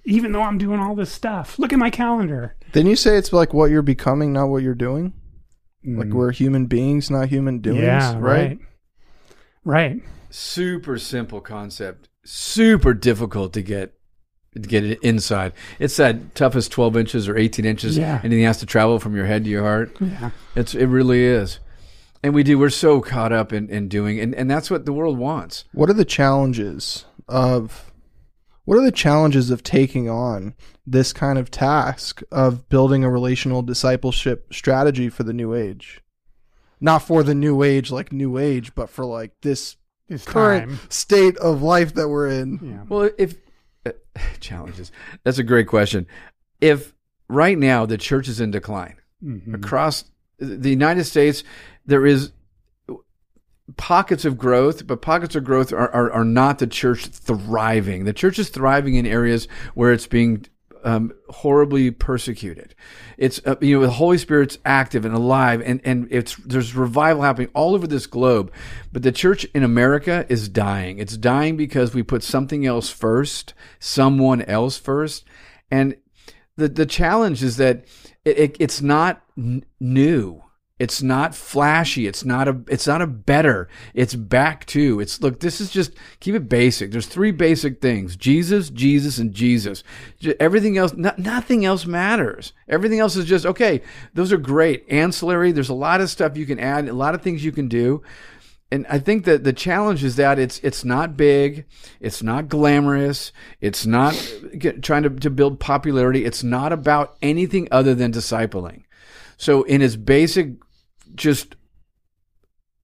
Even 0.05 0.31
though 0.31 0.41
I'm 0.41 0.57
doing 0.57 0.79
all 0.79 0.95
this 0.95 1.11
stuff. 1.11 1.57
Look 1.57 1.73
at 1.73 1.79
my 1.79 1.89
calendar. 1.89 2.55
Didn't 2.73 2.89
you 2.89 2.95
say 2.95 3.17
it's 3.17 3.33
like 3.33 3.53
what 3.53 3.71
you're 3.71 3.81
becoming, 3.81 4.33
not 4.33 4.47
what 4.47 4.63
you're 4.63 4.75
doing? 4.75 5.13
Like 5.83 6.09
we're 6.09 6.31
human 6.31 6.65
beings, 6.65 7.09
not 7.11 7.29
human 7.29 7.59
doings, 7.59 7.79
Mm. 7.79 7.83
yeah, 7.83 8.13
right? 8.13 8.21
right. 8.21 8.59
Right. 9.63 10.03
super 10.29 10.99
simple 10.99 11.41
concept 11.41 12.07
super 12.23 12.93
difficult 12.93 13.53
to 13.53 13.61
get 13.63 13.94
to 14.55 14.67
get 14.69 14.83
it 14.83 14.99
inside 15.03 15.51
it's 15.79 15.97
that 15.97 16.33
tough 16.35 16.55
as 16.55 16.67
12 16.69 16.97
inches 16.97 17.27
or 17.27 17.37
18 17.37 17.65
inches 17.65 17.97
Yeah. 17.97 18.19
anything 18.23 18.45
has 18.45 18.57
to 18.59 18.65
travel 18.65 18.99
from 18.99 19.15
your 19.15 19.25
head 19.25 19.43
to 19.43 19.49
your 19.49 19.63
heart 19.63 19.95
Yeah. 19.99 20.31
it's 20.55 20.73
it 20.73 20.85
really 20.87 21.23
is 21.23 21.59
and 22.23 22.33
we 22.33 22.41
do 22.43 22.57
we're 22.57 22.69
so 22.69 23.01
caught 23.01 23.31
up 23.33 23.51
in, 23.53 23.69
in 23.69 23.87
doing 23.89 24.19
and, 24.19 24.33
and 24.33 24.49
that's 24.49 24.71
what 24.71 24.85
the 24.85 24.93
world 24.93 25.17
wants 25.17 25.65
What 25.73 25.89
are 25.89 25.93
the 25.93 26.05
challenges 26.05 27.05
of 27.27 27.91
what 28.63 28.77
are 28.79 28.83
the 28.83 28.91
challenges 28.91 29.51
of 29.51 29.61
taking 29.61 30.09
on 30.09 30.55
this 30.87 31.13
kind 31.13 31.37
of 31.37 31.51
task 31.51 32.23
of 32.31 32.67
building 32.67 33.03
a 33.03 33.11
relational 33.11 33.61
discipleship 33.61 34.51
strategy 34.51 35.07
for 35.07 35.21
the 35.23 35.33
new 35.33 35.53
age? 35.53 36.01
Not 36.81 36.99
for 37.03 37.21
the 37.21 37.35
new 37.35 37.61
age 37.61 37.91
like 37.91 38.11
new 38.11 38.39
age, 38.39 38.73
but 38.73 38.89
for 38.89 39.05
like 39.05 39.33
this 39.43 39.75
current 40.25 40.69
time. 40.69 40.79
state 40.89 41.37
of 41.37 41.61
life 41.61 41.93
that 41.93 42.09
we're 42.09 42.27
in. 42.27 42.59
Yeah. 42.63 42.83
well 42.89 43.09
if 43.19 43.35
uh, 43.85 43.91
challenges 44.39 44.91
that's 45.23 45.37
a 45.37 45.43
great 45.43 45.67
question 45.67 46.05
if 46.61 46.93
right 47.27 47.57
now 47.57 47.85
the 47.85 47.97
church 47.97 48.27
is 48.27 48.39
in 48.39 48.51
decline 48.51 48.95
Mhm. 49.23 49.55
across 49.55 50.05
the 50.37 50.69
United 50.69 51.05
States, 51.05 51.43
there 51.85 52.05
is 52.05 52.31
pockets 53.77 54.25
of 54.25 54.37
growth, 54.37 54.85
but 54.85 55.01
pockets 55.01 55.35
of 55.35 55.43
growth 55.43 55.73
are, 55.73 55.89
are, 55.91 56.11
are 56.11 56.25
not 56.25 56.59
the 56.59 56.67
church 56.67 57.07
thriving. 57.07 58.03
The 58.05 58.13
church 58.13 58.37
is 58.37 58.49
thriving 58.49 58.95
in 58.95 59.05
areas 59.07 59.47
where 59.73 59.91
it's 59.91 60.05
being 60.07 60.45
um, 60.85 61.11
horribly 61.29 61.91
persecuted. 61.91 62.75
It's 63.17 63.41
uh, 63.45 63.55
you 63.59 63.75
know 63.75 63.85
the 63.85 63.91
Holy 63.91 64.17
Spirit's 64.17 64.57
active 64.63 65.03
and 65.03 65.15
alive, 65.15 65.61
and 65.65 65.81
and 65.83 66.07
it's 66.11 66.35
there's 66.35 66.75
revival 66.75 67.23
happening 67.23 67.49
all 67.53 67.73
over 67.73 67.87
this 67.87 68.07
globe, 68.07 68.51
but 68.93 69.01
the 69.01 69.11
church 69.11 69.45
in 69.53 69.63
America 69.63 70.25
is 70.29 70.47
dying. 70.47 70.99
It's 70.99 71.17
dying 71.17 71.57
because 71.57 71.93
we 71.93 72.03
put 72.03 72.23
something 72.23 72.65
else 72.65 72.89
first, 72.89 73.53
someone 73.79 74.43
else 74.43 74.77
first, 74.77 75.25
and 75.71 75.95
the 76.55 76.69
the 76.69 76.85
challenge 76.85 77.43
is 77.43 77.57
that 77.57 77.85
it, 78.23 78.37
it, 78.37 78.57
it's 78.59 78.81
not 78.81 79.23
n- 79.37 79.65
new. 79.79 80.43
It's 80.77 81.01
not 81.01 81.33
flashy. 81.33 82.05
It's 82.05 82.25
not 82.25 82.49
a. 82.49 82.61
It's 82.67 82.85
not 82.85 83.01
a 83.01 83.07
better. 83.07 83.69
It's 83.93 84.13
back 84.13 84.65
to. 84.67 84.99
It's 84.99 85.21
look. 85.21 85.39
This 85.39 85.61
is 85.61 85.71
just 85.71 85.93
keep 86.19 86.35
it 86.35 86.49
basic. 86.49 86.91
There's 86.91 87.05
three 87.05 87.31
basic 87.31 87.79
things: 87.79 88.17
Jesus, 88.17 88.69
Jesus, 88.71 89.17
and 89.17 89.33
Jesus. 89.33 89.85
Everything 90.37 90.77
else, 90.77 90.93
no, 90.93 91.13
nothing 91.17 91.63
else 91.63 91.85
matters. 91.85 92.51
Everything 92.67 92.99
else 92.99 93.15
is 93.15 93.23
just 93.23 93.45
okay. 93.45 93.83
Those 94.15 94.33
are 94.33 94.37
great. 94.37 94.85
Ancillary. 94.89 95.53
There's 95.53 95.69
a 95.69 95.73
lot 95.73 96.01
of 96.01 96.09
stuff 96.09 96.35
you 96.35 96.45
can 96.45 96.59
add. 96.59 96.89
A 96.89 96.93
lot 96.93 97.15
of 97.15 97.21
things 97.21 97.45
you 97.45 97.53
can 97.53 97.69
do. 97.69 98.03
And 98.69 98.85
I 98.89 98.99
think 98.99 99.23
that 99.23 99.45
the 99.45 99.53
challenge 99.53 100.03
is 100.03 100.17
that 100.17 100.39
it's 100.39 100.59
it's 100.59 100.83
not 100.83 101.15
big, 101.15 101.65
it's 102.01 102.21
not 102.21 102.49
glamorous, 102.49 103.31
it's 103.61 103.85
not 103.85 104.13
get, 104.57 104.83
trying 104.83 105.03
to, 105.03 105.09
to 105.09 105.29
build 105.29 105.61
popularity. 105.61 106.25
It's 106.25 106.43
not 106.43 106.73
about 106.73 107.15
anything 107.21 107.69
other 107.71 107.95
than 107.95 108.11
discipling. 108.11 108.83
So 109.37 109.63
in 109.63 109.81
its 109.81 109.95
basic 109.95 110.55
just 111.15 111.55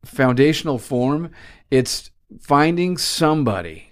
foundational 0.04 0.78
form, 0.78 1.32
it's 1.70 2.12
finding 2.39 2.98
somebody 2.98 3.91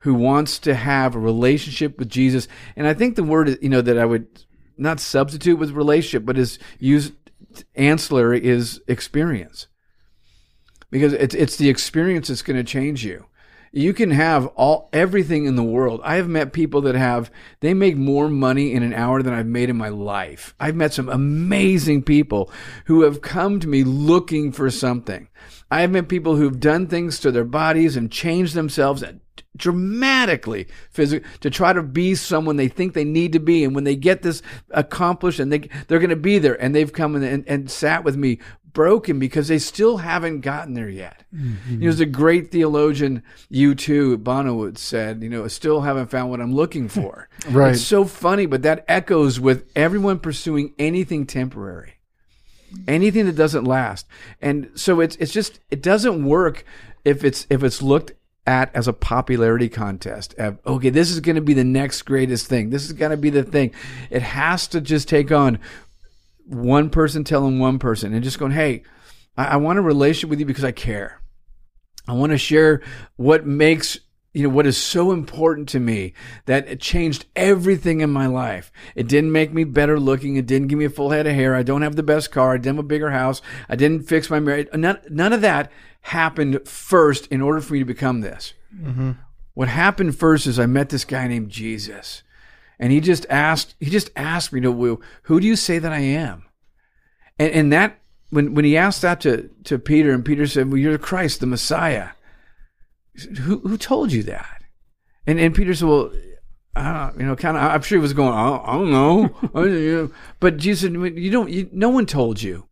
who 0.00 0.14
wants 0.14 0.58
to 0.58 0.74
have 0.74 1.14
a 1.14 1.18
relationship 1.18 1.98
with 1.98 2.10
Jesus. 2.10 2.46
And 2.76 2.86
I 2.86 2.94
think 2.94 3.16
the 3.16 3.22
word, 3.22 3.56
you 3.62 3.70
know, 3.70 3.80
that 3.80 3.98
I 3.98 4.04
would 4.04 4.44
not 4.76 5.00
substitute 5.00 5.56
with 5.56 5.70
relationship, 5.70 6.26
but 6.26 6.36
is 6.36 6.58
used 6.78 7.14
ancillary 7.74 8.44
is 8.44 8.82
experience. 8.88 9.68
Because 10.90 11.12
it's 11.14 11.34
it's 11.34 11.56
the 11.56 11.70
experience 11.70 12.28
that's 12.28 12.42
going 12.42 12.56
to 12.56 12.64
change 12.64 13.04
you 13.04 13.26
you 13.76 13.92
can 13.92 14.12
have 14.12 14.46
all 14.54 14.88
everything 14.92 15.46
in 15.46 15.56
the 15.56 15.62
world. 15.64 16.00
I 16.04 16.14
have 16.14 16.28
met 16.28 16.52
people 16.52 16.80
that 16.82 16.94
have 16.94 17.28
they 17.58 17.74
make 17.74 17.96
more 17.96 18.28
money 18.28 18.72
in 18.72 18.84
an 18.84 18.94
hour 18.94 19.20
than 19.20 19.34
I've 19.34 19.46
made 19.46 19.68
in 19.68 19.76
my 19.76 19.88
life. 19.88 20.54
I've 20.60 20.76
met 20.76 20.94
some 20.94 21.08
amazing 21.08 22.04
people 22.04 22.52
who 22.84 23.02
have 23.02 23.20
come 23.20 23.58
to 23.58 23.66
me 23.66 23.82
looking 23.82 24.52
for 24.52 24.70
something. 24.70 25.28
I 25.72 25.80
have 25.80 25.90
met 25.90 26.08
people 26.08 26.36
who've 26.36 26.60
done 26.60 26.86
things 26.86 27.18
to 27.20 27.32
their 27.32 27.44
bodies 27.44 27.96
and 27.96 28.12
changed 28.12 28.54
themselves 28.54 29.02
dramatically 29.56 30.68
physically 30.90 31.28
to 31.40 31.50
try 31.50 31.72
to 31.72 31.82
be 31.82 32.14
someone 32.14 32.56
they 32.56 32.68
think 32.68 32.92
they 32.92 33.04
need 33.04 33.32
to 33.32 33.40
be 33.40 33.64
and 33.64 33.74
when 33.74 33.84
they 33.84 33.94
get 33.94 34.22
this 34.22 34.42
accomplished 34.70 35.38
and 35.38 35.52
they 35.52 35.58
they're 35.86 36.00
going 36.00 36.10
to 36.10 36.16
be 36.16 36.38
there 36.38 36.60
and 36.60 36.74
they've 36.74 36.92
come 36.92 37.14
and, 37.14 37.44
and 37.46 37.70
sat 37.70 38.02
with 38.02 38.16
me 38.16 38.38
broken 38.74 39.18
because 39.18 39.48
they 39.48 39.58
still 39.58 39.96
haven't 39.96 40.40
gotten 40.40 40.74
there 40.74 40.88
yet. 40.88 41.24
Mm-hmm. 41.34 41.70
You 41.70 41.76
know, 41.76 41.84
there's 41.84 42.00
a 42.00 42.06
great 42.06 42.50
theologian, 42.50 43.22
U2, 43.50 44.22
Bono 44.22 44.74
said, 44.74 45.22
you 45.22 45.30
know, 45.30 45.48
still 45.48 45.80
haven't 45.80 46.10
found 46.10 46.30
what 46.30 46.40
I'm 46.40 46.54
looking 46.54 46.88
for. 46.90 47.28
right. 47.48 47.72
It's 47.72 47.82
so 47.82 48.04
funny, 48.04 48.44
but 48.44 48.62
that 48.62 48.84
echoes 48.86 49.40
with 49.40 49.70
everyone 49.74 50.18
pursuing 50.18 50.74
anything 50.78 51.24
temporary, 51.24 51.94
anything 52.86 53.24
that 53.26 53.36
doesn't 53.36 53.64
last. 53.64 54.06
And 54.42 54.70
so 54.74 55.00
it's, 55.00 55.16
it's 55.16 55.32
just, 55.32 55.60
it 55.70 55.80
doesn't 55.80 56.24
work 56.24 56.66
if 57.04 57.24
it's, 57.24 57.46
if 57.48 57.62
it's 57.62 57.80
looked 57.80 58.12
at 58.46 58.74
as 58.74 58.86
a 58.86 58.92
popularity 58.92 59.68
contest 59.68 60.34
of, 60.34 60.58
okay, 60.66 60.90
this 60.90 61.10
is 61.10 61.20
going 61.20 61.36
to 61.36 61.42
be 61.42 61.54
the 61.54 61.64
next 61.64 62.02
greatest 62.02 62.46
thing. 62.46 62.70
This 62.70 62.84
is 62.84 62.92
going 62.92 63.10
to 63.10 63.16
be 63.16 63.30
the 63.30 63.42
thing. 63.42 63.72
It 64.10 64.22
has 64.22 64.66
to 64.68 64.80
just 64.80 65.08
take 65.08 65.32
on 65.32 65.58
one 66.46 66.90
person 66.90 67.24
telling 67.24 67.58
one 67.58 67.78
person 67.78 68.12
and 68.12 68.24
just 68.24 68.38
going, 68.38 68.52
hey, 68.52 68.82
I, 69.36 69.46
I 69.46 69.56
want 69.56 69.78
a 69.78 69.82
relationship 69.82 70.30
with 70.30 70.40
you 70.40 70.46
because 70.46 70.64
I 70.64 70.72
care. 70.72 71.20
I 72.06 72.12
want 72.12 72.32
to 72.32 72.38
share 72.38 72.82
what 73.16 73.46
makes 73.46 73.98
you 74.34 74.42
know 74.42 74.48
what 74.48 74.66
is 74.66 74.76
so 74.76 75.12
important 75.12 75.68
to 75.70 75.80
me 75.80 76.12
that 76.46 76.66
it 76.66 76.80
changed 76.80 77.24
everything 77.36 78.00
in 78.00 78.10
my 78.10 78.26
life. 78.26 78.72
It 78.96 79.06
didn't 79.06 79.30
make 79.30 79.54
me 79.54 79.62
better 79.62 79.98
looking. 79.98 80.36
It 80.36 80.46
didn't 80.46 80.68
give 80.68 80.78
me 80.78 80.84
a 80.84 80.90
full 80.90 81.10
head 81.10 81.26
of 81.28 81.34
hair. 81.34 81.54
I 81.54 81.62
don't 81.62 81.82
have 81.82 81.94
the 81.94 82.02
best 82.02 82.32
car. 82.32 82.52
I 82.52 82.56
didn't 82.56 82.76
have 82.76 82.84
a 82.84 82.88
bigger 82.88 83.12
house. 83.12 83.40
I 83.68 83.76
didn't 83.76 84.08
fix 84.08 84.28
my 84.28 84.40
marriage. 84.40 84.66
None, 84.74 84.98
none 85.08 85.32
of 85.32 85.40
that 85.42 85.70
happened 86.00 86.68
first 86.68 87.28
in 87.28 87.40
order 87.40 87.60
for 87.60 87.74
me 87.74 87.78
to 87.78 87.84
become 87.84 88.22
this. 88.22 88.54
Mm-hmm. 88.76 89.12
What 89.54 89.68
happened 89.68 90.18
first 90.18 90.48
is 90.48 90.58
I 90.58 90.66
met 90.66 90.88
this 90.88 91.04
guy 91.04 91.28
named 91.28 91.50
Jesus 91.50 92.24
and 92.78 92.92
he 92.92 93.00
just 93.00 93.26
asked 93.30 93.74
he 93.80 93.90
just 93.90 94.10
asked 94.16 94.52
me 94.52 94.60
to 94.60 95.00
who 95.22 95.40
do 95.40 95.46
you 95.46 95.56
say 95.56 95.78
that 95.78 95.92
I 95.92 96.00
am? 96.00 96.44
And 97.38 97.52
and 97.52 97.72
that 97.72 97.98
when 98.30 98.54
when 98.54 98.64
he 98.64 98.76
asked 98.76 99.02
that 99.02 99.20
to 99.22 99.50
to 99.64 99.78
Peter 99.78 100.12
and 100.12 100.24
Peter 100.24 100.46
said, 100.46 100.70
"Well, 100.70 100.78
you're 100.78 100.98
Christ, 100.98 101.40
the 101.40 101.46
Messiah." 101.46 102.10
Said, 103.16 103.38
who 103.38 103.60
who 103.60 103.78
told 103.78 104.12
you 104.12 104.22
that? 104.24 104.62
And 105.26 105.38
and 105.38 105.54
Peter 105.54 105.74
said, 105.74 105.88
"Well, 105.88 106.12
uh, 106.76 107.12
you 107.16 107.24
know, 107.24 107.36
kind 107.36 107.56
of. 107.56 107.62
I'm 107.62 107.82
sure 107.82 107.98
he 107.98 108.02
was 108.02 108.12
going. 108.12 108.34
I 108.34 108.50
don't, 108.50 108.68
I 108.68 108.72
don't 108.72 108.90
know, 108.90 110.10
but 110.40 110.56
Jesus 110.56 110.82
said, 110.82 111.16
"You 111.16 111.30
don't. 111.30 111.50
You, 111.50 111.68
no 111.72 111.88
one 111.88 112.06
told 112.06 112.42
you, 112.42 112.66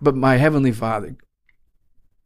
but 0.00 0.16
my 0.16 0.36
heavenly 0.36 0.72
Father 0.72 1.16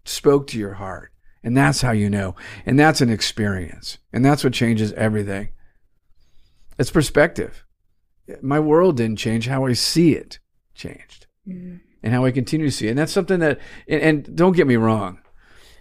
spoke 0.05 0.47
to 0.49 0.59
your 0.59 0.75
heart, 0.75 1.13
and 1.45 1.57
that's 1.57 1.83
how 1.83 1.93
you 1.93 2.09
know. 2.09 2.35
And 2.65 2.79
that's 2.79 3.03
an 3.03 3.11
experience, 3.11 3.99
and 4.13 4.25
that's 4.25 4.43
what 4.43 4.55
changes 4.55 4.93
everything." 4.95 5.51
It's 6.81 6.91
perspective. 6.91 7.65
My 8.41 8.59
world 8.59 8.97
didn't 8.97 9.19
change. 9.19 9.47
How 9.47 9.67
I 9.67 9.75
see 9.75 10.15
it 10.15 10.39
changed, 10.75 11.27
mm-hmm. 11.47 11.77
and 12.03 12.15
how 12.15 12.25
I 12.25 12.31
continue 12.31 12.67
to 12.67 12.73
see 12.73 12.87
it. 12.87 12.91
And 12.91 12.99
that's 12.99 13.13
something 13.13 13.41
that. 13.41 13.61
And, 13.87 14.03
and 14.03 14.37
don't 14.37 14.57
get 14.57 14.67
me 14.67 14.77
wrong. 14.77 15.21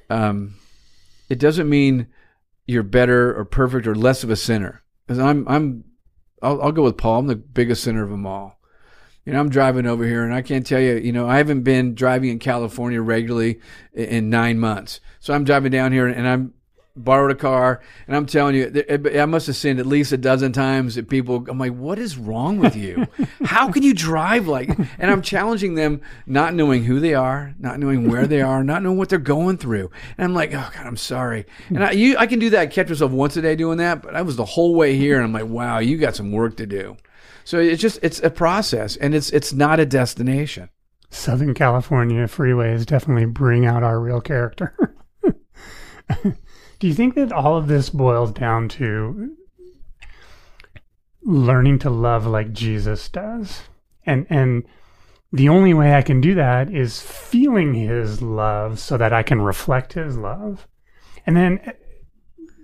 Um, 0.09 0.55
it 1.29 1.39
doesn't 1.39 1.69
mean 1.69 2.07
you're 2.67 2.83
better 2.83 3.33
or 3.33 3.45
perfect 3.45 3.87
or 3.87 3.95
less 3.95 4.25
of 4.25 4.29
a 4.29 4.35
sinner. 4.35 4.83
Because 5.07 5.19
I'm, 5.19 5.47
I'm, 5.47 5.85
I'll, 6.41 6.61
I'll 6.61 6.71
go 6.73 6.83
with 6.83 6.97
Paul. 6.97 7.19
I'm 7.19 7.27
the 7.27 7.35
biggest 7.35 7.83
sinner 7.83 8.03
of 8.03 8.09
them 8.09 8.27
all. 8.27 8.59
You 9.25 9.31
know, 9.31 9.39
I'm 9.39 9.49
driving 9.49 9.85
over 9.85 10.05
here, 10.05 10.25
and 10.25 10.33
I 10.33 10.41
can't 10.41 10.67
tell 10.67 10.81
you. 10.81 10.95
You 10.97 11.13
know, 11.13 11.29
I 11.29 11.37
haven't 11.37 11.63
been 11.63 11.95
driving 11.95 12.29
in 12.29 12.39
California 12.39 13.01
regularly 13.01 13.61
in 13.93 14.29
nine 14.29 14.59
months. 14.59 14.99
So 15.21 15.33
I'm 15.33 15.45
driving 15.45 15.71
down 15.71 15.93
here, 15.93 16.07
and 16.07 16.27
I'm 16.27 16.55
borrowed 16.95 17.31
a 17.31 17.35
car, 17.35 17.81
and 18.07 18.15
I'm 18.15 18.25
telling 18.25 18.55
you, 18.55 18.85
I 19.19 19.25
must 19.25 19.47
have 19.47 19.55
seen 19.55 19.79
at 19.79 19.85
least 19.85 20.11
a 20.11 20.17
dozen 20.17 20.51
times. 20.51 20.95
That 20.95 21.09
people, 21.09 21.45
I'm 21.47 21.57
like, 21.57 21.73
what 21.73 21.99
is 21.99 22.17
wrong 22.17 22.57
with 22.59 22.75
you? 22.75 23.07
How 23.43 23.71
can 23.71 23.83
you 23.83 23.93
drive 23.93 24.47
like? 24.47 24.69
And 24.97 25.11
I'm 25.11 25.21
challenging 25.21 25.75
them, 25.75 26.01
not 26.25 26.53
knowing 26.53 26.83
who 26.83 26.99
they 26.99 27.13
are, 27.13 27.53
not 27.59 27.79
knowing 27.79 28.09
where 28.09 28.27
they 28.27 28.41
are, 28.41 28.63
not 28.63 28.83
knowing 28.83 28.97
what 28.97 29.09
they're 29.09 29.19
going 29.19 29.57
through. 29.57 29.89
And 30.17 30.25
I'm 30.25 30.33
like, 30.33 30.53
oh 30.53 30.69
God, 30.73 30.85
I'm 30.85 30.97
sorry. 30.97 31.45
And 31.69 31.83
I, 31.83 31.91
you, 31.91 32.17
I 32.17 32.27
can 32.27 32.39
do 32.39 32.49
that, 32.51 32.59
I 32.59 32.67
catch 32.67 32.89
myself 32.89 33.11
once 33.11 33.37
a 33.37 33.41
day 33.41 33.55
doing 33.55 33.77
that, 33.77 34.01
but 34.01 34.15
I 34.15 34.21
was 34.21 34.35
the 34.35 34.45
whole 34.45 34.75
way 34.75 34.95
here, 34.95 35.15
and 35.15 35.25
I'm 35.25 35.33
like, 35.33 35.45
wow, 35.45 35.79
you 35.79 35.97
got 35.97 36.15
some 36.15 36.31
work 36.31 36.57
to 36.57 36.65
do. 36.65 36.97
So 37.43 37.57
it's 37.59 37.81
just 37.81 37.99
it's 38.03 38.19
a 38.19 38.29
process, 38.29 38.95
and 38.95 39.15
it's 39.15 39.31
it's 39.31 39.53
not 39.53 39.79
a 39.79 39.85
destination. 39.85 40.69
Southern 41.09 41.53
California 41.53 42.25
freeways 42.25 42.85
definitely 42.85 43.25
bring 43.25 43.65
out 43.65 43.81
our 43.83 43.99
real 43.99 44.21
character. 44.21 44.95
Do 46.79 46.87
you 46.87 46.93
think 46.93 47.15
that 47.15 47.31
all 47.31 47.57
of 47.57 47.67
this 47.67 47.89
boils 47.89 48.31
down 48.31 48.69
to 48.69 49.35
learning 51.23 51.79
to 51.79 51.89
love 51.89 52.25
like 52.25 52.53
Jesus 52.53 53.09
does? 53.09 53.63
And 54.05 54.25
and 54.29 54.63
the 55.31 55.49
only 55.49 55.73
way 55.73 55.93
I 55.93 56.01
can 56.01 56.21
do 56.21 56.33
that 56.35 56.73
is 56.73 57.01
feeling 57.01 57.73
his 57.73 58.21
love 58.21 58.79
so 58.79 58.97
that 58.97 59.13
I 59.13 59.23
can 59.23 59.41
reflect 59.41 59.93
his 59.93 60.17
love. 60.17 60.67
And 61.25 61.35
then 61.35 61.73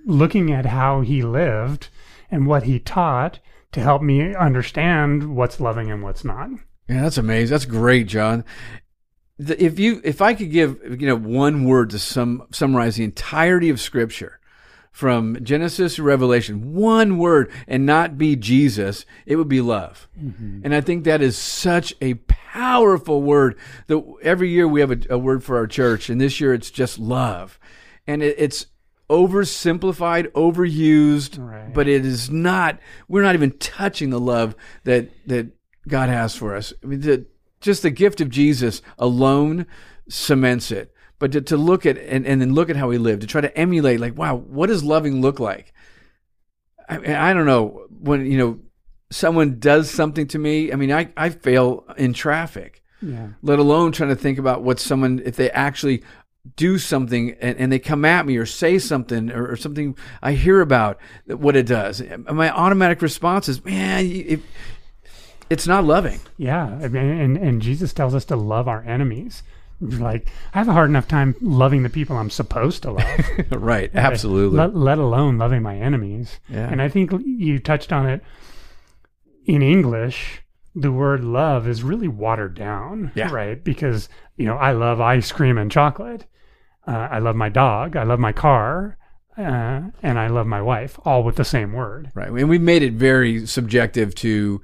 looking 0.06 0.52
at 0.52 0.66
how 0.66 1.02
he 1.02 1.22
lived 1.22 1.90
and 2.32 2.48
what 2.48 2.64
he 2.64 2.80
taught 2.80 3.40
to 3.74 3.82
help 3.82 4.02
me 4.02 4.34
understand 4.34 5.36
what's 5.36 5.60
loving 5.60 5.92
and 5.92 6.02
what's 6.02 6.24
not. 6.24 6.50
Yeah, 6.88 7.04
that's 7.04 7.18
amazing. 7.18 7.54
That's 7.54 7.66
great, 7.66 8.08
John 8.08 8.44
if 9.38 9.80
you 9.80 10.02
if 10.04 10.22
I 10.22 10.34
could 10.34 10.52
give 10.52 10.80
you 11.02 11.08
know 11.08 11.16
one 11.16 11.66
word 11.66 11.90
to 11.92 12.00
sum 12.00 12.48
summarize 12.52 12.96
the 12.96 13.04
entirety 13.04 13.70
of 13.70 13.80
Scripture 13.80 14.40
from 14.92 15.38
Genesis 15.44 15.96
to 15.96 16.04
Revelation, 16.04 16.74
one 16.74 17.18
word, 17.18 17.52
and 17.68 17.86
not 17.86 18.18
be 18.18 18.38
Jesus, 18.38 19.06
it 19.26 19.36
would 19.36 19.50
be 19.50 19.60
love. 19.60 20.08
Mm-hmm. 20.18 20.62
And 20.64 20.74
I 20.74 20.80
think 20.80 21.04
that 21.04 21.22
is 21.22 21.38
such 21.38 21.94
a 22.00 22.14
powerful 22.14 23.22
word. 23.22 23.58
That 23.88 24.02
every 24.24 24.50
year 24.52 24.70
we 24.70 24.80
have 24.80 24.92
a, 24.92 25.00
a, 25.10 25.18
word 25.18 25.44
for 25.44 25.58
our 25.58 25.68
church, 25.68 26.10
and 26.10 26.22
this 26.22 26.40
year 26.40 26.54
it's 26.54 26.72
just 26.72 26.98
love, 26.98 27.60
and 28.08 28.24
it, 28.24 28.36
it's 28.38 28.68
oversimplified, 29.10 30.28
overused, 30.32 31.38
right. 31.40 31.74
but 31.74 31.90
it 31.90 32.06
is 32.06 32.30
not. 32.30 32.80
We're 33.10 33.24
not 33.24 33.36
even 33.36 33.52
touching 33.58 34.12
the 34.12 34.20
love 34.20 34.56
that 34.86 35.10
that 35.28 35.48
God 35.90 36.08
has 36.08 36.38
for 36.38 36.56
us. 36.56 36.72
I 36.82 36.88
mean, 36.88 37.02
the, 37.02 37.26
just 37.66 37.82
the 37.82 37.90
gift 37.90 38.22
of 38.22 38.30
Jesus 38.30 38.82
alone 38.98 39.66
cements 40.08 40.72
it. 40.72 40.94
But 41.18 41.32
to, 41.32 41.42
to 41.42 41.58
look 41.58 41.86
at 41.86 41.98
and, 41.98 42.26
and 42.26 42.42
then 42.42 42.54
look 42.54 42.70
at 42.70 42.76
how 42.76 42.90
he 42.90 42.98
lived, 42.98 43.22
to 43.22 43.28
try 43.28 43.42
to 43.42 43.58
emulate, 43.58 44.00
like, 44.00 44.18
wow, 44.18 44.36
what 44.36 44.68
does 44.68 44.84
loving 44.84 45.22
look 45.22 45.40
like? 45.40 45.74
I, 46.88 47.30
I 47.30 47.34
don't 47.34 47.46
know 47.46 47.88
when 47.90 48.26
you 48.26 48.38
know 48.38 48.60
someone 49.12 49.60
does 49.60 49.90
something 49.90 50.28
to 50.28 50.40
me, 50.40 50.72
I 50.72 50.76
mean, 50.76 50.92
I, 50.92 51.10
I 51.16 51.30
fail 51.30 51.86
in 51.98 52.14
traffic, 52.14 52.84
Yeah. 53.02 53.30
let 53.42 53.60
alone 53.60 53.92
trying 53.92 54.10
to 54.10 54.16
think 54.16 54.38
about 54.40 54.64
what 54.64 54.80
someone, 54.80 55.22
if 55.24 55.36
they 55.36 55.50
actually 55.52 56.04
do 56.56 56.78
something 56.78 57.32
and, 57.40 57.58
and 57.58 57.72
they 57.72 57.80
come 57.80 58.06
at 58.06 58.26
me 58.26 58.38
or 58.38 58.46
say 58.46 58.78
something 58.78 59.32
or, 59.32 59.48
or 59.52 59.56
something 59.56 59.96
I 60.22 60.34
hear 60.34 60.62
about 60.62 61.00
what 61.26 61.56
it 61.56 61.66
does. 61.66 62.04
My 62.30 62.52
automatic 62.52 63.02
response 63.02 63.50
is, 63.50 63.64
man, 63.66 64.06
it, 64.06 64.42
it's 65.50 65.68
not 65.68 65.84
loving. 65.84 66.20
Yeah, 66.38 66.66
I 66.82 66.88
mean, 66.88 67.04
and 67.04 67.38
and 67.38 67.62
Jesus 67.62 67.94
tells 67.94 68.14
us 68.16 68.26
to 68.26 68.36
love 68.36 68.68
our 68.68 68.84
enemies. 68.84 69.44
Like 69.82 70.30
I 70.54 70.60
have 70.60 70.70
a 70.70 70.74
hard 70.74 70.90
enough 70.90 71.08
time 71.08 71.36
loving 71.42 71.84
the 71.84 71.90
people 71.90 72.16
I'm 72.18 72.30
supposed 72.30 72.84
to 72.84 72.92
love, 72.92 73.20
right. 73.52 73.92
Absolutely. 73.94 74.58
let, 74.58 74.74
let 74.76 74.98
alone 74.98 75.38
loving 75.38 75.62
my 75.62 75.76
enemies. 75.78 76.40
Yeah. 76.50 76.70
And 76.72 76.82
I 76.82 76.88
think 76.88 77.12
you 77.26 77.60
touched 77.60 77.92
on 77.92 78.08
it. 78.08 78.22
In 79.46 79.62
English, 79.62 80.42
the 80.74 80.92
word 80.92 81.24
love 81.24 81.68
is 81.68 81.84
really 81.84 82.08
watered 82.08 82.56
down, 82.56 83.12
Yeah. 83.16 83.32
right? 83.32 83.62
Because 83.64 84.10
you 84.38 84.46
know 84.46 84.56
I 84.58 84.72
love 84.72 85.00
ice 85.02 85.32
cream 85.32 85.58
and 85.58 85.70
chocolate. 85.72 86.26
Uh, 86.88 87.08
I 87.12 87.20
love 87.20 87.36
my 87.36 87.50
dog. 87.50 87.96
I 87.96 88.04
love 88.04 88.20
my 88.20 88.32
car, 88.32 88.98
uh, 89.38 89.82
and 90.02 90.20
I 90.20 90.28
love 90.28 90.48
my 90.48 90.62
wife, 90.62 91.00
all 91.06 91.24
with 91.24 91.36
the 91.36 91.46
same 91.46 91.74
word. 91.74 92.12
Right. 92.14 92.30
And 92.30 92.50
we've 92.50 92.62
made 92.62 92.84
it 92.84 92.94
very 92.94 93.46
subjective 93.46 94.16
to 94.16 94.62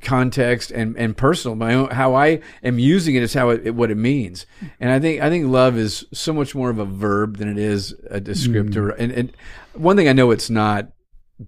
context 0.00 0.70
and, 0.70 0.96
and 0.96 1.16
personal. 1.16 1.56
My 1.56 1.74
own, 1.74 1.90
how 1.90 2.14
I 2.14 2.40
am 2.62 2.78
using 2.78 3.16
it 3.16 3.22
is 3.22 3.34
how 3.34 3.50
it, 3.50 3.74
what 3.74 3.90
it 3.90 3.96
means. 3.96 4.46
And 4.78 4.90
I 4.90 5.00
think, 5.00 5.20
I 5.20 5.28
think 5.28 5.46
love 5.46 5.76
is 5.76 6.04
so 6.12 6.32
much 6.32 6.54
more 6.54 6.70
of 6.70 6.78
a 6.78 6.84
verb 6.84 7.38
than 7.38 7.48
it 7.48 7.58
is 7.58 7.92
a 8.10 8.20
descriptor. 8.20 8.94
And, 8.96 9.10
and 9.12 9.32
one 9.74 9.96
thing 9.96 10.08
I 10.08 10.12
know 10.12 10.30
it's 10.30 10.50
not 10.50 10.92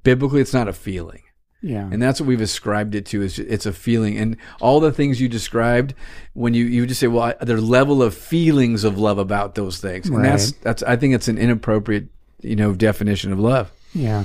biblically, 0.02 0.40
it's 0.40 0.54
not 0.54 0.66
a 0.66 0.72
feeling. 0.72 1.22
Yeah. 1.62 1.88
And 1.90 2.02
that's 2.02 2.20
what 2.20 2.26
we've 2.26 2.42
ascribed 2.42 2.94
it 2.94 3.06
to 3.06 3.22
is 3.22 3.38
it's 3.38 3.64
a 3.64 3.72
feeling. 3.72 4.18
And 4.18 4.36
all 4.60 4.80
the 4.80 4.92
things 4.92 5.18
you 5.18 5.28
described, 5.28 5.94
when 6.34 6.52
you, 6.52 6.66
you 6.66 6.86
just 6.86 7.00
say, 7.00 7.06
well, 7.06 7.22
I, 7.22 7.44
there's 7.44 7.62
level 7.62 8.02
of 8.02 8.14
feelings 8.14 8.84
of 8.84 8.98
love 8.98 9.16
about 9.18 9.54
those 9.54 9.78
things. 9.78 10.08
And 10.08 10.22
that's, 10.22 10.52
Right. 10.52 10.60
that's, 10.62 10.82
I 10.82 10.96
think 10.96 11.14
it's 11.14 11.28
an 11.28 11.38
inappropriate, 11.38 12.08
you 12.44 12.56
know, 12.56 12.74
definition 12.74 13.32
of 13.32 13.38
love. 13.40 13.72
yeah. 13.92 14.24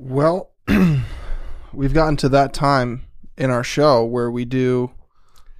Well, 0.00 0.50
we've 1.72 1.94
gotten 1.94 2.16
to 2.18 2.28
that 2.28 2.52
time 2.52 3.06
in 3.36 3.50
our 3.50 3.64
show 3.64 4.04
where 4.04 4.30
we 4.30 4.44
do 4.44 4.92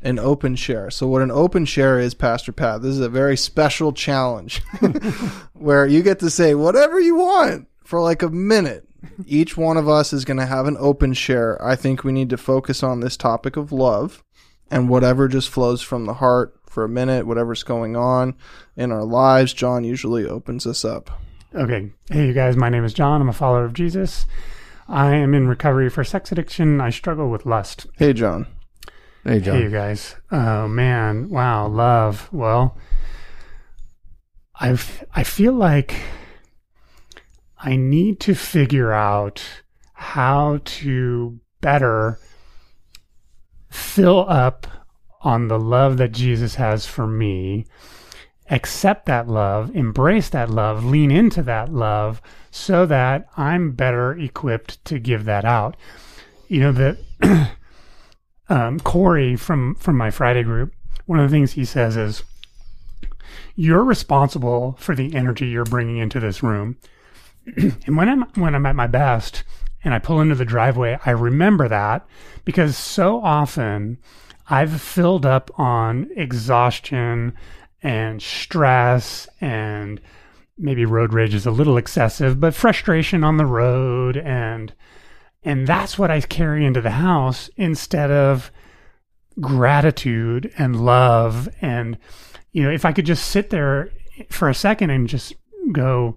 an 0.01 0.19
open 0.19 0.55
share. 0.55 0.91
So, 0.91 1.09
what 1.09 1.23
an 1.23 1.31
open 1.33 1.65
share 1.65 1.99
is, 1.99 2.15
Pastor 2.15 2.53
Pat, 2.53 2.83
this 2.83 2.93
is 2.93 3.01
a 3.01 3.09
very 3.09 3.37
special 3.37 3.93
challenge 3.93 4.63
where 5.55 5.87
you 5.87 6.03
get 6.03 6.21
to 6.21 6.31
say 6.31 6.55
whatever 6.55 7.01
you 7.01 7.17
want 7.17 7.67
for 7.83 8.01
like 8.01 8.23
a 8.23 8.29
minute. 8.29 8.87
Each 9.27 9.57
one 9.57 9.77
of 9.77 9.89
us 9.89 10.13
is 10.13 10.25
going 10.25 10.39
to 10.39 10.47
have 10.47 10.67
an 10.67 10.77
open 10.79 11.15
share. 11.15 11.61
I 11.65 11.75
think 11.77 12.05
we 12.05 12.13
need 12.13 12.31
to 12.31 12.37
focus 12.37 12.83
on 12.83 13.01
this 13.01 13.17
topic 13.17 13.57
of 13.57 13.73
love 13.73 14.23
and 14.71 14.89
whatever 14.89 15.29
just 15.29 15.49
flows 15.49 15.83
from 15.83 16.05
the 16.05 16.15
heart 16.15 16.55
for 16.67 16.85
a 16.85 16.89
minute, 16.89 17.27
whatever's 17.27 17.63
going 17.63 17.97
on 17.97 18.35
in 18.77 18.93
our 18.93 19.05
lives. 19.05 19.53
John 19.53 19.85
usually 19.85 20.27
opens 20.27 20.67
us 20.67 20.85
up. 20.85 21.11
Okay. 21.55 21.91
Hey, 22.11 22.27
you 22.27 22.33
guys. 22.35 22.57
My 22.57 22.69
name 22.69 22.85
is 22.85 22.93
John. 22.93 23.23
I'm 23.23 23.29
a 23.29 23.33
follower 23.33 23.65
of 23.65 23.73
Jesus. 23.73 24.27
I 24.87 25.15
am 25.15 25.35
in 25.35 25.49
recovery 25.49 25.89
for 25.89 26.05
sex 26.05 26.31
addiction. 26.31 26.81
I 26.81 26.91
struggle 26.91 27.31
with 27.31 27.47
lust. 27.47 27.87
Hey, 27.97 28.13
John. 28.13 28.47
Hey, 29.25 29.41
John. 29.41 29.57
Hey, 29.57 29.63
you 29.65 29.71
guys. 29.71 30.17
Oh 30.31 30.69
man. 30.69 31.31
Wow. 31.31 31.69
Love. 31.69 32.29
Well, 32.33 32.77
I've 34.61 35.05
I 35.15 35.25
feel 35.25 35.53
like 35.53 35.95
I 37.59 37.77
need 37.77 38.21
to 38.21 38.35
figure 38.35 38.93
out 38.93 39.43
how 39.95 40.61
to 40.65 41.41
better 41.61 42.19
fill 43.71 44.29
up 44.29 44.67
on 45.23 45.49
the 45.49 45.59
love 45.59 45.97
that 45.97 46.13
Jesus 46.13 46.55
has 46.55 46.87
for 46.87 47.07
me, 47.07 47.67
accept 48.51 49.07
that 49.07 49.29
love, 49.29 49.75
embrace 49.75 50.29
that 50.31 50.51
love, 50.51 50.85
lean 50.85 51.11
into 51.11 51.43
that 51.43 51.73
love 51.73 52.23
so 52.51 52.87
that 52.87 53.29
I'm 53.37 53.73
better 53.73 54.13
equipped 54.13 54.85
to 54.87 54.99
give 54.99 55.25
that 55.25 55.45
out. 55.45 55.77
You 56.49 56.61
know, 56.61 56.73
that 56.73 56.99
um, 58.49 58.81
Corey 58.81 59.37
from 59.37 59.75
from 59.75 59.97
my 59.97 60.11
Friday 60.11 60.43
group, 60.43 60.73
one 61.07 61.19
of 61.19 61.29
the 61.29 61.35
things 61.35 61.53
he 61.53 61.65
says 61.65 61.97
is, 61.97 62.23
"You're 63.55 63.85
responsible 63.85 64.77
for 64.79 64.95
the 64.95 65.15
energy 65.15 65.49
you're 65.49 65.65
bringing 65.65 65.99
into 65.99 66.21
this 66.21 66.43
room." 66.43 66.77
and 67.57 67.97
when 67.97 68.09
I'm 68.09 68.23
when 68.35 68.55
I'm 68.55 68.67
at 68.67 68.77
my 68.77 68.87
best 68.87 69.45
and 69.85 69.95
I 69.95 69.99
pull 69.99 70.21
into 70.21 70.35
the 70.35 70.45
driveway, 70.45 70.99
I 71.05 71.11
remember 71.11 71.69
that 71.69 72.07
because 72.45 72.77
so 72.77 73.23
often 73.23 73.99
I've 74.51 74.81
filled 74.81 75.27
up 75.27 75.51
on 75.59 76.09
exhaustion 76.17 77.35
and 77.83 78.21
stress 78.23 79.29
and 79.41 80.01
maybe 80.57 80.85
road 80.85 81.13
rage 81.13 81.35
is 81.35 81.47
a 81.47 81.51
little 81.51 81.77
excessive, 81.77 82.41
but 82.41 82.55
frustration 82.55 83.25
on 83.25 83.37
the 83.37 83.47
road 83.47 84.17
and 84.17 84.73
and 85.45 85.67
that's 85.67 85.99
what 85.99 86.11
I 86.11 86.21
carry 86.21 86.67
into 86.67 86.81
the 86.81 86.91
house 86.91 87.49
instead 87.57 88.11
of 88.11 88.51
gratitude 89.41 90.53
and 90.59 90.85
love 90.85 91.49
and 91.61 91.97
you 92.51 92.63
know 92.65 92.71
if 92.71 92.85
I 92.85 92.93
could 92.93 93.07
just 93.07 93.31
sit 93.31 93.51
there 93.51 93.91
for 94.31 94.49
a 94.49 94.55
second 94.55 94.91
and 94.91 95.09
just 95.09 95.35
go 95.73 96.17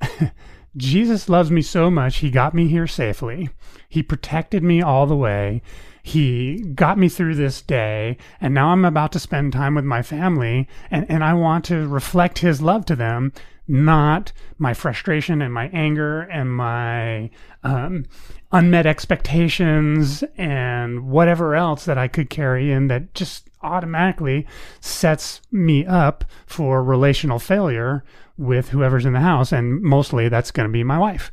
Jesus 0.76 1.28
loves 1.28 1.50
me 1.50 1.62
so 1.62 1.90
much. 1.90 2.18
He 2.18 2.30
got 2.30 2.54
me 2.54 2.68
here 2.68 2.86
safely. 2.86 3.48
He 3.88 4.02
protected 4.02 4.62
me 4.62 4.82
all 4.82 5.06
the 5.06 5.16
way. 5.16 5.62
He 6.06 6.60
got 6.60 6.98
me 6.98 7.08
through 7.08 7.34
this 7.34 7.60
day. 7.60 8.16
And 8.40 8.54
now 8.54 8.68
I'm 8.68 8.84
about 8.84 9.10
to 9.10 9.18
spend 9.18 9.52
time 9.52 9.74
with 9.74 9.84
my 9.84 10.02
family. 10.02 10.68
And, 10.88 11.04
and 11.10 11.24
I 11.24 11.34
want 11.34 11.64
to 11.64 11.88
reflect 11.88 12.38
his 12.38 12.62
love 12.62 12.86
to 12.86 12.94
them, 12.94 13.32
not 13.66 14.30
my 14.56 14.72
frustration 14.72 15.42
and 15.42 15.52
my 15.52 15.66
anger 15.72 16.20
and 16.20 16.54
my 16.54 17.28
um, 17.64 18.06
unmet 18.52 18.86
expectations 18.86 20.22
and 20.36 21.08
whatever 21.08 21.56
else 21.56 21.86
that 21.86 21.98
I 21.98 22.06
could 22.06 22.30
carry 22.30 22.70
in 22.70 22.86
that 22.86 23.12
just 23.12 23.50
automatically 23.62 24.46
sets 24.78 25.40
me 25.50 25.84
up 25.84 26.24
for 26.46 26.84
relational 26.84 27.40
failure 27.40 28.04
with 28.38 28.68
whoever's 28.68 29.06
in 29.06 29.12
the 29.12 29.18
house. 29.18 29.50
And 29.50 29.82
mostly 29.82 30.28
that's 30.28 30.52
going 30.52 30.68
to 30.68 30.72
be 30.72 30.84
my 30.84 31.00
wife. 31.00 31.32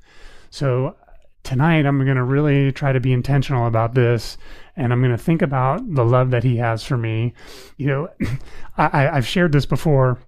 So 0.50 0.96
tonight 1.44 1.86
I'm 1.86 2.04
going 2.04 2.18
to 2.18 2.24
really 2.24 2.72
try 2.72 2.92
to 2.92 3.00
be 3.00 3.14
intentional 3.14 3.68
about 3.68 3.94
this. 3.94 4.38
And 4.76 4.92
I'm 4.92 5.02
going 5.02 5.12
to 5.12 5.18
think 5.18 5.42
about 5.42 5.82
the 5.94 6.04
love 6.04 6.32
that 6.32 6.44
he 6.44 6.58
has 6.58 6.84
for 6.84 6.98
me. 6.98 7.34
You 7.78 7.88
know, 7.88 8.10
I, 8.78 9.10
I've 9.10 9.28
shared 9.28 9.52
this 9.52 9.66
before 9.66 10.20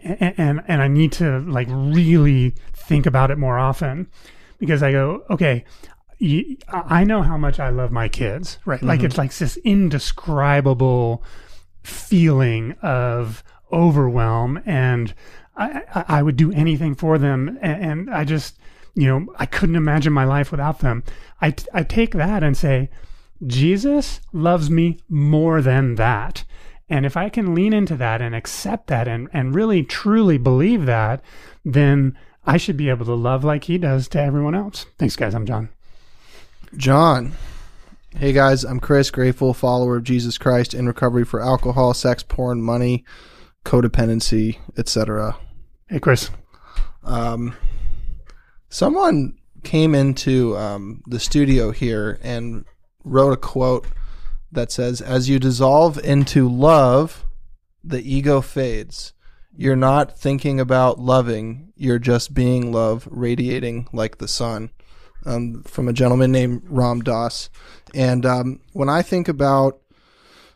and, 0.00 0.34
and, 0.38 0.62
and 0.66 0.82
I 0.82 0.88
need 0.88 1.12
to 1.12 1.40
like 1.40 1.68
really 1.70 2.54
think 2.72 3.06
about 3.06 3.30
it 3.30 3.38
more 3.38 3.58
often 3.58 4.08
because 4.58 4.82
I 4.82 4.92
go, 4.92 5.24
okay, 5.30 5.64
I 6.68 7.04
know 7.04 7.22
how 7.22 7.36
much 7.36 7.60
I 7.60 7.68
love 7.68 7.92
my 7.92 8.08
kids, 8.08 8.58
right? 8.64 8.82
Like 8.82 8.98
mm-hmm. 8.98 9.06
it's 9.06 9.18
like 9.18 9.34
this 9.34 9.56
indescribable 9.58 11.22
feeling 11.82 12.72
of 12.82 13.44
overwhelm 13.72 14.60
and 14.66 15.14
I, 15.56 15.82
I, 15.94 16.04
I 16.08 16.22
would 16.22 16.36
do 16.36 16.52
anything 16.52 16.94
for 16.94 17.18
them 17.18 17.58
and, 17.60 17.84
and 17.84 18.10
I 18.10 18.24
just 18.24 18.58
you 18.98 19.06
know 19.06 19.32
I 19.38 19.46
couldn't 19.46 19.76
imagine 19.76 20.12
my 20.12 20.24
life 20.24 20.50
without 20.50 20.80
them. 20.80 21.04
I, 21.40 21.54
I 21.72 21.84
take 21.84 22.14
that 22.14 22.42
and 22.42 22.56
say 22.56 22.90
Jesus 23.46 24.20
loves 24.32 24.68
me 24.68 24.98
more 25.08 25.62
than 25.62 25.94
that. 25.94 26.44
And 26.90 27.06
if 27.06 27.16
I 27.16 27.28
can 27.28 27.54
lean 27.54 27.72
into 27.72 27.96
that 27.96 28.20
and 28.20 28.34
accept 28.34 28.88
that 28.88 29.06
and, 29.06 29.28
and 29.32 29.54
really 29.54 29.84
truly 29.84 30.36
believe 30.36 30.86
that 30.86 31.22
then 31.64 32.18
I 32.44 32.56
should 32.56 32.76
be 32.76 32.88
able 32.88 33.06
to 33.06 33.14
love 33.14 33.44
like 33.44 33.64
he 33.64 33.78
does 33.78 34.08
to 34.08 34.20
everyone 34.20 34.56
else. 34.56 34.86
Thanks 34.98 35.14
guys. 35.14 35.34
I'm 35.34 35.46
John. 35.46 35.68
John. 36.76 37.34
Hey 38.16 38.32
guys, 38.32 38.64
I'm 38.64 38.80
Chris, 38.80 39.12
grateful 39.12 39.54
follower 39.54 39.98
of 39.98 40.04
Jesus 40.04 40.38
Christ 40.38 40.74
in 40.74 40.88
recovery 40.88 41.24
for 41.24 41.40
alcohol, 41.40 41.94
sex, 41.94 42.24
porn, 42.24 42.62
money, 42.62 43.04
codependency, 43.64 44.58
etc. 44.76 45.36
hey 45.88 46.00
Chris. 46.00 46.30
Um, 47.04 47.54
someone 48.68 49.38
came 49.64 49.94
into 49.94 50.56
um, 50.56 51.02
the 51.06 51.20
studio 51.20 51.70
here 51.70 52.18
and 52.22 52.64
wrote 53.04 53.32
a 53.32 53.36
quote 53.36 53.86
that 54.52 54.72
says, 54.72 55.00
"As 55.00 55.28
you 55.28 55.38
dissolve 55.38 55.98
into 55.98 56.48
love, 56.48 57.24
the 57.82 58.00
ego 58.00 58.40
fades. 58.40 59.12
You're 59.56 59.76
not 59.76 60.18
thinking 60.18 60.60
about 60.60 60.98
loving; 60.98 61.72
you're 61.76 61.98
just 61.98 62.34
being 62.34 62.72
love, 62.72 63.08
radiating 63.10 63.88
like 63.92 64.18
the 64.18 64.28
sun." 64.28 64.70
Um, 65.26 65.64
from 65.64 65.88
a 65.88 65.92
gentleman 65.92 66.30
named 66.30 66.62
Ram 66.68 67.00
Dass. 67.00 67.50
And 67.92 68.24
um, 68.24 68.60
when 68.72 68.88
I 68.88 69.02
think 69.02 69.28
about 69.28 69.80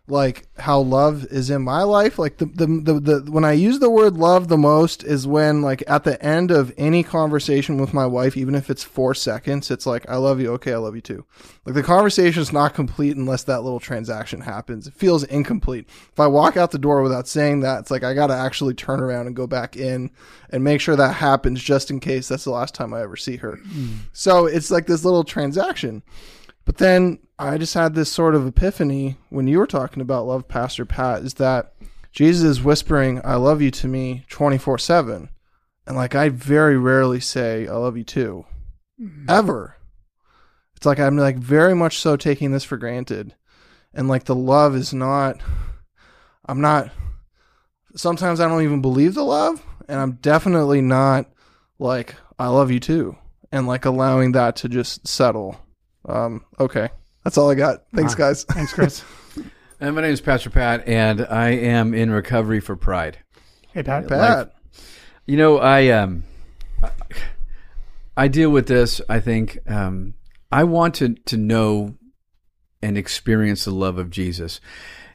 like 0.09 0.49
how 0.59 0.81
love 0.81 1.25
is 1.27 1.49
in 1.49 1.63
my 1.63 1.85
life. 1.85 2.19
Like 2.19 2.39
the, 2.39 2.47
the 2.47 2.67
the 2.67 3.01
the 3.01 3.31
when 3.31 3.45
I 3.45 3.53
use 3.53 3.79
the 3.79 3.91
word 3.91 4.15
love 4.15 4.49
the 4.49 4.57
most 4.57 5.05
is 5.05 5.29
when 5.29 5.63
like 5.63 5.83
at 5.87 6.03
the 6.03 6.23
end 6.25 6.51
of 6.51 6.73
any 6.77 7.05
conversation 7.05 7.81
with 7.81 7.95
my 7.95 8.05
wife, 8.05 8.37
even 8.37 8.57
if 8.57 8.69
it's 8.69 8.83
four 8.83 9.15
seconds, 9.15 9.71
it's 9.71 9.87
like 9.87 10.09
I 10.09 10.17
love 10.17 10.41
you. 10.41 10.53
Okay, 10.55 10.73
I 10.73 10.79
love 10.79 10.97
you 10.97 11.01
too. 11.01 11.25
Like 11.65 11.77
the 11.77 11.85
conversation 11.85 12.43
is 12.43 12.53
not 12.53 12.75
complete 12.75 13.17
unless 13.17 13.45
that 13.45 13.63
little 13.63 13.79
transaction 13.79 14.41
happens. 14.41 14.89
It 14.89 14.95
feels 14.95 15.23
incomplete. 15.25 15.89
If 16.13 16.19
I 16.19 16.27
walk 16.27 16.57
out 16.57 16.73
the 16.73 16.79
door 16.79 17.03
without 17.03 17.29
saying 17.29 17.61
that, 17.61 17.81
it's 17.81 17.91
like 17.91 18.03
I 18.03 18.13
got 18.13 18.27
to 18.27 18.35
actually 18.35 18.75
turn 18.75 19.01
around 19.01 19.29
and 19.29 19.37
go 19.37 19.47
back 19.47 19.77
in 19.77 20.11
and 20.51 20.65
make 20.65 20.81
sure 20.81 20.97
that 20.97 21.15
happens 21.15 21.63
just 21.63 21.91
in 21.91 22.01
case 22.01 22.27
that's 22.27 22.45
the 22.45 22.51
last 22.51 22.75
time 22.75 22.93
I 22.93 23.03
ever 23.03 23.17
see 23.17 23.37
her. 23.37 23.61
Mm. 23.69 23.99
So 24.13 24.47
it's 24.47 24.71
like 24.71 24.87
this 24.87 25.05
little 25.05 25.25
transaction. 25.25 26.03
But 26.65 26.79
then 26.79 27.19
I 27.39 27.59
just 27.59 27.75
had 27.75 27.95
this 27.95 28.11
sort 28.13 28.35
of 28.35 28.47
epiphany 28.47 29.17
when 29.31 29.47
you 29.47 29.59
were 29.59 29.67
talking 29.67 30.01
about 30.01 30.27
love, 30.27 30.47
Pastor 30.49 30.85
Pat, 30.85 31.23
is 31.23 31.35
that 31.35 31.75
Jesus 32.13 32.45
is 32.45 32.63
whispering, 32.63 33.21
I 33.25 33.37
love 33.37 33.63
you 33.63 33.71
to 33.73 33.89
me 33.89 34.25
24 34.29 34.79
7. 34.79 35.29
And 35.87 35.97
like, 35.97 36.15
I 36.15 36.29
very 36.29 36.77
rarely 36.77 37.21
say, 37.21 37.67
I 37.67 37.73
love 37.73 37.97
you 37.97 38.05
too. 38.05 38.45
Hmm. 38.99 39.25
Ever. 39.29 39.77
It's 40.77 40.87
like, 40.87 41.01
I'm 41.01 41.17
like 41.17 41.37
very 41.37 41.75
much 41.75 41.99
so 41.99 42.17
taking 42.17 42.53
this 42.53 42.65
for 42.65 42.77
granted. 42.77 43.35
And 43.95 44.09
like, 44.09 44.25
the 44.25 44.35
love 44.35 44.77
is 44.77 44.93
not, 44.93 45.41
I'm 46.47 46.61
not, 46.61 46.91
sometimes 47.97 48.41
I 48.41 48.49
don't 48.49 48.63
even 48.63 48.83
believe 48.83 49.15
the 49.15 49.25
love. 49.25 49.65
And 49.89 49.99
I'm 49.99 50.13
definitely 50.13 50.81
not 50.81 51.27
like, 51.79 52.15
I 52.39 52.49
love 52.49 52.71
you 52.71 52.79
too. 52.79 53.17
And 53.51 53.67
like 53.67 53.85
allowing 53.85 54.33
that 54.33 54.57
to 54.57 54.69
just 54.69 55.09
settle. 55.09 55.59
Um, 56.07 56.45
okay. 56.59 56.89
That's 57.25 57.39
all 57.39 57.51
I 57.51 57.55
got. 57.55 57.85
Thanks, 57.95 58.15
Wow. 58.15 58.19
guys. 58.29 58.45
Thanks, 58.51 58.73
Chris. 58.73 59.05
And 59.81 59.97
my 59.97 60.03
name 60.03 60.13
is 60.13 60.21
Pastor 60.21 60.49
Pat, 60.49 60.87
and 60.87 61.23
I 61.23 61.49
am 61.49 61.93
in 61.93 62.09
recovery 62.13 62.61
for 62.61 62.77
pride. 62.77 63.19
hey, 63.75 63.83
Pat. 63.83 64.07
Pat. 64.07 64.55
You 65.27 65.37
know, 65.37 65.59
I 65.59 65.89
um, 65.89 66.23
I 68.17 68.29
deal 68.29 68.51
with 68.51 68.69
this. 68.69 69.01
I 69.09 69.19
think 69.19 69.59
um, 69.69 70.15
I 70.53 70.63
want 70.63 70.95
to 70.97 71.15
to 71.15 71.37
know 71.37 71.97
and 72.81 72.97
experience 72.97 73.65
the 73.65 73.73
love 73.73 73.99
of 73.99 74.09
Jesus, 74.11 74.61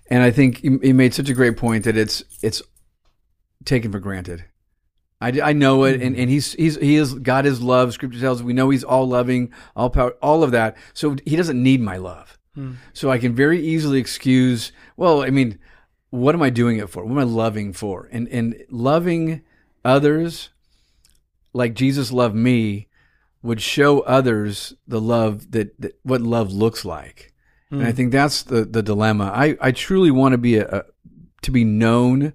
and 0.10 0.22
I 0.22 0.32
think 0.32 0.58
he, 0.58 0.78
he 0.82 0.92
made 0.92 1.14
such 1.14 1.30
a 1.30 1.34
great 1.34 1.56
point 1.56 1.86
that 1.86 1.96
it's 1.96 2.24
it's 2.42 2.62
taken 3.64 3.90
for 3.94 4.00
granted. 4.00 4.44
I, 5.20 5.42
I 5.42 5.54
know 5.54 5.84
it, 5.84 6.02
and, 6.02 6.14
mm-hmm. 6.14 6.22
and 6.22 6.30
he's 6.30 6.54
he's 6.54 6.78
he 6.78 6.96
is 6.96 7.16
God 7.16 7.46
is 7.46 7.62
love. 7.62 7.94
Scripture 7.94 8.20
tells 8.20 8.40
us 8.40 8.46
we 8.46 8.54
know 8.54 8.70
he's 8.70 8.84
all 8.84 9.08
loving, 9.08 9.52
all 9.76 9.90
power, 9.90 10.12
all 10.22 10.44
of 10.44 10.52
that. 10.52 10.78
So 10.94 11.16
he 11.26 11.36
doesn't 11.36 11.62
need 11.62 11.82
my 11.82 11.98
love. 11.98 12.38
Hmm. 12.54 12.74
So 12.94 13.10
I 13.10 13.18
can 13.18 13.34
very 13.34 13.60
easily 13.60 14.00
excuse. 14.00 14.72
Well, 14.96 15.24
I 15.24 15.30
mean, 15.30 15.60
what 16.12 16.36
am 16.36 16.42
I 16.42 16.50
doing 16.50 16.78
it 16.78 16.90
for? 16.90 17.04
What 17.04 17.12
am 17.12 17.18
I 17.18 17.24
loving 17.24 17.74
for? 17.74 18.08
And 18.12 18.28
and 18.30 18.64
loving 18.70 19.42
others 19.84 20.50
like 21.54 21.74
Jesus 21.74 22.12
loved 22.12 22.36
me 22.36 22.88
would 23.42 23.62
show 23.62 24.02
others 24.02 24.76
the 24.88 25.02
love 25.02 25.52
that, 25.52 25.80
that 25.82 26.00
what 26.04 26.22
love 26.22 26.52
looks 26.52 26.86
like. 26.86 27.34
And 27.70 27.82
I 27.82 27.90
hmm. 27.90 27.96
think 27.96 28.12
that's 28.12 28.44
the 28.44 28.66
the 28.66 28.84
dilemma. 28.84 29.32
I 29.34 29.58
I 29.60 29.72
truly 29.72 30.12
want 30.12 30.34
to 30.34 30.38
be 30.38 30.58
a, 30.58 30.68
a 30.68 30.84
to 31.42 31.52
be 31.52 31.64
known 31.64 32.34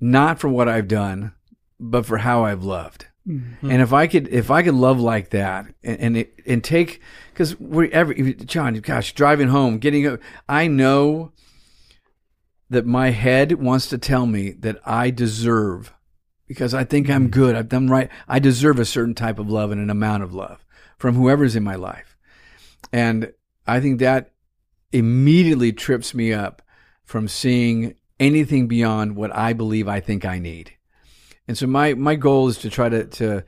not 0.00 0.38
for 0.38 0.48
what 0.48 0.68
I've 0.68 0.88
done, 0.88 1.32
but 1.78 2.06
for 2.06 2.18
how 2.18 2.44
I've 2.44 2.64
loved. 2.64 3.06
Mm-hmm. 3.26 3.70
And 3.70 3.82
if 3.82 3.92
I 3.92 4.06
could, 4.06 4.28
if 4.28 4.50
I 4.50 4.62
could 4.62 4.74
love 4.74 5.00
like 5.00 5.30
that, 5.30 5.66
and 5.84 6.00
and, 6.00 6.16
it, 6.16 6.40
and 6.46 6.64
take, 6.64 7.02
because 7.32 7.58
we're 7.60 7.90
every 7.90 8.34
John, 8.34 8.74
gosh, 8.76 9.12
driving 9.12 9.48
home, 9.48 9.78
getting, 9.78 10.18
I 10.48 10.66
know 10.66 11.32
that 12.70 12.86
my 12.86 13.10
head 13.10 13.52
wants 13.52 13.88
to 13.88 13.98
tell 13.98 14.24
me 14.26 14.52
that 14.52 14.78
I 14.84 15.10
deserve, 15.10 15.92
because 16.46 16.72
I 16.72 16.84
think 16.84 17.10
I'm 17.10 17.24
mm-hmm. 17.24 17.30
good, 17.40 17.54
I've 17.54 17.68
done 17.68 17.88
right, 17.88 18.10
I 18.26 18.38
deserve 18.38 18.78
a 18.78 18.86
certain 18.86 19.14
type 19.14 19.38
of 19.38 19.50
love 19.50 19.70
and 19.70 19.80
an 19.80 19.90
amount 19.90 20.22
of 20.22 20.32
love 20.32 20.64
from 20.96 21.14
whoever's 21.14 21.54
in 21.54 21.62
my 21.62 21.74
life, 21.74 22.16
and 22.94 23.32
I 23.66 23.80
think 23.80 24.00
that 24.00 24.32
immediately 24.90 25.70
trips 25.70 26.14
me 26.14 26.32
up 26.32 26.62
from 27.04 27.28
seeing 27.28 27.94
anything 28.18 28.68
beyond 28.68 29.16
what 29.16 29.36
I 29.36 29.52
believe 29.52 29.86
I 29.86 30.00
think 30.00 30.24
I 30.24 30.38
need. 30.38 30.72
And 31.48 31.56
so 31.56 31.66
my 31.66 31.94
my 31.94 32.14
goal 32.14 32.48
is 32.48 32.58
to 32.58 32.70
try 32.70 32.88
to 32.88 33.04
to 33.06 33.44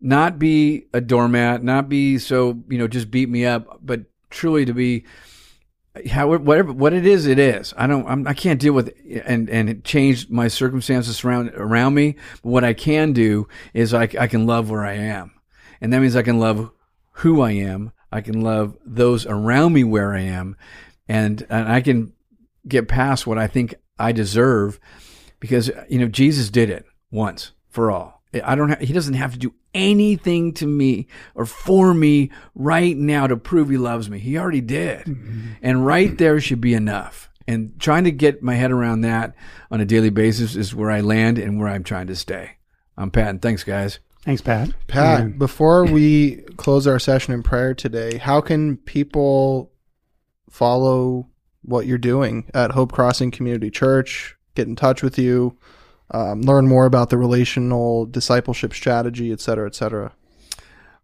not 0.00 0.38
be 0.38 0.86
a 0.92 1.00
doormat, 1.00 1.62
not 1.62 1.88
be 1.88 2.18
so 2.18 2.62
you 2.68 2.78
know 2.78 2.88
just 2.88 3.10
beat 3.10 3.28
me 3.28 3.44
up, 3.44 3.78
but 3.82 4.00
truly 4.30 4.64
to 4.64 4.72
be 4.72 5.04
whatever 6.16 6.72
what 6.72 6.94
it 6.94 7.06
is, 7.06 7.26
it 7.26 7.38
is. 7.38 7.74
I 7.76 7.86
don't 7.86 8.06
I'm, 8.08 8.26
I 8.26 8.32
can't 8.32 8.60
deal 8.60 8.72
with 8.72 8.94
and 9.26 9.50
and 9.50 9.84
change 9.84 10.30
my 10.30 10.48
circumstances 10.48 11.22
around 11.22 11.50
around 11.50 11.94
me. 11.94 12.16
But 12.42 12.48
what 12.48 12.64
I 12.64 12.72
can 12.72 13.12
do 13.12 13.46
is 13.74 13.92
I 13.92 14.04
I 14.18 14.26
can 14.26 14.46
love 14.46 14.70
where 14.70 14.84
I 14.84 14.94
am, 14.94 15.32
and 15.80 15.92
that 15.92 16.00
means 16.00 16.16
I 16.16 16.22
can 16.22 16.38
love 16.38 16.70
who 17.16 17.42
I 17.42 17.52
am. 17.52 17.92
I 18.10 18.22
can 18.22 18.40
love 18.40 18.76
those 18.84 19.26
around 19.26 19.74
me 19.74 19.84
where 19.84 20.14
I 20.14 20.22
am, 20.22 20.56
and 21.06 21.46
and 21.50 21.68
I 21.68 21.82
can 21.82 22.12
get 22.66 22.88
past 22.88 23.26
what 23.26 23.38
I 23.38 23.46
think 23.46 23.74
I 23.98 24.12
deserve 24.12 24.80
because 25.40 25.70
you 25.90 25.98
know 25.98 26.08
Jesus 26.08 26.48
did 26.48 26.70
it 26.70 26.86
once 27.12 27.52
for 27.68 27.92
all. 27.92 28.22
I 28.42 28.54
don't. 28.54 28.70
Ha- 28.70 28.76
he 28.80 28.92
doesn't 28.92 29.14
have 29.14 29.34
to 29.34 29.38
do 29.38 29.54
anything 29.74 30.54
to 30.54 30.66
me 30.66 31.06
or 31.34 31.44
for 31.46 31.92
me 31.94 32.30
right 32.54 32.96
now 32.96 33.26
to 33.26 33.36
prove 33.36 33.68
he 33.68 33.76
loves 33.76 34.08
me. 34.08 34.18
He 34.18 34.38
already 34.38 34.62
did, 34.62 35.04
mm-hmm. 35.04 35.52
and 35.62 35.86
right 35.86 36.16
there 36.16 36.40
should 36.40 36.60
be 36.60 36.74
enough. 36.74 37.28
And 37.46 37.78
trying 37.78 38.04
to 38.04 38.10
get 38.12 38.42
my 38.42 38.54
head 38.54 38.70
around 38.70 39.02
that 39.02 39.34
on 39.70 39.80
a 39.80 39.84
daily 39.84 40.10
basis 40.10 40.56
is 40.56 40.74
where 40.74 40.90
I 40.90 41.00
land 41.00 41.38
and 41.38 41.58
where 41.58 41.68
I'm 41.68 41.84
trying 41.84 42.06
to 42.06 42.16
stay. 42.16 42.52
I'm 42.96 43.10
Pat, 43.10 43.28
and 43.28 43.42
thanks, 43.42 43.64
guys. 43.64 43.98
Thanks, 44.24 44.40
Pat. 44.40 44.70
Pat, 44.86 45.20
Yeah. 45.20 45.26
before 45.26 45.84
we 45.84 46.36
close 46.56 46.86
our 46.86 47.00
session 47.00 47.34
in 47.34 47.42
prayer 47.42 47.74
today, 47.74 48.16
how 48.18 48.40
can 48.40 48.76
people 48.76 49.72
follow 50.48 51.26
what 51.62 51.86
you're 51.86 51.98
doing 51.98 52.48
at 52.54 52.70
Hope 52.70 52.92
Crossing 52.92 53.30
Community 53.30 53.70
Church? 53.70 54.36
Get 54.54 54.68
in 54.68 54.76
touch 54.76 55.02
with 55.02 55.18
you, 55.18 55.56
um, 56.12 56.42
learn 56.42 56.68
more 56.68 56.84
about 56.86 57.10
the 57.10 57.16
relational 57.16 58.06
discipleship 58.06 58.74
strategy, 58.74 59.32
et 59.32 59.40
cetera, 59.40 59.66
et 59.66 59.74
cetera. 59.74 60.12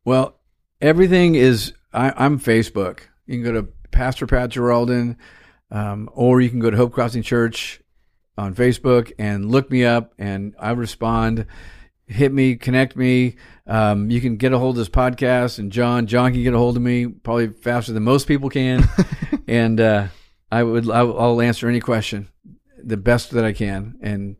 Well, 0.04 0.38
everything 0.80 1.34
is. 1.34 1.72
I, 1.92 2.12
I'm 2.16 2.38
Facebook. 2.38 3.00
You 3.26 3.36
can 3.36 3.44
go 3.44 3.60
to 3.60 3.68
Pastor 3.90 4.26
Pat 4.26 4.50
Geraldin, 4.50 5.16
um, 5.70 6.10
or 6.12 6.40
you 6.40 6.50
can 6.50 6.60
go 6.60 6.70
to 6.70 6.76
Hope 6.76 6.92
Crossing 6.92 7.22
Church 7.22 7.80
on 8.36 8.54
Facebook 8.54 9.12
and 9.18 9.50
look 9.50 9.70
me 9.70 9.84
up, 9.84 10.12
and 10.18 10.54
I 10.58 10.72
respond. 10.72 11.46
Hit 12.06 12.32
me, 12.32 12.56
connect 12.56 12.96
me. 12.96 13.36
Um, 13.66 14.10
you 14.10 14.20
can 14.20 14.36
get 14.36 14.52
a 14.52 14.58
hold 14.58 14.76
of 14.76 14.78
this 14.78 14.88
podcast, 14.88 15.58
and 15.58 15.72
John. 15.72 16.06
John 16.06 16.32
can 16.32 16.42
get 16.42 16.54
a 16.54 16.58
hold 16.58 16.76
of 16.76 16.82
me 16.82 17.06
probably 17.06 17.48
faster 17.48 17.92
than 17.92 18.02
most 18.02 18.28
people 18.28 18.50
can, 18.50 18.86
and 19.48 19.80
uh, 19.80 20.08
I 20.52 20.62
would. 20.62 20.90
I'll 20.90 21.40
answer 21.40 21.68
any 21.68 21.80
question 21.80 22.28
the 22.82 22.96
best 22.96 23.32
that 23.32 23.44
I 23.44 23.52
can, 23.52 23.98
and 24.02 24.36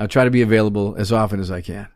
I'll 0.00 0.08
try 0.08 0.24
to 0.24 0.30
be 0.30 0.40
available 0.40 0.96
as 0.96 1.12
often 1.12 1.40
as 1.40 1.50
I 1.50 1.60
can. 1.60 1.86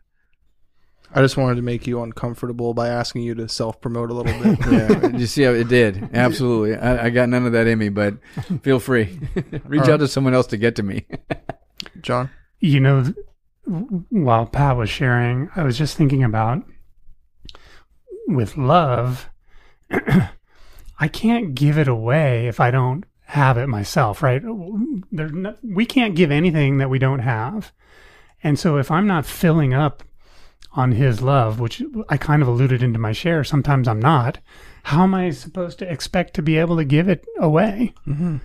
I 1.13 1.21
just 1.21 1.37
wanted 1.37 1.55
to 1.55 1.63
make 1.63 1.87
you 1.87 2.03
uncomfortable 2.03 2.75
by 2.75 2.87
asking 2.87 3.23
you 3.23 3.33
to 3.35 3.49
self 3.49 3.81
promote 3.81 4.11
a 4.11 4.13
little 4.13 4.43
bit. 4.43 4.59
Yeah, 4.71 5.17
you 5.17 5.25
see 5.25 5.41
how 5.41 5.51
it 5.51 5.67
did. 5.67 6.09
Absolutely. 6.13 6.75
I, 6.75 7.05
I 7.05 7.09
got 7.09 7.29
none 7.29 7.47
of 7.47 7.53
that 7.53 7.65
in 7.65 7.79
me, 7.79 7.89
but 7.89 8.15
feel 8.61 8.79
free. 8.79 9.19
Reach 9.65 9.87
out 9.87 10.01
to 10.01 10.07
someone 10.07 10.35
else 10.35 10.47
to 10.47 10.57
get 10.57 10.75
to 10.75 10.83
me. 10.83 11.05
John? 12.01 12.29
You 12.59 12.79
know, 12.79 13.13
while 14.09 14.45
Pat 14.45 14.77
was 14.77 14.89
sharing, 14.89 15.49
I 15.55 15.63
was 15.63 15.77
just 15.77 15.97
thinking 15.97 16.23
about 16.23 16.63
with 18.27 18.55
love, 18.55 19.29
I 19.89 21.07
can't 21.11 21.55
give 21.55 21.79
it 21.79 21.87
away 21.87 22.47
if 22.47 22.59
I 22.59 22.69
don't 22.69 23.03
have 23.25 23.57
it 23.57 23.67
myself, 23.67 24.21
right? 24.21 24.43
There's 25.11 25.31
no, 25.31 25.55
we 25.63 25.87
can't 25.87 26.15
give 26.15 26.29
anything 26.29 26.77
that 26.77 26.89
we 26.89 26.99
don't 26.99 27.19
have. 27.19 27.71
And 28.45 28.57
so 28.59 28.77
if 28.77 28.89
I'm 28.91 29.07
not 29.07 29.25
filling 29.25 29.73
up 29.73 30.03
on 30.73 30.91
his 30.91 31.21
love, 31.21 31.59
which 31.59 31.81
I 32.09 32.17
kind 32.17 32.41
of 32.41 32.47
alluded 32.47 32.83
into 32.83 32.99
my 32.99 33.11
share, 33.11 33.43
sometimes 33.43 33.87
I'm 33.87 33.99
not, 33.99 34.37
how 34.83 35.03
am 35.03 35.13
I 35.15 35.31
supposed 35.31 35.79
to 35.79 35.91
expect 35.91 36.33
to 36.35 36.41
be 36.41 36.57
able 36.57 36.75
to 36.77 36.85
give 36.85 37.09
it 37.09 37.25
away? 37.39 37.93
Mm-hmm. 38.07 38.37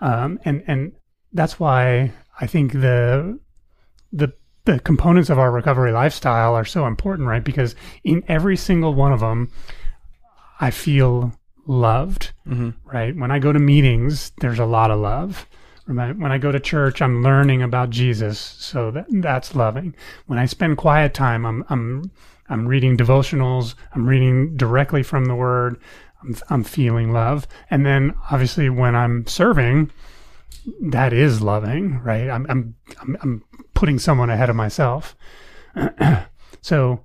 um, 0.00 0.38
and 0.44 0.62
and 0.66 0.92
that's 1.32 1.58
why 1.58 2.12
I 2.40 2.46
think 2.46 2.72
the 2.72 3.38
the 4.12 4.32
the 4.64 4.78
components 4.80 5.30
of 5.30 5.38
our 5.38 5.50
recovery 5.50 5.92
lifestyle 5.92 6.54
are 6.54 6.64
so 6.64 6.86
important, 6.86 7.28
right? 7.28 7.44
Because 7.44 7.74
in 8.04 8.22
every 8.28 8.56
single 8.56 8.94
one 8.94 9.12
of 9.12 9.20
them, 9.20 9.50
I 10.60 10.70
feel 10.70 11.32
loved, 11.66 12.32
Mm-hmm. 12.46 12.70
right? 12.84 13.16
When 13.16 13.30
I 13.30 13.38
go 13.38 13.52
to 13.52 13.58
meetings, 13.58 14.32
there's 14.40 14.58
a 14.58 14.66
lot 14.66 14.90
of 14.90 14.98
love. 15.00 15.46
When 15.86 16.32
I 16.32 16.38
go 16.38 16.50
to 16.50 16.58
church, 16.58 17.00
I'm 17.00 17.22
learning 17.22 17.62
about 17.62 17.90
Jesus, 17.90 18.40
so 18.40 18.90
that 18.90 19.06
that's 19.08 19.54
loving. 19.54 19.94
When 20.26 20.38
I 20.38 20.46
spend 20.46 20.78
quiet 20.78 21.14
time, 21.14 21.46
I'm 21.46 21.64
I'm 21.68 22.10
I'm 22.48 22.66
reading 22.66 22.96
devotionals. 22.96 23.74
I'm 23.94 24.08
reading 24.08 24.56
directly 24.56 25.04
from 25.04 25.26
the 25.26 25.36
Word. 25.36 25.80
I'm 26.22 26.36
I'm 26.50 26.64
feeling 26.64 27.12
love, 27.12 27.46
and 27.70 27.86
then 27.86 28.14
obviously 28.32 28.68
when 28.68 28.96
I'm 28.96 29.26
serving, 29.28 29.92
that 30.80 31.12
is 31.12 31.40
loving, 31.40 32.00
right? 32.02 32.28
I'm 32.28 32.46
I'm 32.48 32.74
I'm, 33.00 33.16
I'm 33.22 33.44
putting 33.74 34.00
someone 34.00 34.30
ahead 34.30 34.50
of 34.50 34.56
myself. 34.56 35.14
so 36.62 37.00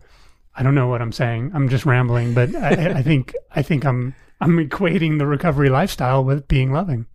I 0.56 0.64
don't 0.64 0.76
know 0.76 0.88
what 0.88 1.04
I'm 1.04 1.12
saying. 1.12 1.52
I'm 1.54 1.70
just 1.70 1.86
rambling, 1.86 2.34
but 2.34 2.56
I, 2.56 2.70
I 2.98 3.02
think 3.04 3.36
I 3.56 3.62
think 3.62 3.86
I'm 3.86 4.16
I'm 4.40 4.58
equating 4.58 5.20
the 5.20 5.28
recovery 5.28 5.70
lifestyle 5.70 6.24
with 6.24 6.48
being 6.48 6.72
loving. 6.72 7.06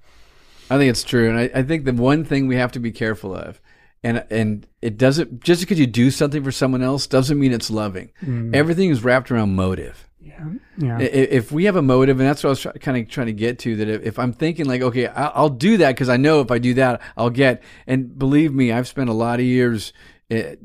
I 0.70 0.78
think 0.78 0.90
it's 0.90 1.04
true, 1.04 1.28
and 1.28 1.38
I, 1.38 1.50
I 1.60 1.62
think 1.62 1.84
the 1.84 1.92
one 1.92 2.24
thing 2.24 2.48
we 2.48 2.56
have 2.56 2.72
to 2.72 2.80
be 2.80 2.90
careful 2.90 3.34
of, 3.34 3.60
and 4.02 4.24
and 4.30 4.66
it 4.82 4.98
doesn't 4.98 5.42
just 5.42 5.60
because 5.60 5.78
you 5.78 5.86
do 5.86 6.10
something 6.10 6.42
for 6.42 6.52
someone 6.52 6.82
else 6.82 7.06
doesn't 7.06 7.38
mean 7.38 7.52
it's 7.52 7.70
loving. 7.70 8.12
Everything 8.54 8.90
is 8.90 9.04
wrapped 9.04 9.30
around 9.30 9.54
motive. 9.54 10.08
Yeah, 10.20 10.44
yeah, 10.76 10.98
If 10.98 11.52
we 11.52 11.64
have 11.66 11.76
a 11.76 11.82
motive, 11.82 12.18
and 12.18 12.28
that's 12.28 12.42
what 12.42 12.48
I 12.48 12.50
was 12.50 12.60
try, 12.60 12.72
kind 12.72 12.96
of 12.98 13.08
trying 13.08 13.28
to 13.28 13.32
get 13.32 13.60
to, 13.60 13.76
that 13.76 13.88
if, 13.88 14.18
I'm 14.18 14.32
thinking 14.32 14.66
like, 14.66 14.82
okay, 14.82 15.06
I'll, 15.06 15.32
I'll 15.34 15.48
do 15.48 15.76
that 15.76 15.90
because 15.90 16.08
I 16.08 16.16
know 16.16 16.40
if 16.40 16.50
I 16.50 16.58
do 16.58 16.74
that, 16.74 17.00
I'll 17.16 17.30
get. 17.30 17.62
And 17.86 18.18
believe 18.18 18.52
me, 18.52 18.72
I've 18.72 18.88
spent 18.88 19.08
a 19.08 19.12
lot 19.12 19.38
of 19.38 19.46
years 19.46 19.92
uh, 20.30 20.56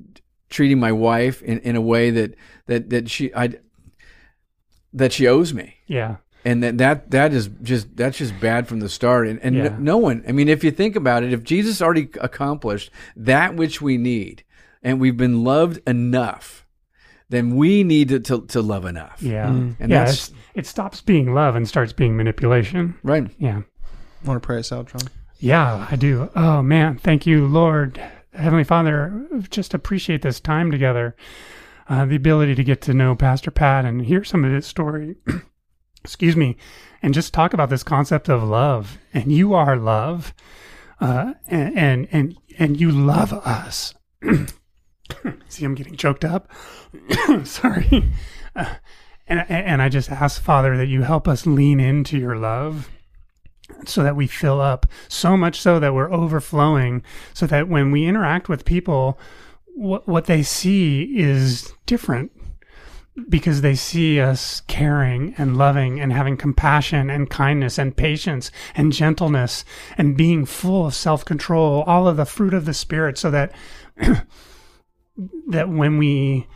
treating 0.49 0.79
my 0.79 0.91
wife 0.91 1.43
in, 1.43 1.59
in 1.59 1.75
a 1.75 1.81
way 1.81 2.09
that 2.09 2.35
that 2.65 2.89
that 2.89 3.09
she 3.09 3.33
I 3.35 3.59
that 4.93 5.13
she 5.13 5.27
owes 5.27 5.53
me 5.53 5.75
yeah, 5.87 6.17
and 6.45 6.63
that 6.63 6.77
that 6.79 7.11
that 7.11 7.33
is 7.33 7.49
just 7.61 7.95
that's 7.95 8.17
just 8.17 8.39
bad 8.39 8.67
from 8.67 8.79
the 8.79 8.89
start 8.89 9.27
and 9.27 9.39
and 9.41 9.55
Yeah. 9.55 9.63
no, 9.69 9.77
no 9.77 9.97
one 9.97 10.23
i 10.27 10.31
mean 10.31 10.47
if 10.49 10.63
you 10.63 10.71
think 10.71 10.95
about 10.95 11.23
it 11.23 11.31
if 11.33 11.43
jesus 11.43 11.81
already 11.81 12.09
accomplished 12.19 12.89
that 13.15 13.55
which 13.55 13.81
we 13.81 13.97
need 13.97 14.43
and 14.81 14.99
we've 14.99 15.17
been 15.17 15.43
loved 15.43 15.79
enough 15.87 16.65
then 17.29 17.55
we 17.55 17.83
need 17.83 18.09
to 18.09 18.19
to, 18.19 18.41
to 18.47 18.61
love 18.61 18.85
enough 18.85 19.21
yeah, 19.21 19.47
And 19.47 19.75
yeah. 19.79 19.87
that's- 19.87 20.31
it 20.53 20.65
stops 20.67 20.99
being 21.01 21.33
love 21.33 21.55
and 21.55 21.67
starts 21.67 21.93
being 21.93 22.17
manipulation. 22.17 22.95
right 23.03 23.29
Yeah. 23.37 23.61
Want 24.25 24.41
to 24.41 24.45
pray 24.45 24.59
us 24.59 24.71
out, 24.71 24.87
John? 24.91 25.01
Yeah, 25.39 25.87
I 25.89 25.95
do. 25.95 26.29
Oh 26.35 26.61
man, 26.61 26.97
thank 26.99 27.25
you, 27.25 27.47
Lord, 27.47 27.99
Heavenly 28.33 28.63
Father. 28.65 29.25
Just 29.49 29.73
appreciate 29.73 30.21
this 30.21 30.39
time 30.39 30.69
together, 30.71 31.15
uh, 31.89 32.05
the 32.05 32.15
ability 32.17 32.53
to 32.55 32.63
get 32.63 32.81
to 32.81 32.93
know 32.93 33.15
Pastor 33.15 33.49
Pat 33.49 33.85
and 33.85 34.05
hear 34.05 34.23
some 34.23 34.43
of 34.45 34.51
his 34.51 34.65
story. 34.67 35.15
Excuse 36.03 36.35
me, 36.35 36.57
and 37.01 37.13
just 37.13 37.33
talk 37.33 37.53
about 37.53 37.69
this 37.69 37.83
concept 37.83 38.29
of 38.29 38.43
love. 38.43 38.97
And 39.13 39.31
you 39.31 39.53
are 39.53 39.77
love, 39.77 40.33
uh, 40.99 41.33
and 41.47 42.07
and 42.11 42.37
and 42.57 42.79
you 42.79 42.91
love 42.91 43.33
us. 43.33 43.93
See, 45.47 45.65
I'm 45.65 45.75
getting 45.75 45.95
choked 45.95 46.25
up. 46.25 46.49
Sorry. 47.43 48.11
Uh, 48.55 48.75
and 49.27 49.45
and 49.49 49.81
I 49.81 49.89
just 49.89 50.11
ask 50.11 50.41
Father 50.41 50.77
that 50.77 50.87
you 50.87 51.03
help 51.03 51.27
us 51.27 51.45
lean 51.45 51.79
into 51.79 52.17
your 52.17 52.35
love 52.35 52.89
so 53.85 54.03
that 54.03 54.15
we 54.15 54.27
fill 54.27 54.59
up 54.59 54.85
so 55.07 55.37
much 55.37 55.59
so 55.59 55.79
that 55.79 55.93
we're 55.93 56.11
overflowing 56.11 57.01
so 57.33 57.47
that 57.47 57.67
when 57.67 57.91
we 57.91 58.05
interact 58.05 58.49
with 58.49 58.65
people 58.65 59.17
what 59.75 60.07
what 60.07 60.25
they 60.25 60.43
see 60.43 61.03
is 61.17 61.73
different 61.85 62.31
because 63.29 63.61
they 63.61 63.75
see 63.75 64.19
us 64.21 64.61
caring 64.67 65.33
and 65.37 65.57
loving 65.57 65.99
and 65.99 66.13
having 66.13 66.37
compassion 66.37 67.09
and 67.09 67.29
kindness 67.29 67.77
and 67.77 67.95
patience 67.95 68.51
and 68.75 68.93
gentleness 68.93 69.65
and 69.97 70.15
being 70.15 70.45
full 70.45 70.85
of 70.85 70.95
self-control 70.95 71.83
all 71.83 72.07
of 72.07 72.15
the 72.15 72.25
fruit 72.25 72.53
of 72.53 72.65
the 72.65 72.73
spirit 72.73 73.17
so 73.17 73.29
that 73.29 73.51
that 75.47 75.67
when 75.67 75.97
we 75.97 76.47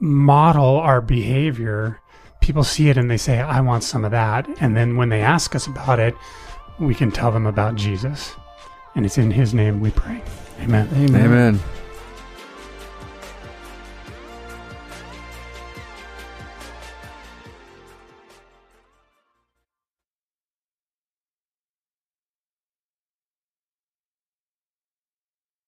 model 0.00 0.76
our 0.78 1.00
behavior 1.00 2.00
people 2.40 2.64
see 2.64 2.88
it 2.88 2.96
and 2.96 3.10
they 3.10 3.16
say, 3.16 3.38
I 3.38 3.60
want 3.60 3.84
some 3.84 4.04
of 4.04 4.10
that. 4.10 4.48
And 4.60 4.76
then 4.76 4.96
when 4.96 5.08
they 5.08 5.20
ask 5.20 5.54
us 5.54 5.66
about 5.66 6.00
it, 6.00 6.14
we 6.78 6.94
can 6.94 7.10
tell 7.10 7.30
them 7.30 7.46
about 7.46 7.76
Jesus. 7.76 8.34
And 8.94 9.06
it's 9.06 9.18
in 9.18 9.30
his 9.30 9.54
name 9.54 9.80
we 9.80 9.90
pray. 9.90 10.22
Amen. 10.60 10.88
amen 10.94 11.60